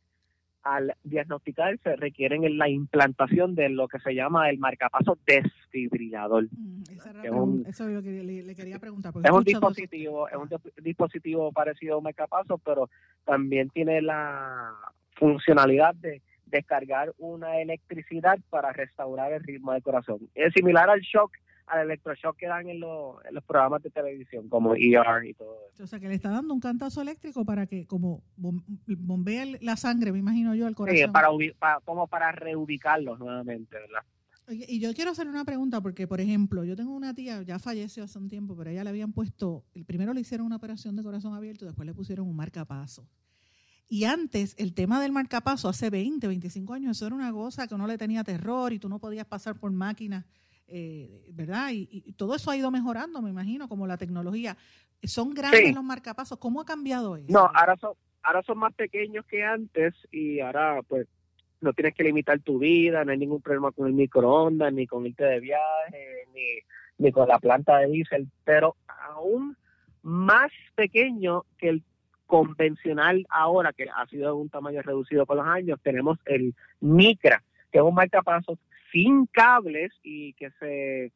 al 0.61 0.93
diagnosticar 1.03 1.79
se 1.79 1.95
requieren 1.95 2.59
la 2.59 2.69
implantación 2.69 3.55
de 3.55 3.69
lo 3.69 3.87
que 3.87 3.97
se 3.97 4.13
llama 4.13 4.51
el 4.51 4.59
marcapaso 4.59 5.17
desfibrilador. 5.25 6.43
Mm, 6.51 6.83
es 7.23 7.31
un, 7.31 7.65
eso 7.67 7.89
es 7.89 8.03
que 8.03 8.23
le, 8.23 8.53
quería 8.53 8.77
preguntar. 8.77 9.13
Es 9.23 9.31
un 9.31 9.43
dispositivo, 9.43 10.29
es 10.29 10.35
un 10.35 10.47
dispositivo 10.83 11.51
parecido 11.51 11.95
a 11.95 11.97
un 11.97 12.03
marcapaso, 12.03 12.59
pero 12.59 12.87
también 13.25 13.71
tiene 13.71 13.99
la 14.03 14.75
funcionalidad 15.15 15.95
de 15.95 16.21
descargar 16.49 17.13
una 17.17 17.59
electricidad 17.59 18.39
para 18.49 18.71
restaurar 18.73 19.33
el 19.33 19.43
ritmo 19.43 19.73
del 19.73 19.83
corazón. 19.83 20.29
Es 20.35 20.53
similar 20.53 20.89
al 20.89 21.01
shock, 21.01 21.31
al 21.67 21.81
electroshock 21.81 22.37
que 22.37 22.47
dan 22.47 22.69
en, 22.69 22.79
los 22.79 23.43
programas 23.45 23.83
de 23.83 23.89
televisión, 23.89 24.47
como 24.49 24.73
ER 24.75 25.25
y 25.25 25.33
todo 25.33 25.57
eso. 25.73 25.83
O 25.83 25.87
sea, 25.87 25.99
que 25.99 26.07
le 26.07 26.15
está 26.15 26.29
dando 26.29 26.53
un 26.53 26.59
cantazo 26.59 27.01
eléctrico 27.01 27.45
para 27.45 27.67
que, 27.67 27.85
como 27.85 28.23
bombee 28.37 29.57
la 29.61 29.75
sangre, 29.75 30.11
me 30.11 30.19
imagino 30.19 30.55
yo, 30.55 30.65
al 30.65 30.75
corazón. 30.75 30.97
Sí, 30.97 31.51
para, 31.59 31.79
como 31.83 32.07
para 32.07 32.31
reubicarlos 32.31 33.19
nuevamente, 33.19 33.77
¿verdad? 33.77 34.03
y 34.49 34.79
yo 34.79 34.93
quiero 34.93 35.11
hacer 35.11 35.27
una 35.27 35.43
pregunta 35.43 35.81
porque, 35.81 36.07
por 36.07 36.21
ejemplo, 36.21 36.63
yo 36.63 36.77
tengo 36.77 36.95
una 36.95 37.13
tía, 37.13 37.41
ya 37.41 37.59
falleció 37.59 38.05
hace 38.05 38.17
un 38.17 38.29
tiempo, 38.29 38.55
pero 38.55 38.69
ella 38.69 38.85
le 38.85 38.91
habían 38.91 39.11
puesto, 39.11 39.65
el 39.73 39.83
primero 39.83 40.13
le 40.13 40.21
hicieron 40.21 40.47
una 40.47 40.55
operación 40.55 40.95
de 40.95 41.03
corazón 41.03 41.33
abierto, 41.33 41.65
después 41.65 41.85
le 41.85 41.93
pusieron 41.93 42.27
un 42.27 42.35
marcapaso. 42.35 43.05
Y 43.89 44.03
antes, 44.03 44.55
el 44.57 44.73
tema 44.73 45.01
del 45.01 45.11
marcapaso, 45.11 45.69
hace 45.69 45.89
20, 45.89 46.27
25 46.27 46.73
años, 46.73 46.97
eso 46.97 47.07
era 47.07 47.15
una 47.15 47.31
cosa 47.31 47.67
que 47.67 47.75
uno 47.75 47.87
le 47.87 47.97
tenía 47.97 48.23
terror 48.23 48.73
y 48.73 48.79
tú 48.79 48.89
no 48.89 48.99
podías 48.99 49.25
pasar 49.25 49.55
por 49.55 49.71
máquinas 49.71 50.25
eh, 50.67 51.23
¿verdad? 51.33 51.69
Y, 51.71 52.13
todo 52.13 52.35
eso 52.35 52.51
ha 52.51 52.57
ido 52.57 52.71
mejorando, 52.71 53.21
me 53.21 53.29
imagino, 53.29 53.69
como 53.69 53.87
la 53.87 53.97
tecnología. 53.97 54.57
Son 55.03 55.33
grandes 55.33 55.73
los 55.73 55.83
marcapasos. 55.83 56.37
¿Cómo 56.39 56.61
ha 56.61 56.65
cambiado 56.65 57.15
eso? 57.15 57.27
No, 57.29 57.49
ahora 57.53 57.77
son, 57.77 57.93
ahora 58.23 58.43
son 58.43 58.57
más 58.57 58.73
pequeños 58.73 59.25
que 59.25 59.43
antes 59.43 59.93
y 60.11 60.39
ahora 60.39 60.81
pues 60.87 61.07
no 61.61 61.73
tienes 61.73 61.95
que 61.95 62.03
limitar 62.03 62.39
tu 62.39 62.59
vida, 62.59 63.03
no 63.03 63.11
hay 63.11 63.17
ningún 63.17 63.41
problema 63.41 63.71
con 63.71 63.87
el 63.87 63.93
microondas, 63.93 64.73
ni 64.73 64.85
con 64.85 65.05
irte 65.05 65.23
de 65.23 65.39
viaje, 65.39 66.27
ni, 66.33 66.59
ni 66.97 67.11
con 67.11 67.27
la 67.27 67.39
planta 67.39 67.77
de 67.77 67.87
diésel, 67.87 68.27
pero 68.43 68.75
aún 68.87 69.55
más 70.03 70.51
pequeño 70.75 71.45
que 71.57 71.69
el 71.69 71.83
convencional 72.27 73.25
ahora, 73.29 73.73
que 73.73 73.87
ha 73.93 74.05
sido 74.07 74.27
de 74.27 74.33
un 74.33 74.49
tamaño 74.49 74.81
reducido 74.81 75.25
con 75.25 75.37
los 75.37 75.47
años, 75.47 75.79
tenemos 75.81 76.19
el 76.25 76.53
Micra, 76.81 77.41
que 77.71 77.79
es 77.79 77.83
un 77.83 77.95
marcapasos 77.95 78.59
sin 78.91 79.25
cables 79.27 79.91
y 80.03 80.33
que 80.33 80.51
se 80.59 81.11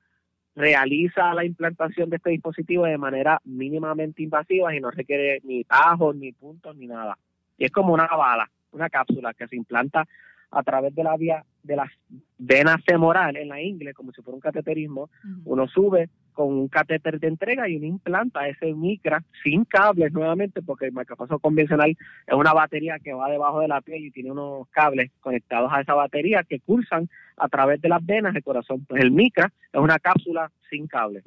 realiza 0.56 1.34
la 1.34 1.46
implantación 1.46 2.10
de 2.10 2.18
este 2.18 2.32
dispositivo 2.32 2.86
de 2.86 2.98
manera 2.98 3.40
mínimamente 3.46 4.24
invasiva 4.24 4.76
y 4.76 4.82
no 4.82 4.92
requiere 4.92 5.40
ni 5.44 5.64
tajos, 5.64 6.16
ni 6.16 6.32
puntos, 6.32 6.76
ni 6.76 6.88
nada. 6.88 7.18
Y 7.58 7.66
es 7.66 7.72
como 7.72 7.94
una 7.94 8.08
bala, 8.08 8.50
una 8.72 8.90
cápsula 8.90 9.34
que 9.34 9.48
se 9.48 9.56
implanta 9.56 10.08
a 10.52 10.64
través 10.64 10.94
de 10.94 11.04
la 11.04 11.16
vía 11.16 11.46
de 11.64 11.76
las 11.76 11.90
venas 12.38 12.84
femorales 12.86 13.44
en 13.44 13.50
la 13.50 13.62
ingle, 13.62 13.94
como 13.94 14.12
si 14.12 14.22
fuera 14.22 14.36
un 14.36 14.42
cateterismo, 14.42 15.10
uno 15.46 15.68
sube 15.68 16.10
con 16.42 16.54
un 16.58 16.68
catéter 16.70 17.20
de 17.20 17.28
entrega 17.28 17.70
y 17.70 17.76
uno 17.76 17.86
implanta 17.86 18.48
ese 18.48 18.74
micra 18.74 19.24
sin 19.44 19.64
cables 19.64 20.12
nuevamente, 20.12 20.64
porque 20.64 20.88
el 20.88 20.92
marcapaso 20.92 21.38
convencional 21.38 21.92
es 21.92 22.34
una 22.34 22.52
batería 22.52 22.98
que 22.98 23.14
va 23.14 23.30
debajo 23.30 23.60
de 23.60 23.68
la 23.68 23.80
piel 23.82 24.06
y 24.06 24.12
tiene 24.12 24.32
unos 24.32 24.68
cables 24.70 25.12
conectados 25.20 25.72
a 25.72 25.82
esa 25.82 25.94
batería 25.94 26.44
que 26.44 26.60
cursan 26.60 27.08
a 27.38 27.48
través 27.48 27.80
de 27.80 27.90
las 27.90 28.04
venas 28.04 28.34
del 28.34 28.44
corazón. 28.44 28.84
Pues 28.86 29.04
el 29.04 29.12
micra 29.12 29.54
es 29.72 29.80
una 29.80 30.00
cápsula 30.00 30.52
sin 30.68 30.88
cables. 30.88 31.24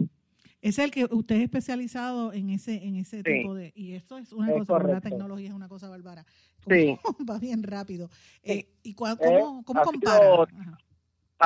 Es 0.61 0.81
el 0.81 0.91
que 0.91 1.05
usted 1.05 1.37
es 1.37 1.43
especializado 1.43 2.33
en 2.33 2.51
ese 2.51 2.85
en 2.85 2.97
ese 2.97 3.23
tipo 3.23 3.55
de 3.55 3.73
y 3.77 3.93
esto 3.93 4.19
es 4.19 4.33
una 4.33 4.51
cosa, 4.53 4.79
la 4.83 5.01
tecnología 5.01 5.49
es 5.51 5.55
una 5.55 5.69
cosa 5.69 5.89
bárbara. 5.89 6.25
Sí. 6.69 6.99
Va 7.31 7.39
bien 7.39 7.63
rápido. 7.63 8.11
Eh, 8.43 8.67
¿Y 8.83 8.95
cómo, 8.95 9.13
eh, 9.13 9.41
cómo 9.65 9.83
compara? 9.85 10.49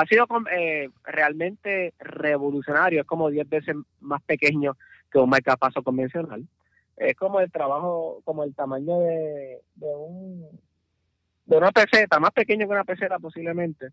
Ha 0.00 0.06
sido 0.06 0.26
eh, 0.52 0.90
realmente 1.04 1.92
revolucionario, 1.98 3.00
es 3.00 3.06
como 3.06 3.30
10 3.30 3.48
veces 3.48 3.76
más 4.00 4.22
pequeño 4.22 4.76
que 5.10 5.18
un 5.18 5.28
marcapaso 5.28 5.82
convencional. 5.82 6.46
Es 6.96 7.14
como 7.16 7.40
el 7.40 7.50
trabajo, 7.50 8.20
como 8.24 8.44
el 8.44 8.54
tamaño 8.54 9.00
de, 9.00 9.60
de 9.74 9.86
un 9.86 10.46
de 11.46 11.56
una 11.56 11.72
peseta, 11.72 12.20
más 12.20 12.32
pequeño 12.32 12.66
que 12.66 12.72
una 12.72 12.84
peseta 12.84 13.18
posiblemente. 13.18 13.88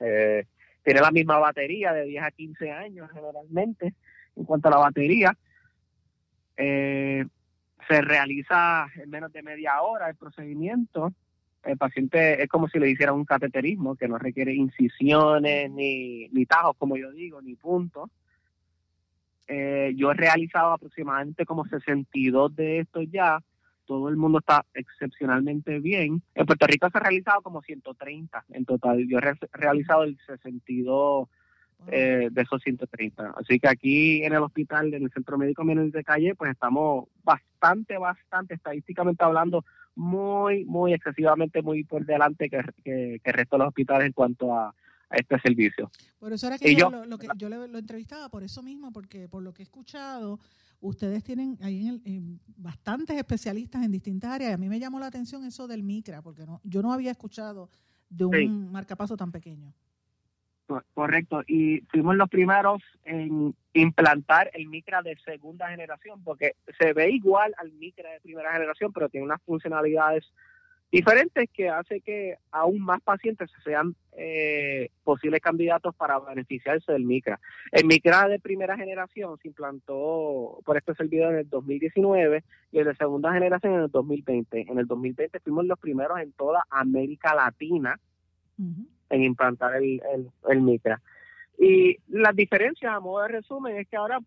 Eh, 0.00 0.44
tiene 0.82 1.00
la 1.00 1.12
misma 1.12 1.38
batería 1.38 1.92
de 1.92 2.04
10 2.04 2.24
a 2.24 2.30
15 2.32 2.70
años 2.72 3.08
generalmente 3.12 3.94
en 4.36 4.44
cuanto 4.44 4.68
a 4.68 4.72
la 4.72 4.78
batería. 4.78 5.36
Eh, 6.56 7.24
se 7.88 8.00
realiza 8.02 8.86
en 8.96 9.08
menos 9.08 9.32
de 9.32 9.42
media 9.42 9.80
hora 9.82 10.08
el 10.08 10.16
procedimiento 10.16 11.12
el 11.64 11.76
paciente 11.76 12.42
es 12.42 12.48
como 12.48 12.68
si 12.68 12.78
le 12.78 12.90
hiciera 12.90 13.12
un 13.12 13.24
cateterismo 13.24 13.96
que 13.96 14.08
no 14.08 14.18
requiere 14.18 14.54
incisiones 14.54 15.70
ni, 15.70 16.28
ni 16.28 16.46
tajos, 16.46 16.76
como 16.78 16.96
yo 16.96 17.10
digo, 17.10 17.42
ni 17.42 17.54
puntos. 17.54 18.10
Eh, 19.46 19.92
yo 19.96 20.10
he 20.12 20.14
realizado 20.14 20.72
aproximadamente 20.72 21.44
como 21.44 21.66
62 21.66 22.54
de 22.54 22.78
estos 22.80 23.04
ya. 23.10 23.42
Todo 23.84 24.08
el 24.08 24.16
mundo 24.16 24.38
está 24.38 24.64
excepcionalmente 24.72 25.80
bien. 25.80 26.22
En 26.36 26.46
Puerto 26.46 26.66
Rico 26.66 26.88
se 26.88 26.98
ha 26.98 27.00
realizado 27.00 27.42
como 27.42 27.60
130 27.60 28.44
en 28.50 28.64
total. 28.64 29.04
Yo 29.08 29.18
he 29.18 29.34
realizado 29.52 30.04
el 30.04 30.16
62 30.26 31.28
eh, 31.88 32.28
de 32.30 32.42
esos 32.42 32.62
130. 32.62 33.34
Así 33.36 33.58
que 33.58 33.68
aquí 33.68 34.22
en 34.22 34.32
el 34.32 34.42
hospital, 34.42 34.94
en 34.94 35.02
el 35.02 35.10
Centro 35.10 35.36
Médico 35.36 35.64
Menor 35.64 35.90
de 35.90 36.04
Calle, 36.04 36.36
pues 36.36 36.52
estamos 36.52 37.08
bastante, 37.24 37.98
bastante, 37.98 38.54
estadísticamente 38.54 39.24
hablando, 39.24 39.64
muy, 39.94 40.64
muy 40.64 40.94
excesivamente 40.94 41.62
muy 41.62 41.84
por 41.84 42.04
delante 42.06 42.48
que, 42.48 42.60
que, 42.84 43.20
el 43.22 43.34
resto 43.34 43.56
de 43.56 43.58
los 43.58 43.68
hospitales 43.68 44.06
en 44.06 44.12
cuanto 44.12 44.54
a, 44.54 44.74
este 45.10 45.40
servicio. 45.40 45.90
Por 46.20 46.32
eso 46.32 46.46
era 46.46 46.56
que 46.56 46.72
yo, 46.76 46.88
lo, 46.88 47.18
que 47.18 47.26
yo 47.36 47.48
lo 47.48 47.78
entrevistaba 47.78 48.28
por 48.28 48.44
eso 48.44 48.62
mismo, 48.62 48.92
porque 48.92 49.28
por 49.28 49.42
lo 49.42 49.52
que 49.52 49.62
he 49.62 49.64
escuchado, 49.64 50.38
ustedes 50.80 51.24
tienen 51.24 51.58
ahí 51.62 51.88
en 51.88 52.02
el, 52.04 52.40
bastantes 52.56 53.16
especialistas 53.16 53.82
en 53.84 53.90
distintas 53.90 54.30
áreas. 54.30 54.52
Y 54.52 54.54
a 54.54 54.56
mí 54.56 54.68
me 54.68 54.78
llamó 54.78 55.00
la 55.00 55.06
atención 55.06 55.44
eso 55.44 55.66
del 55.66 55.82
micra, 55.82 56.22
porque 56.22 56.46
no, 56.46 56.60
yo 56.62 56.80
no 56.80 56.92
había 56.92 57.10
escuchado 57.10 57.70
de 58.08 58.24
un 58.24 58.70
marcapaso 58.70 59.16
tan 59.16 59.32
pequeño. 59.32 59.74
Correcto, 60.94 61.42
y 61.46 61.80
fuimos 61.90 62.16
los 62.16 62.28
primeros 62.28 62.82
en 63.04 63.54
implantar 63.72 64.50
el 64.54 64.68
micra 64.68 65.02
de 65.02 65.16
segunda 65.24 65.68
generación, 65.68 66.22
porque 66.22 66.54
se 66.78 66.92
ve 66.92 67.10
igual 67.10 67.54
al 67.58 67.72
micra 67.72 68.10
de 68.10 68.20
primera 68.20 68.52
generación, 68.52 68.92
pero 68.92 69.08
tiene 69.08 69.26
unas 69.26 69.42
funcionalidades 69.42 70.30
diferentes 70.92 71.48
que 71.52 71.68
hace 71.68 72.00
que 72.00 72.36
aún 72.50 72.80
más 72.80 73.00
pacientes 73.00 73.50
sean 73.64 73.94
eh, 74.12 74.90
posibles 75.04 75.40
candidatos 75.40 75.94
para 75.94 76.18
beneficiarse 76.18 76.92
del 76.92 77.04
micra. 77.04 77.40
El 77.70 77.86
micra 77.86 78.28
de 78.28 78.40
primera 78.40 78.76
generación 78.76 79.38
se 79.40 79.48
implantó 79.48 80.58
por 80.64 80.76
este 80.76 80.94
servidor 80.94 81.34
en 81.34 81.40
el 81.40 81.48
2019 81.48 82.44
y 82.72 82.78
el 82.78 82.86
de 82.86 82.94
segunda 82.96 83.32
generación 83.32 83.74
en 83.74 83.80
el 83.82 83.90
2020. 83.90 84.66
En 84.68 84.78
el 84.78 84.86
2020 84.86 85.40
fuimos 85.40 85.64
los 85.64 85.78
primeros 85.78 86.18
en 86.20 86.32
toda 86.32 86.64
América 86.70 87.34
Latina 87.34 87.98
en 89.10 89.22
implantar 89.22 89.76
el, 89.76 90.00
el, 90.48 90.60
micra. 90.60 91.00
Y 91.58 91.98
las 92.08 92.34
diferencias, 92.34 92.92
a 92.92 93.00
modo 93.00 93.22
de 93.22 93.28
resumen, 93.28 93.76
es 93.76 93.88
que 93.88 93.96
ahora 93.96 94.18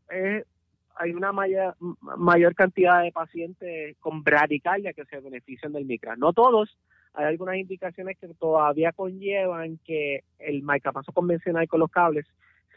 hay 0.95 1.11
una 1.13 1.31
mayor, 1.31 1.75
mayor 1.79 2.53
cantidad 2.53 3.01
de 3.01 3.11
pacientes 3.11 3.97
con 3.99 4.23
bradicardia 4.23 4.93
que 4.93 5.05
se 5.05 5.19
benefician 5.19 5.73
del 5.73 5.86
micra. 5.86 6.15
No 6.15 6.34
todos, 6.34 6.77
hay 7.13 7.25
algunas 7.25 7.57
indicaciones 7.57 8.17
que 8.19 8.27
todavía 8.36 8.91
conllevan 8.91 9.79
que 9.86 10.23
el 10.39 10.63
marcapaso 10.63 11.11
convencional 11.11 11.67
con 11.67 11.79
los 11.79 11.91
cables 11.91 12.25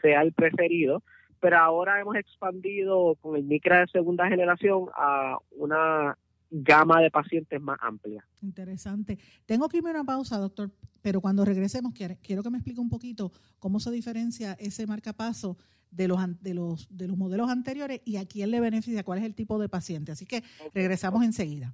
sea 0.01 0.21
el 0.21 0.33
preferido, 0.33 1.03
pero 1.39 1.57
ahora 1.57 1.99
hemos 1.99 2.15
expandido 2.15 3.15
con 3.21 3.35
el 3.35 3.43
micra 3.43 3.81
de 3.81 3.87
segunda 3.87 4.27
generación 4.27 4.87
a 4.95 5.37
una 5.51 6.17
gama 6.49 7.01
de 7.01 7.11
pacientes 7.11 7.61
más 7.61 7.77
amplia. 7.81 8.25
Interesante. 8.41 9.17
Tengo 9.45 9.67
que 9.69 9.77
irme 9.77 9.89
a 9.89 9.93
una 9.93 10.03
pausa, 10.03 10.37
doctor, 10.37 10.71
pero 11.01 11.21
cuando 11.21 11.45
regresemos 11.45 11.93
quiero 11.93 12.43
que 12.43 12.49
me 12.49 12.57
explique 12.57 12.79
un 12.79 12.89
poquito 12.89 13.31
cómo 13.59 13.79
se 13.79 13.91
diferencia 13.91 14.53
ese 14.59 14.87
marcapaso 14.87 15.57
de 15.91 16.07
los, 16.07 16.19
de 16.41 16.53
los, 16.53 16.87
de 16.89 17.07
los 17.07 17.17
modelos 17.17 17.49
anteriores 17.49 18.01
y 18.05 18.17
a 18.17 18.25
quién 18.25 18.51
le 18.51 18.59
beneficia, 18.59 19.03
cuál 19.03 19.19
es 19.19 19.25
el 19.25 19.35
tipo 19.35 19.59
de 19.59 19.69
paciente. 19.69 20.11
Así 20.11 20.25
que 20.25 20.43
regresamos 20.73 21.23
enseguida. 21.23 21.73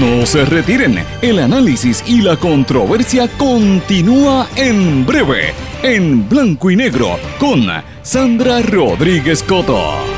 No 0.00 0.26
se 0.26 0.44
retiren, 0.44 0.98
el 1.22 1.38
análisis 1.38 2.04
y 2.06 2.20
la 2.20 2.36
controversia 2.36 3.26
continúa 3.38 4.46
en 4.54 5.06
breve, 5.06 5.54
en 5.82 6.28
blanco 6.28 6.70
y 6.70 6.76
negro, 6.76 7.16
con 7.38 7.62
Sandra 8.02 8.60
Rodríguez 8.60 9.42
Coto. 9.42 10.17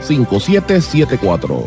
939-336-5774. 0.00 1.66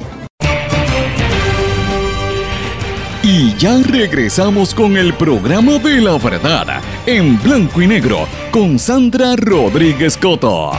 Y 3.24 3.56
ya 3.56 3.82
regresamos 3.82 4.76
con 4.76 4.98
el 4.98 5.16
programa 5.16 5.80
de 5.80 6.00
la 6.00 6.18
verdad 6.20 6.80
en 7.08 7.42
blanco 7.42 7.82
y 7.82 7.88
negro 7.88 8.28
con 8.52 8.78
Sandra 8.78 9.36
Rodríguez 9.36 10.16
Coto. 10.16 10.72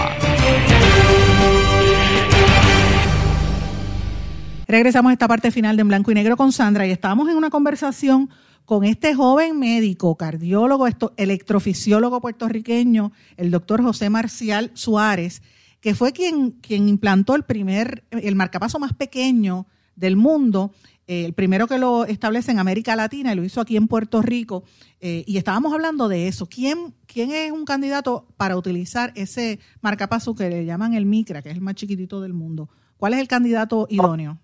Regresamos 4.68 5.10
a 5.10 5.12
esta 5.12 5.28
parte 5.28 5.50
final 5.50 5.76
de 5.76 5.82
En 5.82 5.88
Blanco 5.88 6.10
y 6.10 6.14
Negro 6.14 6.36
con 6.36 6.50
Sandra 6.52 6.86
y 6.86 6.90
estábamos 6.90 7.28
en 7.28 7.36
una 7.36 7.50
conversación 7.50 8.30
con 8.64 8.84
este 8.84 9.14
joven 9.14 9.58
médico, 9.60 10.16
cardiólogo, 10.16 10.88
electrofisiólogo 11.16 12.20
puertorriqueño, 12.20 13.12
el 13.36 13.52
doctor 13.52 13.80
José 13.82 14.10
Marcial 14.10 14.72
Suárez, 14.74 15.40
que 15.86 15.94
fue 15.94 16.12
quien, 16.12 16.50
quien 16.50 16.88
implantó 16.88 17.36
el 17.36 17.44
primer, 17.44 18.02
el 18.10 18.34
marcapaso 18.34 18.80
más 18.80 18.92
pequeño 18.92 19.66
del 19.94 20.16
mundo, 20.16 20.72
eh, 21.06 21.24
el 21.24 21.32
primero 21.32 21.68
que 21.68 21.78
lo 21.78 22.04
establece 22.06 22.50
en 22.50 22.58
América 22.58 22.96
Latina 22.96 23.32
y 23.32 23.36
lo 23.36 23.44
hizo 23.44 23.60
aquí 23.60 23.76
en 23.76 23.86
Puerto 23.86 24.20
Rico. 24.20 24.64
Eh, 24.98 25.22
y 25.28 25.38
estábamos 25.38 25.72
hablando 25.72 26.08
de 26.08 26.26
eso. 26.26 26.48
¿Quién, 26.48 26.92
¿Quién 27.06 27.30
es 27.30 27.52
un 27.52 27.64
candidato 27.64 28.26
para 28.36 28.56
utilizar 28.56 29.12
ese 29.14 29.60
marcapaso 29.80 30.34
que 30.34 30.50
le 30.50 30.64
llaman 30.64 30.94
el 30.94 31.06
Micra, 31.06 31.40
que 31.40 31.50
es 31.50 31.54
el 31.54 31.60
más 31.60 31.76
chiquitito 31.76 32.20
del 32.20 32.32
mundo? 32.32 32.68
¿Cuál 32.96 33.14
es 33.14 33.20
el 33.20 33.28
candidato 33.28 33.86
idóneo? 33.88 34.40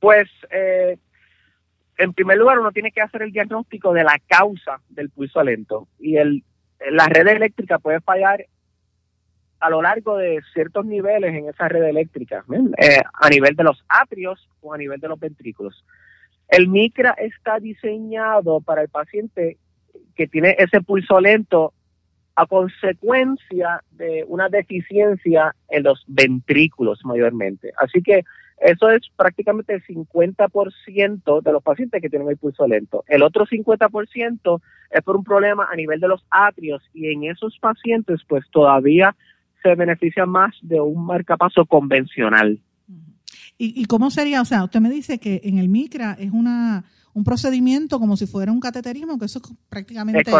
Pues 0.00 0.28
eh, 0.50 0.98
en 1.96 2.12
primer 2.12 2.38
lugar, 2.38 2.58
uno 2.58 2.72
tiene 2.72 2.90
que 2.90 3.02
hacer 3.02 3.22
el 3.22 3.30
diagnóstico 3.30 3.92
de 3.92 4.02
la 4.02 4.20
causa 4.26 4.80
del 4.88 5.10
pulso 5.10 5.44
lento. 5.44 5.86
Y 6.00 6.16
el, 6.16 6.42
la 6.90 7.06
red 7.06 7.28
eléctrica 7.28 7.78
puede 7.78 8.00
fallar 8.00 8.44
a 9.60 9.70
lo 9.70 9.82
largo 9.82 10.16
de 10.16 10.40
ciertos 10.52 10.84
niveles 10.86 11.34
en 11.34 11.48
esa 11.48 11.68
red 11.68 11.82
eléctrica, 11.84 12.44
eh, 12.78 13.02
a 13.12 13.28
nivel 13.28 13.56
de 13.56 13.64
los 13.64 13.84
atrios 13.88 14.48
o 14.60 14.72
a 14.72 14.78
nivel 14.78 15.00
de 15.00 15.08
los 15.08 15.18
ventrículos. 15.18 15.84
El 16.48 16.68
micra 16.68 17.14
está 17.18 17.58
diseñado 17.58 18.60
para 18.60 18.82
el 18.82 18.88
paciente 18.88 19.58
que 20.14 20.26
tiene 20.26 20.56
ese 20.58 20.80
pulso 20.80 21.20
lento 21.20 21.72
a 22.34 22.46
consecuencia 22.46 23.82
de 23.90 24.24
una 24.28 24.48
deficiencia 24.48 25.54
en 25.68 25.82
los 25.82 26.04
ventrículos 26.06 27.00
mayormente. 27.04 27.72
Así 27.76 28.00
que 28.00 28.22
eso 28.60 28.90
es 28.90 29.02
prácticamente 29.16 29.74
el 29.74 29.84
50% 29.84 31.42
de 31.42 31.52
los 31.52 31.62
pacientes 31.62 32.00
que 32.02 32.08
tienen 32.08 32.28
el 32.28 32.36
pulso 32.36 32.66
lento. 32.66 33.04
El 33.06 33.22
otro 33.22 33.46
50% 33.46 34.60
es 34.90 35.02
por 35.02 35.16
un 35.16 35.24
problema 35.24 35.68
a 35.70 35.76
nivel 35.76 36.00
de 36.00 36.08
los 36.08 36.24
atrios 36.30 36.82
y 36.94 37.12
en 37.12 37.24
esos 37.24 37.58
pacientes 37.60 38.20
pues 38.26 38.44
todavía 38.50 39.14
se 39.68 39.74
beneficia 39.74 40.26
más 40.26 40.54
de 40.62 40.80
un 40.80 41.04
marcapaso 41.04 41.66
convencional. 41.66 42.60
¿Y, 43.60 43.84
cómo 43.86 44.10
sería? 44.10 44.40
O 44.40 44.44
sea, 44.44 44.62
usted 44.62 44.80
me 44.80 44.88
dice 44.88 45.18
que 45.18 45.40
en 45.42 45.58
el 45.58 45.68
MICRA 45.68 46.16
es 46.18 46.30
una 46.30 46.84
un 47.12 47.24
procedimiento 47.24 47.98
como 47.98 48.16
si 48.16 48.26
fuera 48.28 48.52
un 48.52 48.60
cateterismo, 48.60 49.18
que 49.18 49.24
eso 49.24 49.40
es 49.40 49.52
prácticamente 49.68 50.30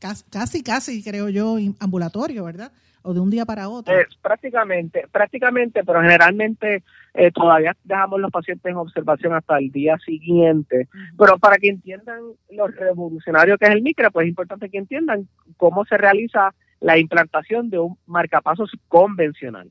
casi, 0.00 0.64
casi, 0.64 1.04
creo 1.04 1.28
yo, 1.28 1.56
ambulatorio, 1.78 2.42
¿verdad? 2.44 2.72
o 3.06 3.14
de 3.14 3.20
un 3.20 3.30
día 3.30 3.44
para 3.44 3.68
otro? 3.68 3.96
Eh, 3.96 4.06
prácticamente, 4.20 5.06
prácticamente, 5.12 5.84
pero 5.84 6.02
generalmente 6.02 6.82
eh, 7.14 7.30
todavía 7.30 7.76
dejamos 7.84 8.20
los 8.20 8.32
pacientes 8.32 8.68
en 8.68 8.76
observación 8.76 9.32
hasta 9.32 9.58
el 9.58 9.70
día 9.70 9.96
siguiente. 10.04 10.88
Pero 11.16 11.38
para 11.38 11.56
que 11.56 11.68
entiendan 11.68 12.20
lo 12.50 12.66
revolucionario 12.66 13.56
que 13.58 13.66
es 13.66 13.70
el 13.70 13.82
micro, 13.82 14.10
pues 14.10 14.24
es 14.24 14.30
importante 14.30 14.68
que 14.68 14.78
entiendan 14.78 15.28
cómo 15.56 15.84
se 15.84 15.96
realiza 15.96 16.52
la 16.80 16.98
implantación 16.98 17.70
de 17.70 17.78
un 17.78 17.96
marcapasos 18.06 18.70
convencional. 18.88 19.70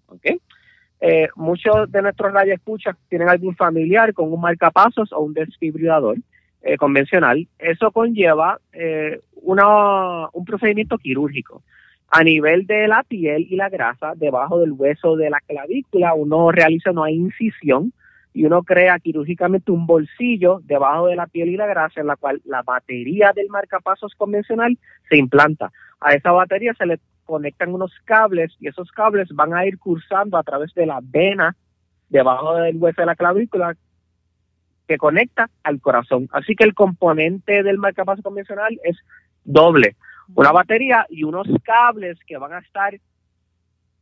Eh, 1.02 1.28
muchos 1.36 1.92
de 1.92 2.02
nuestros 2.02 2.34
radioescuchas 2.34 2.96
tienen 3.10 3.30
algún 3.30 3.56
familiar 3.56 4.14
con 4.14 4.32
un 4.32 4.42
marcapasos 4.42 5.12
o 5.12 5.20
un 5.20 5.34
desfibrilador 5.34 6.18
convencional. 6.80 7.48
Eso 7.60 7.92
conlleva 7.92 8.60
una, 9.36 10.28
un 10.34 10.46
procedimiento 10.46 10.98
quirúrgico 10.98 11.62
a 12.10 12.24
nivel 12.24 12.66
de 12.66 12.88
la 12.88 13.04
piel 13.04 13.48
y 13.50 13.56
la 13.56 13.70
grasa, 13.70 14.14
debajo 14.16 14.60
del 14.60 14.72
hueso 14.72 15.16
de 15.16 15.30
la 15.30 15.40
clavícula, 15.46 16.14
uno 16.14 16.52
realiza 16.52 16.92
una 16.92 17.12
incisión 17.12 17.94
y 18.34 18.46
uno 18.46 18.64
crea 18.64 19.00
quirúrgicamente 19.00 19.72
un 19.72 19.86
bolsillo 19.86 20.62
debajo 20.64 21.08
de 21.08 21.16
la 21.16 21.28
piel 21.28 21.50
y 21.50 21.58
la 21.58 21.68
grasa 21.68 22.02
en 22.02 22.08
la 22.08 22.16
cual 22.16 22.42
la 22.46 22.64
batería 22.64 23.32
del 23.34 23.50
marcapasos 23.50 24.14
convencional 24.16 24.78
se 25.10 25.18
implanta. 25.18 25.72
A 26.00 26.14
esa 26.14 26.32
batería 26.32 26.74
se 26.74 26.86
le 26.86 27.00
conectan 27.26 27.74
unos 27.74 27.92
cables 28.06 28.56
y 28.60 28.68
esos 28.68 28.92
cables 28.92 29.30
van 29.34 29.54
a 29.54 29.66
ir 29.66 29.80
cursando 29.80 30.38
a 30.38 30.44
través 30.44 30.74
de 30.74 30.86
la 30.86 31.00
vena 31.02 31.56
debajo 32.10 32.56
del 32.56 32.78
hueso 32.78 33.02
de 33.02 33.08
la 33.08 33.16
clavícula 33.16 33.76
que 34.88 34.98
conecta 34.98 35.50
al 35.64 35.82
corazón. 35.82 36.30
Así 36.32 36.56
que 36.56 36.64
el 36.64 36.76
componente 36.76 37.64
del 37.64 37.80
marcapasos 37.80 38.24
convencional 38.24 38.80
es 38.84 38.98
doble 39.44 39.96
una 40.34 40.52
batería 40.52 41.06
y 41.10 41.24
unos 41.24 41.48
cables 41.64 42.18
que 42.26 42.38
van 42.38 42.54
a 42.54 42.60
estar 42.60 43.00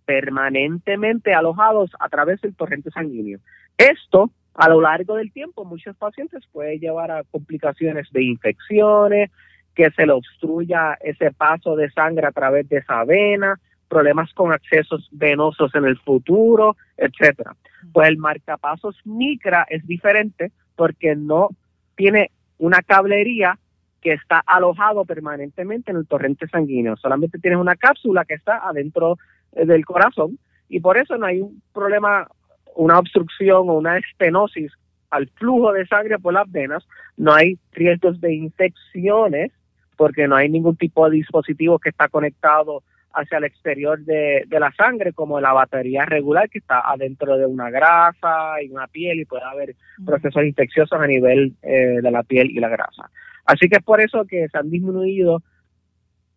permanentemente 0.05 1.33
alojados 1.33 1.91
a 1.99 2.09
través 2.09 2.41
del 2.41 2.55
torrente 2.55 2.91
sanguíneo. 2.91 3.39
Esto, 3.77 4.31
a 4.53 4.69
lo 4.69 4.81
largo 4.81 5.15
del 5.15 5.31
tiempo, 5.31 5.65
muchos 5.65 5.95
pacientes 5.97 6.43
puede 6.51 6.79
llevar 6.79 7.11
a 7.11 7.23
complicaciones 7.23 8.09
de 8.11 8.23
infecciones, 8.23 9.31
que 9.75 9.89
se 9.91 10.05
le 10.05 10.13
obstruya 10.13 10.97
ese 11.01 11.31
paso 11.31 11.75
de 11.75 11.89
sangre 11.91 12.27
a 12.27 12.31
través 12.31 12.67
de 12.69 12.77
esa 12.77 13.03
vena, 13.05 13.59
problemas 13.87 14.33
con 14.33 14.51
accesos 14.51 15.07
venosos 15.11 15.73
en 15.75 15.85
el 15.85 15.97
futuro, 15.99 16.75
etcétera. 16.97 17.55
Pues 17.91 18.09
el 18.09 18.17
marcapasos 18.17 18.99
micra 19.05 19.65
es 19.69 19.85
diferente 19.85 20.51
porque 20.75 21.15
no 21.15 21.49
tiene 21.95 22.31
una 22.57 22.81
cablería 22.81 23.57
que 24.01 24.13
está 24.13 24.43
alojado 24.45 25.05
permanentemente 25.05 25.91
en 25.91 25.97
el 25.97 26.07
torrente 26.07 26.47
sanguíneo. 26.47 26.97
Solamente 26.97 27.39
tienes 27.39 27.59
una 27.59 27.75
cápsula 27.75 28.25
que 28.25 28.33
está 28.33 28.67
adentro 28.67 29.17
eh, 29.53 29.65
del 29.65 29.85
corazón 29.85 30.39
y 30.69 30.79
por 30.79 30.97
eso 30.97 31.17
no 31.17 31.25
hay 31.25 31.41
un 31.41 31.61
problema, 31.73 32.27
una 32.75 32.99
obstrucción 32.99 33.69
o 33.69 33.73
una 33.73 33.97
estenosis 33.97 34.71
al 35.09 35.29
flujo 35.35 35.71
de 35.71 35.85
sangre 35.85 36.17
por 36.17 36.33
las 36.33 36.51
venas, 36.51 36.83
no 37.17 37.33
hay 37.33 37.59
riesgos 37.71 38.19
de 38.19 38.33
infecciones 38.33 39.51
porque 39.95 40.27
no 40.27 40.35
hay 40.35 40.49
ningún 40.49 40.75
tipo 40.75 41.09
de 41.09 41.17
dispositivo 41.17 41.79
que 41.79 41.89
está 41.89 42.07
conectado 42.07 42.83
hacia 43.13 43.37
el 43.37 43.43
exterior 43.43 44.03
de, 44.03 44.45
la 44.49 44.71
sangre, 44.73 45.13
como 45.13 45.39
la 45.39 45.53
batería 45.53 46.05
regular 46.05 46.49
que 46.49 46.57
está 46.57 46.79
adentro 46.79 47.37
de 47.37 47.45
una 47.45 47.69
grasa 47.69 48.61
y 48.61 48.69
una 48.69 48.87
piel 48.87 49.19
y 49.19 49.25
puede 49.25 49.43
haber 49.43 49.75
procesos 50.03 50.43
infecciosos 50.43 50.99
a 50.99 51.05
nivel 51.05 51.53
eh, 51.61 51.99
de 52.01 52.11
la 52.11 52.23
piel 52.23 52.49
y 52.49 52.59
la 52.59 52.69
grasa. 52.69 53.09
Así 53.45 53.69
que 53.69 53.77
es 53.77 53.83
por 53.83 54.01
eso 54.01 54.25
que 54.25 54.47
se 54.49 54.57
han 54.57 54.69
disminuido 54.69 55.43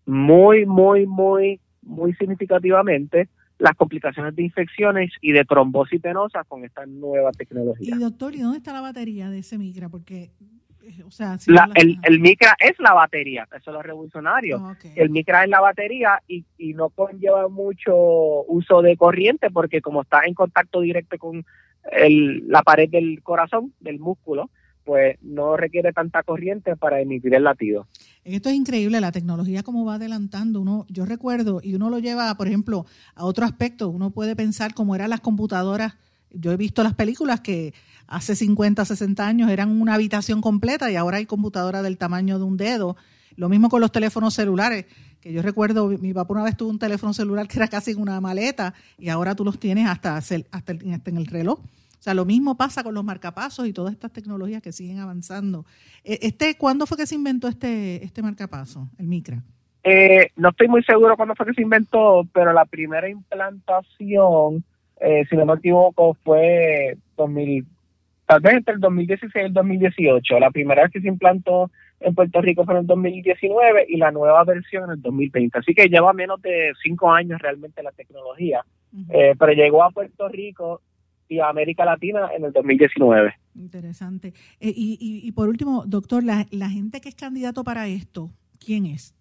muy, 0.05 0.67
muy, 0.67 1.07
muy, 1.07 1.61
muy 1.83 2.15
significativamente 2.15 3.29
las 3.59 3.75
complicaciones 3.75 4.37
de 4.37 4.43
infecciones 4.43 5.13
y 5.21 5.33
de 5.33 5.45
trombosis 5.45 6.03
venosa 6.03 6.45
con 6.45 6.65
esta 6.65 6.85
nueva 6.85 7.33
tecnología. 7.33 7.95
Y 7.95 7.99
doctor, 7.99 8.35
¿y 8.35 8.41
dónde 8.41 8.59
está 8.59 8.73
la 8.73 8.83
batería 8.83 9.31
de 9.31 9.39
ese 9.39 9.57
micra? 9.57 9.89
Porque, 9.89 10.31
o 11.05 11.11
sea, 11.11 11.39
el, 11.75 11.99
el, 12.03 12.21
micra 12.21 12.57
es 12.59 12.79
la 12.79 12.93
batería, 12.93 13.47
eso 13.57 13.71
es 13.71 13.75
lo 13.75 13.83
revolucionario. 13.83 14.59
Ah, 14.59 14.77
el 14.95 15.11
micra 15.11 15.45
es 15.45 15.51
la 15.51 15.61
batería 15.61 16.23
y, 16.27 16.45
y 16.59 16.75
no 16.75 16.91
conlleva 16.91 17.49
mucho 17.49 17.95
uso 17.95 18.83
de 18.83 18.97
corriente 18.97 19.51
porque 19.51 19.81
como 19.81 20.03
está 20.03 20.21
en 20.27 20.35
contacto 20.35 20.81
directo 20.81 21.19
con 21.19 21.45
el, 21.93 22.49
la 22.49 22.63
pared 22.63 22.89
del 22.89 23.23
corazón, 23.23 23.73
del 23.81 23.99
músculo, 23.99 24.51
pues 24.85 25.19
no 25.21 25.57
requiere 25.57 25.93
tanta 25.93 26.23
corriente 26.23 26.77
para 26.77 27.01
emitir 27.01 27.35
el 27.35 27.43
latido. 27.43 27.89
Esto 28.25 28.49
es 28.49 28.55
increíble, 28.55 29.01
la 29.01 29.13
tecnología 29.13 29.65
como 29.65 29.85
va 29.85 29.97
adelantando. 29.97 30.61
Uno, 30.61 30.87
yo 30.89 31.05
recuerdo, 31.05 31.61
y 31.63 31.75
uno 31.75 31.91
lo 31.91 31.99
lleva, 31.99 32.33
por 32.37 32.47
ejemplo, 32.47 32.87
a 33.17 33.25
otro 33.25 33.45
aspecto, 33.45 33.89
uno 33.89 34.11
puede 34.11 34.37
pensar 34.37 34.75
cómo 34.75 34.95
eran 34.95 35.11
las 35.11 35.21
computadoras. 35.21 35.97
Yo 36.39 36.53
he 36.53 36.57
visto 36.57 36.83
las 36.83 36.95
películas 36.95 37.41
que 37.41 37.75
hace 38.07 38.37
50, 38.37 38.85
60 38.85 39.27
años 39.27 39.51
eran 39.51 39.81
una 39.81 39.95
habitación 39.95 40.41
completa 40.41 40.91
y 40.91 40.97
ahora 40.97 41.19
hay 41.19 41.27
computadoras 41.27 41.83
del 41.83 41.99
tamaño 41.99 42.39
de 42.39 42.45
un 42.45 42.57
dedo. 42.57 42.97
Lo 43.37 43.49
mismo 43.49 43.69
con 43.69 43.81
los 43.81 43.93
teléfonos 43.93 44.35
celulares, 44.35 44.87
que 45.21 45.33
yo 45.33 45.43
recuerdo, 45.43 45.89
mi 45.89 46.13
papá 46.15 46.35
una 46.35 46.45
vez 46.45 46.57
tuvo 46.57 46.71
un 46.71 46.79
teléfono 46.79 47.13
celular 47.13 47.49
que 47.49 47.59
era 47.59 47.69
casi 47.69 47.95
una 47.95 48.21
maleta 48.21 48.75
y 48.99 49.09
ahora 49.09 49.35
tú 49.35 49.45
los 49.45 49.59
tienes 49.59 49.87
hasta, 49.89 50.17
hasta, 50.17 50.73
en 50.73 51.17
el 51.17 51.27
reloj. 51.27 51.59
O 51.59 52.03
sea, 52.07 52.15
lo 52.15 52.25
mismo 52.25 52.57
pasa 52.57 52.85
con 52.85 52.95
los 52.95 53.05
marcapasos 53.05 53.67
y 53.67 53.73
todas 53.73 53.93
estas 53.93 54.13
tecnologías 54.13 54.63
que 54.63 54.73
siguen 54.73 55.01
avanzando. 55.01 55.67
E, 56.05 56.21
este, 56.23 56.57
¿Cuándo 56.57 56.87
fue 56.87 56.97
que 56.97 57.07
se 57.07 57.17
inventó 57.17 57.49
este, 57.49 58.05
este 58.05 58.23
marcapaso, 58.23 58.89
el 58.99 59.07
Micra? 59.07 59.43
Eh, 59.83 60.31
no 60.37 60.49
estoy 60.49 60.69
muy 60.69 60.83
seguro 60.83 61.17
cuándo 61.17 61.35
fue 61.35 61.47
que 61.47 61.55
se 61.55 61.63
inventó, 61.63 62.27
pero 62.33 62.53
la 62.53 62.65
primera 62.65 63.09
implantación, 63.09 64.65
eh, 65.01 65.25
si 65.29 65.37
no 65.37 65.47
me 65.47 65.55
equivoco, 65.55 66.17
fue 66.25 66.97
2000, 67.17 67.67
tal 68.27 68.41
vez 68.41 68.55
entre 68.55 68.75
el 68.75 68.81
2016 68.81 69.33
y 69.35 69.47
el 69.47 69.53
2018. 69.53 70.39
La 70.39 70.51
primera 70.51 70.83
vez 70.83 70.93
que 70.93 71.01
se 71.01 71.09
implantó 71.09 71.71
en 72.01 72.15
Puerto 72.15 72.41
Rico 72.41 72.65
fue 72.65 72.75
en 72.75 72.81
el 72.81 72.87
2019 72.87 73.87
y 73.89 73.97
la 73.97 74.11
nueva 74.11 74.45
versión 74.45 74.85
en 74.85 74.91
el 74.91 75.03
2020. 75.03 75.59
Así 75.59 75.75
que 75.75 75.89
lleva 75.89 76.13
menos 76.13 76.41
de 76.43 76.73
cinco 76.83 77.11
años 77.11 77.41
realmente 77.41 77.83
la 77.83 77.93
tecnología, 77.93 78.65
eh, 79.11 79.35
pero 79.39 79.53
llegó 79.53 79.83
a 79.83 79.91
Puerto 79.91 80.29
Rico 80.29 80.81
y 81.29 81.41
a 81.41 81.49
América 81.49 81.85
Latina 81.85 82.31
en 82.37 82.45
el 82.45 82.53
2019. 82.53 83.35
Interesante. 83.57 84.29
Eh, 84.61 84.73
y, 84.75 85.21
y, 85.25 85.33
por 85.33 85.49
último, 85.49 85.85
doctor, 85.87 86.23
la, 86.23 86.47
la 86.51 86.69
gente 86.69 87.01
que 87.01 87.09
es 87.09 87.15
candidato 87.15 87.65
para 87.65 87.89
esto, 87.89 88.31
¿quién 88.65 88.87
es? 88.87 89.15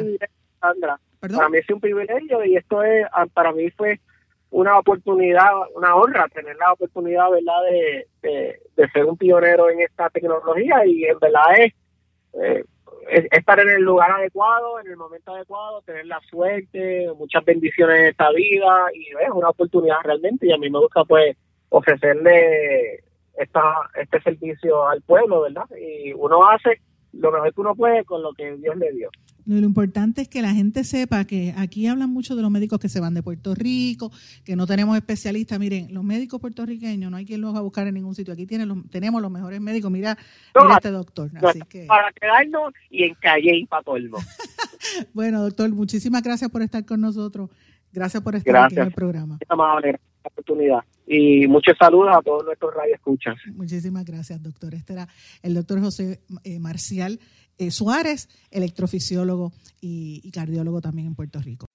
Sandra. 0.63 0.99
Para 1.19 1.49
mí 1.49 1.57
es 1.57 1.69
un 1.69 1.79
privilegio 1.79 2.43
y 2.45 2.57
esto 2.57 2.83
es, 2.83 3.05
ah, 3.11 3.25
para 3.33 3.51
mí 3.51 3.69
fue 3.71 3.99
una 4.49 4.77
oportunidad, 4.77 5.51
una 5.75 5.95
honra 5.95 6.27
tener 6.27 6.55
la 6.57 6.73
oportunidad, 6.73 7.29
¿verdad?, 7.31 7.61
de, 7.71 8.59
de, 8.75 8.89
ser 8.89 9.05
un 9.05 9.17
pionero 9.17 9.69
en 9.69 9.81
esta 9.81 10.09
tecnología 10.09 10.85
y 10.85 11.05
en 11.05 11.19
verdad 11.19 11.57
es, 11.57 11.73
eh, 12.33 12.63
estar 13.31 13.59
en 13.59 13.69
el 13.69 13.81
lugar 13.81 14.11
adecuado, 14.11 14.79
en 14.79 14.87
el 14.87 14.97
momento 14.97 15.33
adecuado, 15.33 15.81
tener 15.81 16.05
la 16.05 16.19
suerte, 16.29 17.07
muchas 17.17 17.43
bendiciones 17.43 17.99
en 17.99 18.05
esta 18.07 18.31
vida 18.31 18.87
y 18.93 19.07
es 19.07 19.29
una 19.33 19.49
oportunidad 19.49 19.97
realmente 20.03 20.47
y 20.47 20.53
a 20.53 20.57
mí 20.57 20.69
me 20.69 20.79
gusta 20.79 21.03
pues 21.03 21.35
ofrecerle 21.69 23.03
esta, 23.37 23.89
este 23.95 24.21
servicio 24.21 24.87
al 24.87 25.01
pueblo, 25.01 25.41
¿verdad? 25.41 25.67
Y 25.77 26.13
uno 26.13 26.47
hace 26.47 26.79
lo 27.13 27.31
mejor 27.31 27.53
que 27.53 27.61
uno 27.61 27.75
puede 27.75 28.03
con 28.03 28.21
lo 28.21 28.33
que 28.33 28.57
Dios 28.57 28.75
le 28.75 28.91
dio. 28.91 29.09
Lo 29.45 29.57
importante 29.57 30.21
es 30.21 30.29
que 30.29 30.41
la 30.41 30.53
gente 30.53 30.83
sepa 30.83 31.25
que 31.25 31.53
aquí 31.57 31.87
hablan 31.87 32.09
mucho 32.09 32.35
de 32.35 32.41
los 32.41 32.49
médicos 32.49 32.79
que 32.79 32.87
se 32.87 33.01
van 33.01 33.13
de 33.13 33.21
Puerto 33.21 33.53
Rico, 33.53 34.11
que 34.45 34.55
no 34.55 34.65
tenemos 34.65 34.95
especialistas. 34.95 35.59
Miren, 35.59 35.93
los 35.93 36.03
médicos 36.03 36.39
puertorriqueños 36.39 37.11
no 37.11 37.17
hay 37.17 37.25
quien 37.25 37.41
los 37.41 37.53
va 37.53 37.59
a 37.59 37.61
buscar 37.61 37.85
en 37.87 37.95
ningún 37.95 38.15
sitio. 38.15 38.33
Aquí 38.33 38.45
tienen 38.45 38.69
los, 38.69 38.89
tenemos 38.89 39.21
los 39.21 39.29
mejores 39.29 39.59
médicos. 39.59 39.91
Mira, 39.91 40.17
este 40.75 40.91
doctor. 40.91 41.29
Para 41.87 42.11
quedarnos 42.13 42.73
y 42.89 43.03
en 43.03 43.15
calle 43.15 43.55
y 43.57 43.65
para 43.65 43.83
colmo. 43.83 44.17
bueno, 45.13 45.41
doctor, 45.41 45.69
muchísimas 45.71 46.23
gracias 46.23 46.49
por 46.49 46.61
estar 46.61 46.85
con 46.85 47.01
nosotros. 47.01 47.49
Gracias 47.91 48.23
por 48.23 48.35
estar 48.35 48.55
aquí 48.55 48.75
en 48.75 48.81
el 48.81 48.93
programa. 48.93 49.39
Amable, 49.49 49.99
oportunidad. 50.29 50.79
Y 51.07 51.47
muchos 51.47 51.75
saludos 51.77 52.15
a 52.15 52.21
todos 52.21 52.45
nuestros 52.45 52.73
radioescuchas. 52.73 53.35
Muchísimas 53.53 54.05
gracias, 54.05 54.41
doctor. 54.41 54.73
Este 54.73 54.93
era 54.93 55.07
el 55.41 55.53
doctor 55.53 55.81
José 55.81 56.21
eh, 56.43 56.59
Marcial 56.59 57.19
eh, 57.57 57.71
Suárez, 57.71 58.29
electrofisiólogo 58.51 59.53
y, 59.79 60.31
cardiólogo 60.31 60.81
también 60.81 61.07
en 61.07 61.15
Puerto 61.15 61.39
Rico. 61.39 61.67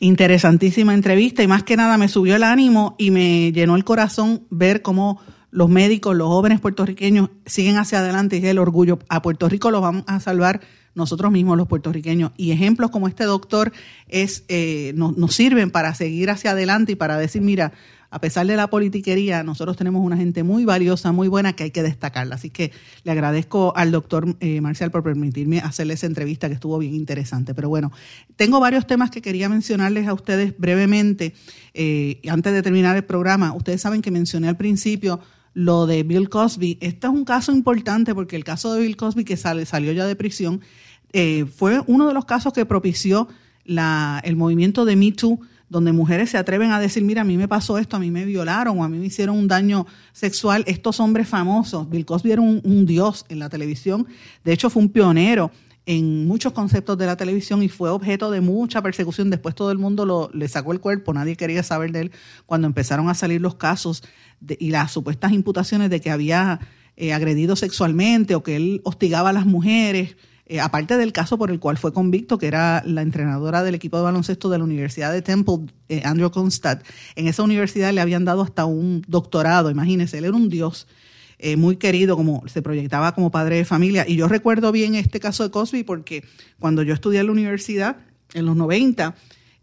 Interesantísima 0.00 0.92
entrevista 0.92 1.42
y 1.42 1.46
más 1.46 1.62
que 1.62 1.76
nada 1.76 1.96
me 1.96 2.08
subió 2.08 2.36
el 2.36 2.42
ánimo 2.42 2.94
y 2.98 3.10
me 3.10 3.52
llenó 3.52 3.76
el 3.76 3.84
corazón 3.84 4.46
ver 4.50 4.82
cómo 4.82 5.20
los 5.54 5.68
médicos, 5.68 6.16
los 6.16 6.26
jóvenes 6.26 6.60
puertorriqueños 6.60 7.30
siguen 7.46 7.76
hacia 7.76 8.00
adelante 8.00 8.36
y 8.36 8.38
es 8.40 8.46
el 8.46 8.58
orgullo. 8.58 8.98
A 9.08 9.22
Puerto 9.22 9.48
Rico 9.48 9.70
los 9.70 9.82
vamos 9.82 10.02
a 10.08 10.18
salvar 10.18 10.60
nosotros 10.96 11.30
mismos 11.30 11.56
los 11.56 11.68
puertorriqueños. 11.68 12.32
Y 12.36 12.50
ejemplos 12.50 12.90
como 12.90 13.06
este 13.06 13.22
doctor 13.22 13.72
es, 14.08 14.44
eh, 14.48 14.92
nos, 14.96 15.16
nos 15.16 15.32
sirven 15.32 15.70
para 15.70 15.94
seguir 15.94 16.28
hacia 16.28 16.50
adelante 16.50 16.92
y 16.92 16.94
para 16.96 17.18
decir, 17.18 17.40
mira, 17.40 17.72
a 18.10 18.20
pesar 18.20 18.48
de 18.48 18.56
la 18.56 18.66
politiquería, 18.68 19.44
nosotros 19.44 19.76
tenemos 19.76 20.04
una 20.04 20.16
gente 20.16 20.42
muy 20.42 20.64
valiosa, 20.64 21.12
muy 21.12 21.28
buena 21.28 21.52
que 21.52 21.64
hay 21.64 21.70
que 21.70 21.84
destacarla. 21.84 22.34
Así 22.34 22.50
que 22.50 22.72
le 23.04 23.12
agradezco 23.12 23.72
al 23.76 23.92
doctor 23.92 24.36
eh, 24.40 24.60
Marcial 24.60 24.90
por 24.90 25.04
permitirme 25.04 25.60
hacerle 25.60 25.94
esa 25.94 26.06
entrevista 26.06 26.48
que 26.48 26.54
estuvo 26.54 26.78
bien 26.78 26.94
interesante. 26.94 27.54
Pero 27.54 27.68
bueno, 27.68 27.92
tengo 28.34 28.58
varios 28.58 28.88
temas 28.88 29.12
que 29.12 29.22
quería 29.22 29.48
mencionarles 29.48 30.08
a 30.08 30.14
ustedes 30.14 30.54
brevemente. 30.58 31.32
Eh, 31.74 32.20
antes 32.28 32.52
de 32.52 32.62
terminar 32.62 32.96
el 32.96 33.04
programa, 33.04 33.52
ustedes 33.54 33.80
saben 33.80 34.02
que 34.02 34.10
mencioné 34.10 34.48
al 34.48 34.56
principio 34.56 35.20
lo 35.54 35.86
de 35.86 36.02
Bill 36.02 36.28
Cosby. 36.28 36.78
Este 36.80 37.06
es 37.06 37.12
un 37.12 37.24
caso 37.24 37.52
importante 37.52 38.14
porque 38.14 38.36
el 38.36 38.44
caso 38.44 38.74
de 38.74 38.82
Bill 38.82 38.96
Cosby, 38.96 39.24
que 39.24 39.36
sale, 39.36 39.64
salió 39.64 39.92
ya 39.92 40.06
de 40.06 40.16
prisión, 40.16 40.60
eh, 41.12 41.46
fue 41.46 41.80
uno 41.86 42.06
de 42.08 42.14
los 42.14 42.24
casos 42.24 42.52
que 42.52 42.66
propició 42.66 43.28
la, 43.64 44.20
el 44.24 44.36
movimiento 44.36 44.84
de 44.84 44.96
Me 44.96 45.12
Too 45.12 45.40
donde 45.74 45.92
mujeres 45.92 46.30
se 46.30 46.38
atreven 46.38 46.70
a 46.70 46.78
decir, 46.78 47.02
mira, 47.02 47.22
a 47.22 47.24
mí 47.24 47.36
me 47.36 47.48
pasó 47.48 47.78
esto, 47.78 47.96
a 47.96 47.98
mí 47.98 48.10
me 48.10 48.24
violaron 48.24 48.78
o 48.78 48.84
a 48.84 48.88
mí 48.88 48.98
me 48.98 49.06
hicieron 49.06 49.36
un 49.36 49.48
daño 49.48 49.86
sexual. 50.12 50.62
Estos 50.66 51.00
hombres 51.00 51.28
famosos, 51.28 51.90
Bill 51.90 52.04
Cosby 52.04 52.32
era 52.32 52.42
un, 52.42 52.86
dios 52.86 53.24
en 53.28 53.38
la 53.40 53.48
televisión, 53.48 54.06
de 54.44 54.52
hecho 54.52 54.70
fue 54.70 54.82
un 54.82 54.88
pionero 54.88 55.50
en 55.86 56.26
muchos 56.26 56.52
conceptos 56.52 56.96
de 56.96 57.06
la 57.06 57.16
televisión 57.16 57.62
y 57.62 57.68
fue 57.68 57.90
objeto 57.90 58.30
de 58.30 58.40
mucha 58.40 58.82
persecución. 58.82 59.30
Después 59.30 59.54
todo 59.54 59.70
el 59.70 59.78
mundo 59.78 60.06
lo, 60.06 60.30
le 60.32 60.48
sacó 60.48 60.72
el 60.72 60.80
cuerpo, 60.80 61.12
nadie 61.12 61.36
quería 61.36 61.62
saber 61.62 61.92
de 61.92 62.00
él 62.00 62.12
cuando 62.46 62.66
empezaron 62.66 63.08
a 63.08 63.14
salir 63.14 63.40
los 63.40 63.56
casos 63.56 64.02
y 64.58 64.70
las 64.70 64.92
supuestas 64.92 65.32
imputaciones 65.32 65.90
de 65.90 66.00
que 66.00 66.10
había 66.10 66.60
eh, 66.96 67.12
agredido 67.12 67.56
sexualmente 67.56 68.34
o 68.34 68.42
que 68.42 68.56
él 68.56 68.80
hostigaba 68.84 69.30
a 69.30 69.32
las 69.32 69.46
mujeres 69.46 70.16
eh, 70.46 70.60
aparte 70.60 70.98
del 70.98 71.12
caso 71.12 71.38
por 71.38 71.50
el 71.50 71.58
cual 71.58 71.78
fue 71.78 71.94
convicto, 71.94 72.36
que 72.36 72.46
era 72.46 72.82
la 72.84 73.00
entrenadora 73.00 73.62
del 73.62 73.74
equipo 73.74 73.96
de 73.96 74.02
baloncesto 74.02 74.50
de 74.50 74.58
la 74.58 74.64
Universidad 74.64 75.10
de 75.10 75.22
Temple, 75.22 75.66
eh, 75.88 76.02
Andrew 76.04 76.30
Constadt, 76.30 76.84
en 77.16 77.28
esa 77.28 77.42
universidad 77.42 77.92
le 77.94 78.02
habían 78.02 78.26
dado 78.26 78.42
hasta 78.42 78.66
un 78.66 79.02
doctorado, 79.08 79.70
imagínense, 79.70 80.18
él 80.18 80.26
era 80.26 80.36
un 80.36 80.50
dios. 80.50 80.86
Eh, 81.38 81.56
muy 81.56 81.76
querido, 81.76 82.16
como 82.16 82.42
se 82.46 82.62
proyectaba 82.62 83.14
como 83.14 83.30
padre 83.30 83.56
de 83.56 83.64
familia. 83.64 84.04
Y 84.06 84.16
yo 84.16 84.28
recuerdo 84.28 84.72
bien 84.72 84.94
este 84.94 85.20
caso 85.20 85.42
de 85.42 85.50
Cosby 85.50 85.82
porque 85.82 86.24
cuando 86.58 86.82
yo 86.82 86.94
estudié 86.94 87.20
en 87.20 87.26
la 87.26 87.32
universidad, 87.32 87.96
en 88.34 88.46
los 88.46 88.56
90, 88.56 89.14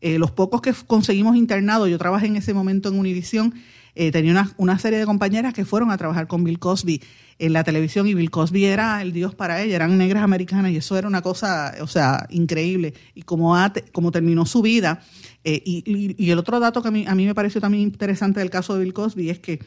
los 0.01 0.31
pocos 0.31 0.61
que 0.61 0.73
conseguimos 0.87 1.35
internados, 1.35 1.89
yo 1.89 1.97
trabajé 1.97 2.25
en 2.25 2.35
ese 2.35 2.53
momento 2.53 2.89
en 2.89 2.97
Univision, 2.97 3.53
tenía 3.93 4.31
una, 4.31 4.51
una, 4.57 4.79
serie 4.79 4.97
de 4.97 5.05
compañeras 5.05 5.53
que 5.53 5.63
fueron 5.63 5.91
a 5.91 5.97
trabajar 5.97 6.27
con 6.27 6.43
Bill 6.43 6.57
Cosby 6.57 7.01
en 7.41 7.53
la 7.53 7.63
televisión 7.63 8.07
y 8.07 8.13
Bill 8.13 8.29
Cosby 8.29 8.65
era 8.65 9.01
el 9.01 9.13
dios 9.13 9.33
para 9.33 9.63
ella, 9.63 9.75
eran 9.75 9.97
negras 9.97 10.23
americanas 10.23 10.71
y 10.71 10.77
eso 10.77 10.95
era 10.95 11.07
una 11.07 11.23
cosa, 11.23 11.73
o 11.81 11.87
sea, 11.87 12.27
increíble. 12.29 12.93
Y 13.15 13.23
como, 13.23 13.57
como 13.91 14.11
terminó 14.11 14.45
su 14.45 14.61
vida, 14.61 15.01
eh, 15.43 15.59
y, 15.65 16.29
el 16.29 16.37
otro 16.37 16.59
dato 16.59 16.83
que 16.83 16.89
a 16.89 16.91
mí, 16.91 17.05
a 17.07 17.15
mí 17.15 17.25
me 17.25 17.33
pareció 17.33 17.59
también 17.59 17.81
interesante 17.81 18.39
del 18.39 18.51
caso 18.51 18.75
de 18.75 18.83
Bill 18.83 18.93
Cosby 18.93 19.31
es 19.31 19.39
que 19.39 19.59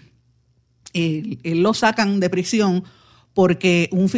él, 0.94 1.38
lo 1.62 1.74
sacan 1.74 2.20
de 2.20 2.30
prisión 2.30 2.84
porque 3.34 3.88
un, 3.92 4.10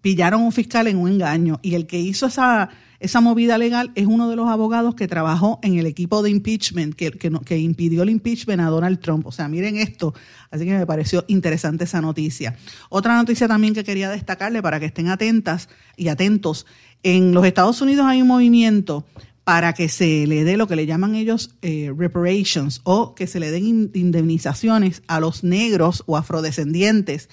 pillaron 0.00 0.42
a 0.42 0.44
un 0.44 0.52
fiscal 0.52 0.86
en 0.88 0.98
un 0.98 1.12
engaño 1.12 1.60
y 1.62 1.74
el 1.74 1.86
que 1.86 1.98
hizo 1.98 2.26
esa 2.26 2.70
esa 3.00 3.22
movida 3.22 3.56
legal 3.56 3.90
es 3.94 4.06
uno 4.06 4.28
de 4.28 4.36
los 4.36 4.48
abogados 4.48 4.94
que 4.94 5.08
trabajó 5.08 5.58
en 5.62 5.78
el 5.78 5.86
equipo 5.86 6.22
de 6.22 6.28
impeachment, 6.28 6.94
que, 6.94 7.10
que, 7.10 7.58
impidió 7.58 8.02
el 8.02 8.10
impeachment 8.10 8.60
a 8.60 8.66
Donald 8.66 9.00
Trump. 9.00 9.26
O 9.26 9.32
sea, 9.32 9.48
miren 9.48 9.76
esto. 9.76 10.14
Así 10.50 10.66
que 10.66 10.72
me 10.72 10.86
pareció 10.86 11.24
interesante 11.26 11.84
esa 11.84 12.02
noticia. 12.02 12.56
Otra 12.90 13.16
noticia 13.16 13.48
también 13.48 13.72
que 13.72 13.84
quería 13.84 14.10
destacarle 14.10 14.62
para 14.62 14.78
que 14.78 14.86
estén 14.86 15.08
atentas 15.08 15.70
y 15.96 16.08
atentos. 16.08 16.66
En 17.02 17.32
los 17.32 17.46
Estados 17.46 17.80
Unidos 17.80 18.04
hay 18.06 18.20
un 18.20 18.28
movimiento 18.28 19.06
para 19.44 19.72
que 19.72 19.88
se 19.88 20.26
le 20.26 20.44
dé 20.44 20.56
lo 20.56 20.66
que 20.66 20.76
le 20.76 20.86
llaman 20.86 21.14
ellos 21.14 21.54
eh, 21.62 21.92
reparations 21.96 22.80
o 22.84 23.14
que 23.14 23.26
se 23.26 23.40
le 23.40 23.50
den 23.50 23.90
indemnizaciones 23.94 25.02
a 25.06 25.20
los 25.20 25.44
negros 25.44 26.02
o 26.06 26.16
afrodescendientes 26.16 27.28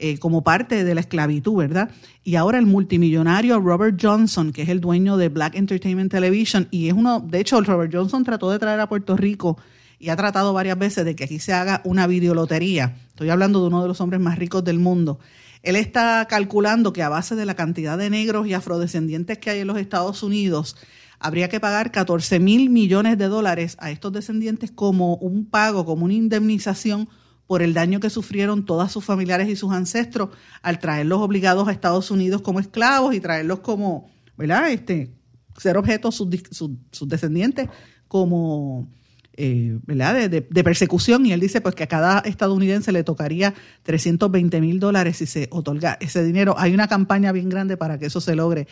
eh, 0.00 0.18
como 0.18 0.44
parte 0.44 0.84
de 0.84 0.94
la 0.94 1.00
esclavitud, 1.00 1.56
¿verdad? 1.56 1.90
Y 2.22 2.36
ahora 2.36 2.58
el 2.58 2.66
multimillonario 2.66 3.58
Robert 3.58 3.98
Johnson, 4.00 4.52
que 4.52 4.62
es 4.62 4.68
el 4.68 4.80
dueño 4.80 5.16
de 5.16 5.28
Black 5.28 5.56
Entertainment 5.56 6.10
Television, 6.10 6.68
y 6.70 6.86
es 6.86 6.94
uno, 6.94 7.18
de 7.18 7.40
hecho, 7.40 7.60
Robert 7.60 7.92
Johnson 7.92 8.22
trató 8.22 8.48
de 8.50 8.60
traer 8.60 8.78
a 8.78 8.88
Puerto 8.88 9.16
Rico 9.16 9.58
y 9.98 10.10
ha 10.10 10.16
tratado 10.16 10.52
varias 10.52 10.78
veces 10.78 11.04
de 11.04 11.16
que 11.16 11.24
aquí 11.24 11.40
se 11.40 11.52
haga 11.52 11.80
una 11.84 12.06
videolotería. 12.06 12.96
Estoy 13.08 13.30
hablando 13.30 13.60
de 13.60 13.66
uno 13.66 13.82
de 13.82 13.88
los 13.88 14.00
hombres 14.00 14.20
más 14.20 14.38
ricos 14.38 14.62
del 14.62 14.78
mundo. 14.78 15.18
Él 15.64 15.74
está 15.74 16.26
calculando 16.28 16.92
que 16.92 17.02
a 17.02 17.08
base 17.08 17.34
de 17.34 17.44
la 17.44 17.56
cantidad 17.56 17.98
de 17.98 18.08
negros 18.08 18.46
y 18.46 18.54
afrodescendientes 18.54 19.38
que 19.38 19.50
hay 19.50 19.58
en 19.60 19.66
los 19.66 19.78
Estados 19.78 20.22
Unidos, 20.22 20.76
habría 21.20 21.48
que 21.48 21.60
pagar 21.60 21.90
14 21.90 22.38
mil 22.40 22.70
millones 22.70 23.18
de 23.18 23.28
dólares 23.28 23.76
a 23.80 23.90
estos 23.90 24.12
descendientes 24.12 24.70
como 24.70 25.16
un 25.16 25.46
pago, 25.46 25.84
como 25.84 26.04
una 26.04 26.14
indemnización 26.14 27.08
por 27.48 27.62
el 27.62 27.72
daño 27.72 27.98
que 27.98 28.10
sufrieron 28.10 28.64
todas 28.66 28.92
sus 28.92 29.04
familiares 29.04 29.48
y 29.48 29.56
sus 29.56 29.72
ancestros 29.72 30.28
al 30.60 30.78
traerlos 30.78 31.20
obligados 31.20 31.66
a 31.66 31.72
Estados 31.72 32.10
Unidos 32.10 32.42
como 32.42 32.60
esclavos 32.60 33.14
y 33.14 33.20
traerlos 33.20 33.60
como, 33.60 34.10
¿verdad? 34.36 34.70
Este, 34.70 35.10
ser 35.56 35.78
objetos 35.78 36.14
sus, 36.14 36.28
sus, 36.50 37.08
descendientes 37.08 37.68
como, 38.06 38.90
eh, 39.32 39.78
¿verdad? 39.86 40.28
De, 40.28 40.42
persecución. 40.42 41.24
Y 41.24 41.32
él 41.32 41.40
dice 41.40 41.62
pues 41.62 41.74
que 41.74 41.84
a 41.84 41.88
cada 41.88 42.18
estadounidense 42.20 42.92
le 42.92 43.02
tocaría 43.02 43.54
320 43.82 44.60
mil 44.60 44.78
dólares 44.78 45.16
si 45.16 45.26
se 45.26 45.48
otorga 45.50 45.96
ese 46.00 46.22
dinero. 46.22 46.54
Hay 46.58 46.74
una 46.74 46.86
campaña 46.86 47.32
bien 47.32 47.48
grande 47.48 47.78
para 47.78 47.98
que 47.98 48.06
eso 48.06 48.20
se 48.20 48.36
logre 48.36 48.68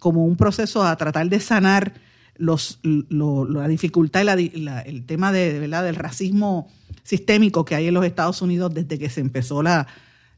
como 0.00 0.24
un 0.24 0.34
proceso 0.34 0.82
a 0.82 0.96
tratar 0.96 1.28
de 1.28 1.38
sanar 1.38 1.94
los, 2.36 2.80
la 2.82 3.68
dificultad 3.68 4.38
y 4.38 4.50
el 4.86 5.04
tema 5.06 5.30
de, 5.30 5.60
¿verdad? 5.60 5.84
del 5.84 5.94
racismo 5.94 6.68
sistémico 7.04 7.64
que 7.64 7.76
hay 7.76 7.86
en 7.86 7.94
los 7.94 8.04
Estados 8.04 8.42
Unidos 8.42 8.74
desde 8.74 8.98
que 8.98 9.10
se 9.10 9.20
empezó 9.20 9.62
la, 9.62 9.86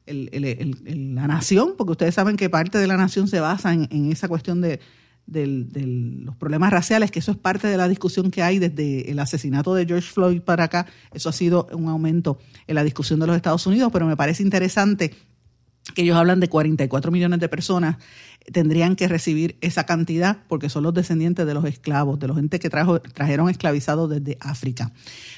la 0.06 1.26
nación, 1.28 1.74
porque 1.78 1.92
ustedes 1.92 2.14
saben 2.14 2.36
que 2.36 2.50
parte 2.50 2.78
de 2.78 2.86
la 2.86 2.96
nación 2.96 3.28
se 3.28 3.40
basa 3.40 3.72
en, 3.72 4.10
esa 4.10 4.28
cuestión 4.28 4.60
de, 4.60 4.80
los 5.26 6.34
problemas 6.36 6.72
raciales, 6.72 7.12
que 7.12 7.20
eso 7.20 7.30
es 7.30 7.38
parte 7.38 7.68
de 7.68 7.76
la 7.76 7.88
discusión 7.88 8.30
que 8.32 8.42
hay 8.42 8.58
desde 8.58 9.10
el 9.10 9.18
asesinato 9.20 9.74
de 9.74 9.86
George 9.86 10.10
Floyd 10.10 10.42
para 10.42 10.64
acá. 10.64 10.86
Eso 11.14 11.28
ha 11.28 11.32
sido 11.32 11.68
un 11.72 11.88
aumento 11.88 12.38
en 12.66 12.74
la 12.74 12.82
discusión 12.82 13.20
de 13.20 13.28
los 13.28 13.36
Estados 13.36 13.64
Unidos, 13.66 13.90
pero 13.92 14.06
me 14.06 14.16
parece 14.16 14.42
interesante 14.42 15.14
que 15.94 16.02
ellos 16.02 16.16
hablan 16.16 16.40
de 16.40 16.48
44 16.48 17.10
millones 17.10 17.40
de 17.40 17.48
personas 17.48 17.96
tendrían 18.50 18.96
que 18.96 19.08
recibir 19.08 19.56
esa 19.60 19.84
cantidad 19.84 20.38
porque 20.48 20.68
son 20.68 20.82
los 20.82 20.94
descendientes 20.94 21.46
de 21.46 21.54
los 21.54 21.64
esclavos, 21.64 22.18
de 22.18 22.26
los 22.26 22.36
gente 22.36 22.58
que 22.58 22.70
trajo, 22.70 23.00
trajeron 23.00 23.48
esclavizados 23.48 24.10
desde 24.10 24.36
África. 24.40 24.90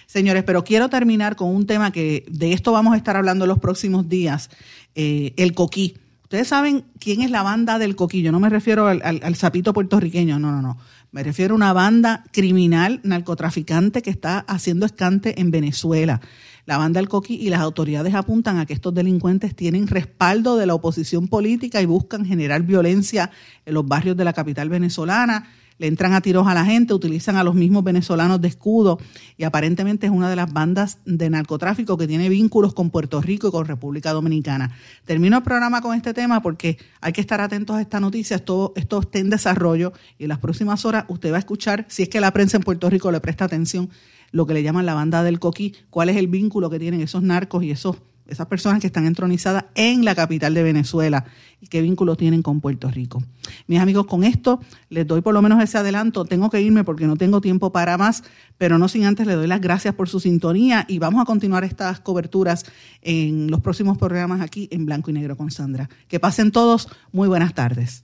Señores, 0.07 0.45
pero 0.45 0.64
quiero 0.64 0.88
terminar 0.88 1.36
con 1.36 1.55
un 1.55 1.66
tema 1.66 1.90
que 1.90 2.24
de 2.30 2.53
esto 2.53 2.72
vamos 2.72 2.95
a 2.95 2.97
estar 2.97 3.16
hablando 3.16 3.47
los 3.47 3.59
próximos 3.59 4.09
días, 4.09 4.51
eh, 4.95 5.34
el 5.36 5.55
coquí. 5.55 5.97
Ustedes 6.22 6.49
saben 6.49 6.84
quién 6.99 7.20
es 7.20 7.30
la 7.30 7.42
banda 7.42 7.78
del 7.78 7.95
coquí. 7.97 8.22
No 8.22 8.40
me 8.40 8.49
refiero 8.49 8.86
al, 8.86 9.03
al, 9.03 9.34
sapito 9.36 9.72
puertorriqueño, 9.72 10.38
no, 10.38 10.51
no, 10.51 10.62
no. 10.62 10.78
Me 11.14 11.22
refiero 11.22 11.54
a 11.54 11.56
una 11.56 11.72
banda 11.72 12.24
criminal 12.32 12.98
narcotraficante 13.04 14.02
que 14.02 14.10
está 14.10 14.40
haciendo 14.48 14.84
escante 14.84 15.40
en 15.40 15.52
Venezuela. 15.52 16.20
La 16.66 16.76
banda 16.76 16.98
del 16.98 17.08
Coqui 17.08 17.36
y 17.36 17.50
las 17.50 17.60
autoridades 17.60 18.16
apuntan 18.16 18.58
a 18.58 18.66
que 18.66 18.72
estos 18.72 18.92
delincuentes 18.92 19.54
tienen 19.54 19.86
respaldo 19.86 20.56
de 20.56 20.66
la 20.66 20.74
oposición 20.74 21.28
política 21.28 21.80
y 21.80 21.86
buscan 21.86 22.26
generar 22.26 22.62
violencia 22.62 23.30
en 23.64 23.74
los 23.74 23.86
barrios 23.86 24.16
de 24.16 24.24
la 24.24 24.32
capital 24.32 24.68
venezolana. 24.68 25.46
Le 25.79 25.89
entran 25.89 26.12
a 26.12 26.20
tiros 26.20 26.47
a 26.47 26.55
la 26.55 26.64
gente, 26.64 26.95
utilizan 26.95 27.37
a 27.37 27.45
los 27.45 27.55
mismos 27.55 27.83
venezolanos 27.83 28.41
de 28.41 28.49
escudo 28.49 28.99
y 29.37 29.45
aparentemente 29.45 30.07
es 30.07 30.12
una 30.12 30.31
de 30.31 30.37
las 30.37 30.53
bandas 30.53 30.99
de 31.05 31.29
narcotráfico 31.31 31.97
que 31.99 32.07
tiene 32.07 32.29
vínculos 32.29 32.75
con 32.75 32.91
Puerto 32.91 33.20
Rico 33.20 33.49
y 33.49 33.51
con 33.51 33.66
República 33.66 34.12
Dominicana. 34.12 34.72
Termino 35.05 35.39
el 35.39 35.43
programa 35.43 35.81
con 35.81 35.97
este 35.97 36.14
tema 36.14 36.43
porque 36.43 36.79
hay 37.01 37.12
que 37.12 37.20
estar 37.20 37.41
atentos 37.41 37.77
a 37.77 37.81
esta 37.81 37.99
noticia. 37.99 38.37
Esto, 38.37 38.72
esto 38.77 39.01
está 39.01 39.18
en 39.18 39.31
desarrollo 39.31 39.93
y 40.18 40.25
en 40.25 40.29
las 40.29 40.39
próximas 40.39 40.85
horas 40.85 41.07
usted 41.09 41.33
va 41.33 41.37
a 41.37 41.41
escuchar, 41.41 41.87
si 41.89 42.05
es 42.05 42.09
que 42.09 42.20
la 42.20 42.33
prensa 42.33 42.57
en 42.57 42.62
Puerto 42.62 42.89
Rico 42.89 43.11
le 43.11 43.20
presta 43.20 43.45
atención, 43.45 43.91
lo 44.31 44.47
que 44.47 44.55
le 44.55 44.62
llaman 44.62 44.87
la 44.87 44.95
banda 44.95 45.22
del 45.22 45.39
coquí, 45.39 45.75
cuál 45.91 46.09
es 46.09 46.16
el 46.16 46.27
vínculo 46.27 46.68
que 46.68 46.79
tienen 46.79 47.01
esos 47.01 47.22
narcos 47.22 47.62
y 47.62 47.70
esos, 47.70 47.97
esas 48.27 48.47
personas 48.47 48.81
que 48.81 48.87
están 48.87 49.07
entronizadas 49.07 49.66
en 49.75 50.05
la 50.05 50.14
capital 50.14 50.55
de 50.55 50.62
Venezuela 50.62 51.25
y 51.61 51.66
qué 51.66 51.83
vínculo 51.83 52.16
tienen 52.16 52.43
con 52.43 52.61
Puerto 52.61 52.91
Rico. 52.91 53.22
Mis 53.66 53.81
amigos, 53.81 54.07
con 54.07 54.25
esto 54.25 54.61
les 54.89 55.07
doy 55.07 55.20
por 55.20 55.35
lo 55.35 55.43
menos 55.43 55.62
ese 55.62 55.79
adelanto. 55.79 56.25
Tengo 56.25 56.51
que 56.51 56.61
irme 56.61 56.85
porque 56.85 57.07
no 57.07 57.16
tengo 57.16 57.41
tiempo 57.41 57.72
para 57.72 57.99
más, 57.99 58.25
pero 58.59 58.79
no 58.79 58.89
sin 58.89 59.05
antes 59.05 59.27
le 59.27 59.35
doy 59.35 59.47
las 59.47 59.61
gracias 59.61 59.95
por 59.95 60.09
su 60.09 60.20
sintonía 60.20 60.85
y 60.89 60.99
vamos 60.99 61.20
a 61.20 61.25
continuar 61.25 61.64
estas 61.64 62.01
coberturas 62.01 62.64
en 63.03 63.51
los 63.51 63.61
próximos 63.61 63.99
programas 63.99 64.41
aquí 64.41 64.68
en 64.70 64.87
Blanco 64.87 65.11
y 65.11 65.14
Negro 65.14 65.37
con 65.37 65.51
Sandra. 65.51 65.89
Que 66.09 66.20
pasen 66.20 66.53
todos 66.53 66.89
muy 67.12 67.29
buenas 67.29 67.55
tardes. 67.55 68.03